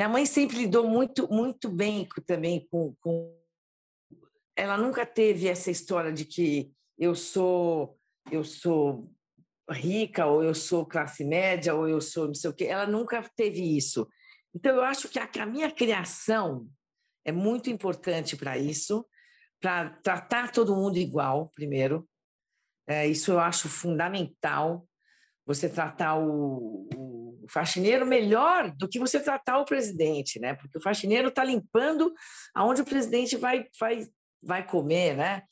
minha 0.00 0.08
mãe 0.08 0.24
sempre 0.24 0.56
lidou 0.56 0.88
muito, 0.88 1.30
muito 1.30 1.68
bem 1.68 2.08
também 2.26 2.66
com, 2.70 2.94
com 3.02 3.38
ela 4.56 4.78
nunca 4.78 5.04
teve 5.04 5.46
essa 5.46 5.70
história 5.70 6.10
de 6.10 6.24
que 6.24 6.72
eu 6.98 7.14
sou 7.14 7.98
eu 8.32 8.42
sou 8.42 9.12
rica 9.70 10.24
ou 10.24 10.42
eu 10.42 10.54
sou 10.54 10.86
classe 10.86 11.22
média 11.22 11.74
ou 11.74 11.86
eu 11.86 12.00
sou 12.00 12.28
não 12.28 12.34
sei 12.34 12.48
o 12.48 12.54
quê. 12.54 12.64
Ela 12.64 12.86
nunca 12.86 13.22
teve 13.36 13.76
isso. 13.76 14.08
Então 14.54 14.74
eu 14.74 14.82
acho 14.82 15.06
que 15.06 15.18
a, 15.18 15.28
a 15.38 15.44
minha 15.44 15.70
criação 15.70 16.66
é 17.22 17.30
muito 17.30 17.68
importante 17.68 18.38
para 18.38 18.56
isso, 18.56 19.06
para 19.60 19.90
tratar 20.02 20.50
todo 20.50 20.74
mundo 20.74 20.96
igual, 20.96 21.50
primeiro. 21.54 22.08
É, 22.88 23.06
isso 23.06 23.32
eu 23.32 23.38
acho 23.38 23.68
fundamental. 23.68 24.88
Você 25.44 25.68
tratar 25.68 26.16
o, 26.16 26.88
o 26.96 27.19
faxineiro 27.48 28.06
melhor 28.06 28.70
do 28.76 28.88
que 28.88 28.98
você 28.98 29.20
tratar 29.20 29.58
o 29.58 29.64
presidente, 29.64 30.38
né? 30.38 30.54
Porque 30.54 30.78
o 30.78 30.82
faxineiro 30.82 31.28
está 31.28 31.44
limpando 31.44 32.12
aonde 32.54 32.82
o 32.82 32.84
presidente 32.84 33.36
vai, 33.36 33.66
vai 33.78 34.06
vai 34.42 34.66
comer, 34.66 35.16
né? 35.16 35.42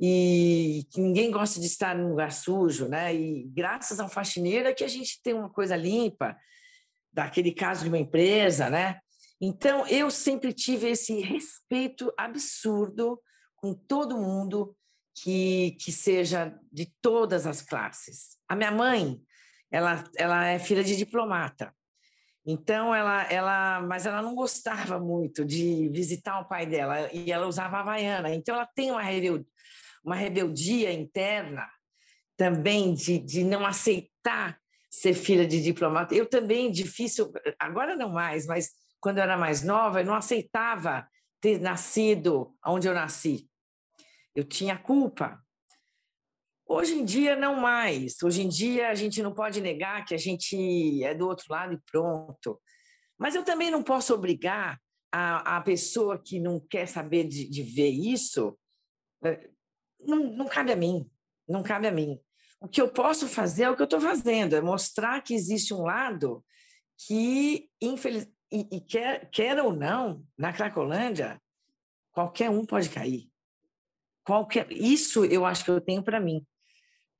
E 0.00 0.84
que 0.90 1.00
ninguém 1.00 1.30
gosta 1.30 1.60
de 1.60 1.66
estar 1.66 1.96
num 1.96 2.10
lugar 2.10 2.32
sujo, 2.32 2.88
né? 2.88 3.14
E 3.14 3.44
graças 3.54 4.00
ao 4.00 4.08
faxineiro 4.08 4.68
é 4.68 4.74
que 4.74 4.84
a 4.84 4.88
gente 4.88 5.20
tem 5.22 5.34
uma 5.34 5.50
coisa 5.50 5.76
limpa, 5.76 6.36
daquele 7.12 7.52
caso 7.52 7.84
de 7.84 7.88
uma 7.88 7.98
empresa, 7.98 8.68
né? 8.68 8.98
Então, 9.40 9.86
eu 9.88 10.10
sempre 10.10 10.52
tive 10.52 10.88
esse 10.88 11.20
respeito 11.20 12.12
absurdo 12.16 13.20
com 13.56 13.74
todo 13.74 14.18
mundo 14.18 14.76
que, 15.14 15.76
que 15.80 15.92
seja 15.92 16.58
de 16.72 16.92
todas 17.00 17.46
as 17.46 17.60
classes. 17.60 18.36
A 18.48 18.56
minha 18.56 18.70
mãe, 18.70 19.20
ela, 19.72 20.04
ela 20.16 20.46
é 20.46 20.58
filha 20.58 20.84
de 20.84 20.94
diplomata. 20.94 21.74
Então 22.44 22.94
ela, 22.94 23.22
ela, 23.24 23.80
mas 23.80 24.04
ela 24.04 24.20
não 24.20 24.34
gostava 24.34 24.98
muito 24.98 25.44
de 25.44 25.88
visitar 25.88 26.40
o 26.40 26.48
pai 26.48 26.66
dela 26.66 27.08
e 27.12 27.32
ela 27.32 27.46
usava 27.46 27.78
havaiana. 27.78 28.34
Então 28.34 28.54
ela 28.54 28.66
tem 28.66 28.90
uma 28.90 29.02
rebeldia, 29.02 29.46
uma 30.04 30.14
rebeldia 30.14 30.92
interna 30.92 31.68
também 32.36 32.92
de, 32.92 33.18
de 33.18 33.44
não 33.44 33.64
aceitar 33.64 34.58
ser 34.90 35.14
filha 35.14 35.46
de 35.46 35.62
diplomata. 35.62 36.14
Eu 36.14 36.26
também 36.26 36.70
difícil, 36.70 37.32
agora 37.58 37.96
não 37.96 38.10
mais, 38.10 38.46
mas 38.46 38.70
quando 39.00 39.18
eu 39.18 39.22
era 39.22 39.38
mais 39.38 39.62
nova, 39.62 40.00
eu 40.00 40.06
não 40.06 40.14
aceitava 40.14 41.08
ter 41.40 41.60
nascido 41.60 42.54
onde 42.64 42.88
eu 42.88 42.94
nasci. 42.94 43.48
Eu 44.34 44.44
tinha 44.44 44.76
culpa. 44.76 45.40
Hoje 46.66 46.94
em 46.94 47.04
dia, 47.04 47.36
não 47.36 47.56
mais. 47.56 48.14
Hoje 48.22 48.42
em 48.42 48.48
dia, 48.48 48.88
a 48.88 48.94
gente 48.94 49.22
não 49.22 49.34
pode 49.34 49.60
negar 49.60 50.04
que 50.04 50.14
a 50.14 50.18
gente 50.18 51.02
é 51.04 51.14
do 51.14 51.26
outro 51.26 51.46
lado 51.50 51.74
e 51.74 51.80
pronto. 51.90 52.60
Mas 53.18 53.34
eu 53.34 53.44
também 53.44 53.70
não 53.70 53.82
posso 53.82 54.14
obrigar 54.14 54.80
a, 55.12 55.56
a 55.56 55.60
pessoa 55.60 56.18
que 56.18 56.40
não 56.40 56.58
quer 56.58 56.86
saber 56.86 57.24
de, 57.24 57.48
de 57.48 57.62
ver 57.62 57.90
isso. 57.90 58.58
Eh, 59.24 59.50
não, 60.00 60.32
não 60.32 60.48
cabe 60.48 60.72
a 60.72 60.76
mim. 60.76 61.10
Não 61.48 61.62
cabe 61.62 61.88
a 61.88 61.92
mim. 61.92 62.18
O 62.60 62.68
que 62.68 62.80
eu 62.80 62.88
posso 62.88 63.28
fazer 63.28 63.64
é 63.64 63.70
o 63.70 63.76
que 63.76 63.82
eu 63.82 63.86
estou 63.86 64.00
fazendo, 64.00 64.54
é 64.54 64.60
mostrar 64.60 65.20
que 65.20 65.34
existe 65.34 65.74
um 65.74 65.82
lado 65.82 66.44
que, 67.06 67.68
infeliz... 67.80 68.28
e, 68.52 68.76
e 68.76 68.80
quer, 68.80 69.28
quer 69.30 69.60
ou 69.60 69.74
não, 69.74 70.24
na 70.38 70.52
Cracolândia, 70.52 71.42
qualquer 72.12 72.50
um 72.50 72.64
pode 72.64 72.88
cair. 72.88 73.28
Qualquer... 74.24 74.70
Isso 74.70 75.24
eu 75.24 75.44
acho 75.44 75.64
que 75.64 75.70
eu 75.72 75.80
tenho 75.80 76.04
para 76.04 76.20
mim 76.20 76.46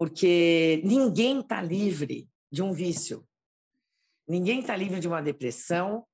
porque 0.02 0.82
ninguém 0.84 1.38
está 1.38 1.62
livre 1.62 2.28
de 2.50 2.60
um 2.60 2.72
vício, 2.72 3.24
ninguém 4.26 4.58
está 4.58 4.74
livre 4.74 4.98
de 4.98 5.06
uma 5.06 5.22
depressão, 5.22 6.04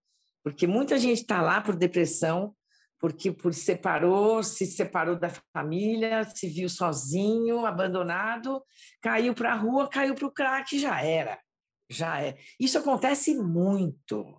porque 0.45 0.67
muita 0.67 0.99
gente 0.99 1.23
está 1.23 1.41
lá 1.41 1.63
por 1.63 1.75
depressão, 1.75 2.55
porque 3.01 3.33
por 3.33 3.55
separou, 3.55 4.43
se 4.43 4.67
separou 4.67 5.19
da 5.19 5.31
família, 5.55 6.23
se 6.25 6.51
viu 6.51 6.69
sozinho, 6.69 7.65
abandonado, 7.65 8.63
caiu 9.01 9.33
para 9.33 9.55
a 9.55 9.57
rua, 9.57 9.89
caiu 9.89 10.15
para 10.15 10.27
o 10.27 10.33
crack, 10.33 10.79
já 10.79 11.01
era, 11.01 11.41
já 11.89 12.21
é. 12.21 12.37
Isso 12.61 12.77
acontece 12.77 13.39
muito. 13.39 14.39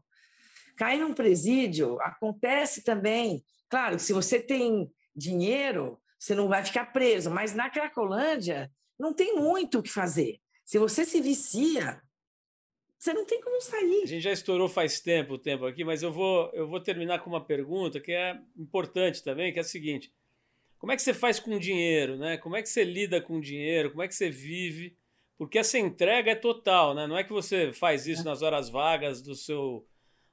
Cair 0.78 1.00
num 1.00 1.16
presídio 1.16 2.00
acontece 2.02 2.84
também. 2.84 3.44
Claro, 3.68 3.98
se 3.98 4.14
você 4.14 4.40
tem 4.40 4.92
dinheiro, 5.16 6.00
você 6.20 6.36
não 6.36 6.48
vai 6.48 6.64
ficar 6.64 6.94
preso, 6.94 7.32
mas 7.32 7.56
na 7.56 7.68
Cracolândia 7.68 8.70
não 9.00 9.14
tem 9.14 9.36
muito 9.36 9.80
o 9.80 9.84
que 9.84 9.90
fazer. 9.90 10.42
Se 10.66 10.78
você 10.78 11.06
se 11.06 11.22
vicia, 11.22 12.02
você 12.98 13.14
não 13.14 13.26
tem 13.26 13.42
como 13.42 13.62
sair. 13.62 14.04
A 14.04 14.08
gente 14.08 14.22
já 14.22 14.32
estourou 14.32 14.68
faz 14.68 15.00
tempo 15.00 15.36
o 15.36 15.38
tempo 15.38 15.66
aqui, 15.66 15.86
mas 15.86 16.04
eu 16.04 16.12
vou, 16.12 16.52
eu 16.54 16.68
vou 16.68 16.82
terminar 16.82 17.20
com 17.20 17.30
uma 17.30 17.44
pergunta 17.44 18.00
que 18.02 18.12
é 18.12 18.40
importante 18.58 19.24
também, 19.24 19.54
que 19.54 19.60
é 19.60 19.62
a 19.62 19.66
seguinte. 19.66 20.14
Como 20.78 20.92
é 20.92 20.96
que 20.96 21.02
você 21.02 21.14
faz 21.14 21.40
com 21.40 21.58
dinheiro, 21.58 22.18
né? 22.18 22.38
Como 22.38 22.56
é 22.56 22.62
que 22.62 22.70
você 22.70 22.84
lida 22.84 23.22
com 23.22 23.40
dinheiro? 23.40 23.92
Como 23.92 24.04
é 24.04 24.08
que 24.08 24.16
você 24.16 24.30
vive? 24.30 24.98
Porque 25.38 25.58
essa 25.58 25.80
entrega 25.80 26.32
é 26.32 26.36
total, 26.36 26.94
né? 26.94 27.08
Não 27.08 27.18
é 27.18 27.24
que 27.24 27.32
você 27.32 27.72
faz 27.72 28.06
isso 28.06 28.26
nas 28.26 28.42
horas 28.42 28.70
vagas 28.70 29.22
do 29.22 29.36
seu, 29.36 29.88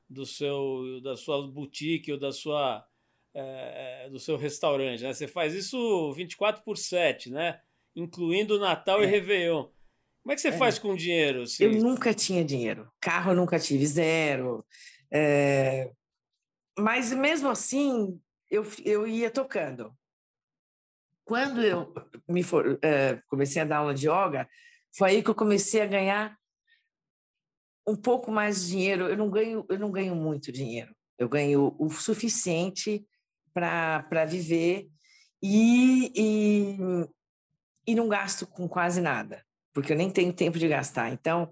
do 0.09 0.27
seu, 0.27 1.01
da 1.03 1.17
sua 1.17 1.47
boutique 1.47 2.13
ou 2.13 2.19
da 2.19 2.33
sua, 2.33 2.85
é, 3.33 4.09
do 4.11 4.19
seu 4.19 4.37
restaurante, 4.37 5.03
né? 5.03 5.13
Você 5.13 5.29
faz 5.29 5.55
isso 5.55 6.13
24 6.13 6.63
por 6.65 6.77
7, 6.77 7.31
né? 7.31 7.61
Incluindo 7.97 8.61
Natal 8.61 9.01
é. 9.01 9.05
e 9.05 9.07
Réveillon. 9.07 9.69
Como 10.23 10.33
é 10.33 10.35
que 10.35 10.41
você 10.43 10.49
é. 10.49 10.53
faz 10.53 10.79
com 10.79 10.95
dinheiro? 10.95 11.43
Assim? 11.43 11.65
Eu 11.65 11.73
nunca 11.73 12.13
tinha 12.13 12.45
dinheiro. 12.45 12.91
Carro 13.01 13.33
eu 13.33 13.37
nunca 13.37 13.59
tive, 13.59 13.87
zero. 13.87 14.65
É... 15.11 15.91
Mas 16.79 17.13
mesmo 17.13 17.49
assim, 17.49 18.21
eu, 18.51 18.67
eu 18.85 19.07
ia 19.07 19.31
tocando. 19.31 19.97
Quando 21.25 21.63
eu 21.63 21.93
me 22.29 22.43
for, 22.43 22.79
é, 22.83 23.21
comecei 23.29 23.63
a 23.63 23.65
dar 23.65 23.79
aula 23.79 23.95
de 23.95 24.09
yoga, 24.09 24.49
foi 24.97 25.11
aí 25.11 25.23
que 25.23 25.31
eu 25.31 25.35
comecei 25.35 25.81
a 25.81 25.87
ganhar 25.87 26.37
um 27.87 27.97
pouco 27.97 28.31
mais 28.31 28.63
de 28.63 28.73
dinheiro. 28.73 29.09
Eu 29.09 29.17
não 29.17 29.31
ganho, 29.31 29.65
eu 29.69 29.79
não 29.79 29.91
ganho 29.91 30.15
muito 30.15 30.53
dinheiro. 30.53 30.95
Eu 31.19 31.29
ganho 31.29 31.75
o 31.79 31.89
suficiente 31.91 33.07
para 33.53 34.25
viver 34.27 34.89
e, 35.43 36.13
e, 36.15 36.77
e 37.87 37.95
não 37.95 38.09
gasto 38.09 38.47
com 38.47 38.69
quase 38.69 39.01
nada, 39.01 39.45
porque 39.73 39.93
eu 39.93 39.97
nem 39.97 40.11
tenho 40.11 40.33
tempo 40.33 40.59
de 40.59 40.69
gastar. 40.69 41.11
Então, 41.13 41.51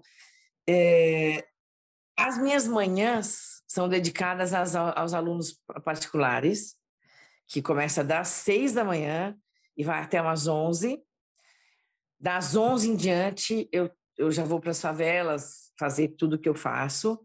é, 0.67 1.45
as 2.17 2.37
minhas 2.37 2.67
manhãs 2.67 3.63
são 3.67 3.87
dedicadas 3.87 4.53
aos, 4.53 4.75
aos 4.75 5.13
alunos 5.13 5.59
particulares, 5.83 6.75
que 7.47 7.61
começa 7.61 8.03
das 8.03 8.29
seis 8.29 8.73
da 8.73 8.83
manhã 8.83 9.37
e 9.77 9.83
vai 9.83 10.01
até 10.01 10.21
umas 10.21 10.47
onze. 10.47 11.01
Das 12.19 12.55
onze 12.55 12.89
em 12.89 12.95
diante, 12.95 13.69
eu, 13.71 13.91
eu 14.17 14.31
já 14.31 14.43
vou 14.43 14.59
para 14.59 14.71
as 14.71 14.81
favelas 14.81 15.71
fazer 15.77 16.09
tudo 16.17 16.39
que 16.39 16.49
eu 16.49 16.55
faço. 16.55 17.19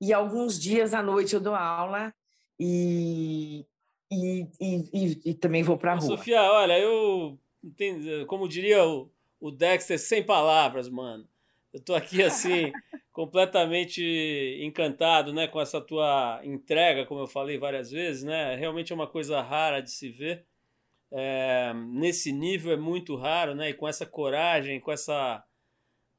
E 0.00 0.12
alguns 0.12 0.60
dias 0.60 0.92
à 0.92 1.02
noite 1.02 1.34
eu 1.34 1.40
dou 1.40 1.54
aula 1.54 2.12
e, 2.58 3.64
e, 4.10 4.46
e, 4.60 5.30
e 5.30 5.34
também 5.34 5.62
vou 5.62 5.78
para 5.78 5.92
a 5.92 5.94
rua. 5.94 6.16
Sofia, 6.16 6.42
olha, 6.42 6.78
eu, 6.78 7.38
como 8.26 8.48
diria 8.48 8.84
o, 8.84 9.10
o 9.40 9.50
Dexter, 9.50 9.98
sem 9.98 10.22
palavras, 10.22 10.88
mano. 10.88 11.28
Eu 11.72 11.80
tô 11.80 11.94
aqui 11.94 12.22
assim, 12.22 12.72
completamente 13.12 14.60
encantado, 14.62 15.32
né, 15.32 15.48
com 15.48 15.60
essa 15.60 15.80
tua 15.80 16.40
entrega, 16.44 17.04
como 17.04 17.20
eu 17.20 17.26
falei 17.26 17.58
várias 17.58 17.90
vezes, 17.90 18.22
né? 18.22 18.54
Realmente 18.54 18.92
é 18.92 18.94
uma 18.94 19.08
coisa 19.08 19.40
rara 19.40 19.80
de 19.80 19.90
se 19.90 20.08
ver. 20.08 20.46
É, 21.10 21.72
nesse 21.92 22.32
nível 22.32 22.72
é 22.72 22.76
muito 22.76 23.16
raro, 23.16 23.54
né? 23.54 23.70
E 23.70 23.74
com 23.74 23.86
essa 23.86 24.06
coragem, 24.06 24.80
com 24.80 24.90
essa 24.90 25.44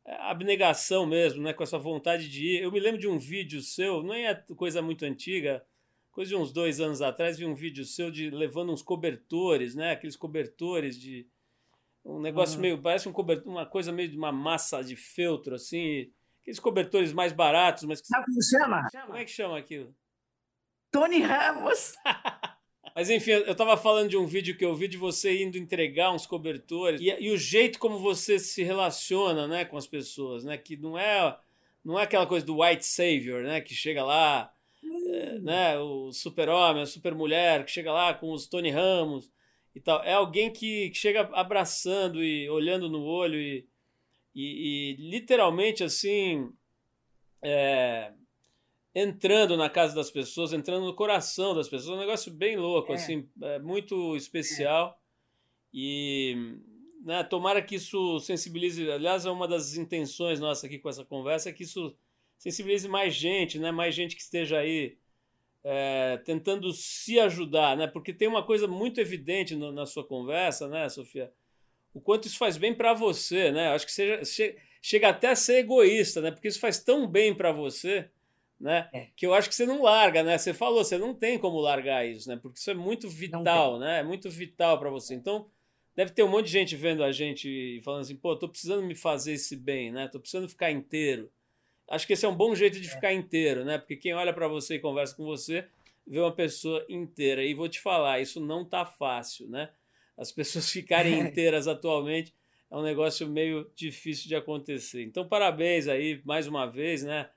é, 0.05 0.13
abnegação 0.29 1.05
mesmo, 1.05 1.41
né? 1.41 1.53
Com 1.53 1.63
essa 1.63 1.77
vontade 1.77 2.29
de 2.29 2.45
ir. 2.45 2.63
Eu 2.63 2.71
me 2.71 2.79
lembro 2.79 2.99
de 2.99 3.07
um 3.07 3.17
vídeo 3.17 3.61
seu, 3.61 4.03
não 4.03 4.13
é 4.13 4.35
coisa 4.55 4.81
muito 4.81 5.03
antiga, 5.03 5.65
coisa 6.11 6.29
de 6.29 6.35
uns 6.35 6.53
dois 6.53 6.79
anos 6.79 7.01
atrás, 7.01 7.37
vi 7.37 7.45
um 7.45 7.55
vídeo 7.55 7.83
seu 7.83 8.09
de 8.09 8.29
levando 8.29 8.71
uns 8.71 8.81
cobertores, 8.81 9.75
né? 9.75 9.91
Aqueles 9.91 10.15
cobertores 10.15 10.99
de 10.99 11.27
um 12.05 12.19
negócio 12.19 12.55
uhum. 12.55 12.61
meio, 12.61 12.81
parece 12.81 13.09
um 13.09 13.11
cobertor, 13.11 13.51
uma 13.51 13.65
coisa 13.65 13.91
meio 13.91 14.07
de 14.07 14.15
uma 14.15 14.31
massa 14.31 14.83
de 14.83 14.95
feltro, 14.95 15.55
assim. 15.55 16.11
Aqueles 16.41 16.59
cobertores 16.59 17.11
mais 17.11 17.33
baratos, 17.33 17.83
mas. 17.85 17.99
Que... 17.99 18.07
Sabe 18.07 18.25
como 18.25 18.43
chama? 18.43 18.87
Como 19.05 19.17
é 19.17 19.25
que 19.25 19.31
chama 19.31 19.57
aquilo? 19.57 19.93
Tony 20.91 21.19
Ramos! 21.21 21.95
Mas 22.95 23.09
enfim, 23.09 23.31
eu 23.31 23.51
estava 23.51 23.75
falando 23.75 24.07
de 24.07 24.15
um 24.15 24.25
vídeo 24.25 24.57
que 24.57 24.63
eu 24.63 24.73
vi 24.73 24.87
de 24.87 24.95
você 24.95 25.43
indo 25.43 25.57
entregar 25.57 26.13
uns 26.13 26.25
cobertores 26.25 27.01
e, 27.01 27.09
e, 27.19 27.29
o 27.29 27.37
jeito 27.37 27.77
como 27.77 27.99
você 27.99 28.39
se 28.39 28.63
relaciona, 28.63 29.45
né, 29.45 29.65
com 29.65 29.75
as 29.75 29.85
pessoas, 29.85 30.45
né, 30.45 30.57
que 30.57 30.77
não 30.77 30.97
é 30.97 31.37
não 31.83 31.99
é 31.99 32.03
aquela 32.03 32.25
coisa 32.25 32.45
do 32.45 32.61
white 32.61 32.85
savior, 32.85 33.43
né, 33.43 33.59
que 33.59 33.75
chega 33.75 34.01
lá, 34.01 34.49
é, 35.11 35.39
né, 35.39 35.77
o 35.77 36.13
super-homem, 36.13 36.83
a 36.83 36.85
super-mulher, 36.85 37.65
que 37.65 37.71
chega 37.71 37.91
lá 37.91 38.13
com 38.13 38.31
os 38.31 38.47
Tony 38.47 38.71
Ramos 38.71 39.29
e 39.75 39.81
tal. 39.81 40.01
É 40.03 40.13
alguém 40.13 40.51
que, 40.51 40.89
que 40.89 40.97
chega 40.97 41.29
abraçando 41.33 42.23
e 42.23 42.49
olhando 42.49 42.89
no 42.89 43.03
olho 43.03 43.37
e, 43.37 43.67
e, 44.33 44.93
e 44.93 45.09
literalmente 45.09 45.83
assim 45.83 46.49
é, 47.43 48.13
entrando 48.95 49.57
na 49.57 49.69
casa 49.69 49.93
das 49.93 50.09
pessoas, 50.09 50.53
entrando 50.53 50.85
no 50.85 50.95
coração 50.95 51.53
das 51.53 51.67
pessoas, 51.67 51.97
um 51.97 51.99
negócio 51.99 52.31
bem 52.31 52.55
louco, 52.55 52.93
é. 52.93 52.95
assim, 52.95 53.29
é 53.41 53.59
muito 53.59 54.15
especial. 54.15 54.97
É. 55.01 55.05
E 55.77 56.57
né, 57.03 57.21
tomara 57.23 57.61
que 57.61 57.75
isso 57.75 58.19
sensibilize. 58.21 58.89
Aliás, 58.89 59.25
é 59.25 59.29
uma 59.29 59.47
das 59.47 59.75
intenções 59.75 60.39
nossas 60.39 60.63
aqui 60.63 60.79
com 60.79 60.87
essa 60.87 61.03
conversa, 61.03 61.49
é 61.49 61.53
que 61.53 61.63
isso 61.63 61.93
sensibilize 62.37 62.87
mais 62.87 63.13
gente, 63.13 63.59
né? 63.59 63.71
Mais 63.71 63.93
gente 63.93 64.15
que 64.15 64.21
esteja 64.21 64.59
aí 64.59 64.97
é, 65.67 66.17
tentando 66.23 66.71
se 66.71 67.19
ajudar, 67.19 67.75
né? 67.75 67.87
Porque 67.87 68.13
tem 68.13 68.27
uma 68.27 68.45
coisa 68.45 68.67
muito 68.67 69.01
evidente 69.01 69.55
no, 69.55 69.71
na 69.71 69.87
sua 69.87 70.05
conversa, 70.05 70.67
né, 70.67 70.87
Sofia? 70.87 71.33
O 71.91 71.99
quanto 71.99 72.27
isso 72.27 72.37
faz 72.37 72.55
bem 72.55 72.71
para 72.71 72.93
você, 72.93 73.51
né? 73.51 73.69
Acho 73.69 73.87
que 73.87 73.91
seja, 73.91 74.23
che, 74.23 74.55
chega 74.79 75.09
até 75.09 75.29
a 75.29 75.35
ser 75.35 75.57
egoísta, 75.57 76.21
né? 76.21 76.29
Porque 76.29 76.47
isso 76.47 76.59
faz 76.59 76.77
tão 76.77 77.07
bem 77.07 77.33
para 77.33 77.51
você, 77.51 78.07
né? 78.59 78.87
É. 78.93 79.07
Que 79.15 79.25
eu 79.25 79.33
acho 79.33 79.49
que 79.49 79.55
você 79.55 79.65
não 79.65 79.81
larga, 79.81 80.21
né? 80.21 80.37
Você 80.37 80.53
falou, 80.53 80.83
você 80.83 80.99
não 80.99 81.15
tem 81.15 81.39
como 81.39 81.59
largar 81.59 82.07
isso, 82.07 82.29
né? 82.29 82.37
Porque 82.39 82.59
isso 82.59 82.69
é 82.69 82.75
muito 82.75 83.09
vital, 83.09 83.79
né? 83.79 84.01
É 84.01 84.03
muito 84.03 84.29
vital 84.29 84.77
para 84.77 84.91
você. 84.91 85.15
Então, 85.15 85.49
deve 85.95 86.11
ter 86.11 86.21
um 86.21 86.29
monte 86.29 86.45
de 86.45 86.51
gente 86.51 86.75
vendo 86.75 87.03
a 87.03 87.11
gente 87.11 87.81
falando 87.83 88.01
assim, 88.01 88.15
pô, 88.15 88.35
tô 88.35 88.47
precisando 88.47 88.83
me 88.83 88.93
fazer 88.93 89.33
esse 89.33 89.55
bem, 89.55 89.91
né? 89.91 90.07
Tô 90.09 90.19
precisando 90.19 90.47
ficar 90.47 90.69
inteiro. 90.69 91.31
Acho 91.89 92.07
que 92.07 92.13
esse 92.13 92.25
é 92.25 92.29
um 92.29 92.35
bom 92.35 92.55
jeito 92.55 92.79
de 92.79 92.87
é. 92.87 92.91
ficar 92.91 93.13
inteiro, 93.13 93.63
né? 93.63 93.77
Porque 93.77 93.95
quem 93.95 94.13
olha 94.13 94.33
para 94.33 94.47
você 94.47 94.75
e 94.75 94.79
conversa 94.79 95.15
com 95.15 95.23
você 95.23 95.67
vê 96.07 96.19
uma 96.19 96.31
pessoa 96.31 96.85
inteira. 96.89 97.43
E 97.43 97.53
vou 97.53 97.69
te 97.69 97.79
falar, 97.79 98.19
isso 98.19 98.39
não 98.39 98.65
tá 98.65 98.85
fácil, 98.85 99.47
né? 99.47 99.69
As 100.17 100.31
pessoas 100.33 100.69
ficarem 100.69 101.19
inteiras 101.19 101.67
atualmente 101.67 102.33
é 102.71 102.75
um 102.75 102.81
negócio 102.81 103.27
meio 103.27 103.69
difícil 103.75 104.27
de 104.27 104.35
acontecer. 104.35 105.03
Então, 105.03 105.27
parabéns 105.27 105.87
aí 105.87 106.21
mais 106.25 106.47
uma 106.47 106.65
vez, 106.65 107.03
né? 107.03 107.29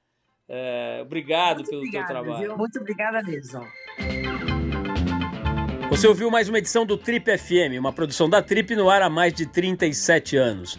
É, 0.48 1.00
obrigado 1.02 1.58
Muito 1.58 1.70
pelo 1.70 1.82
obrigada, 1.82 2.06
teu 2.06 2.16
trabalho. 2.16 2.48
Viu? 2.48 2.56
Muito 2.56 2.78
obrigada 2.78 3.22
mesmo. 3.22 3.60
Você 5.90 6.06
ouviu 6.06 6.30
mais 6.30 6.48
uma 6.48 6.58
edição 6.58 6.86
do 6.86 6.96
Trip 6.96 7.36
FM, 7.36 7.78
uma 7.78 7.92
produção 7.92 8.28
da 8.28 8.42
Trip 8.42 8.74
no 8.74 8.88
ar 8.88 9.02
há 9.02 9.10
mais 9.10 9.34
de 9.34 9.46
37 9.46 10.36
anos. 10.36 10.78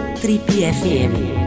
Trip 0.21 0.45
FM. 0.45 1.40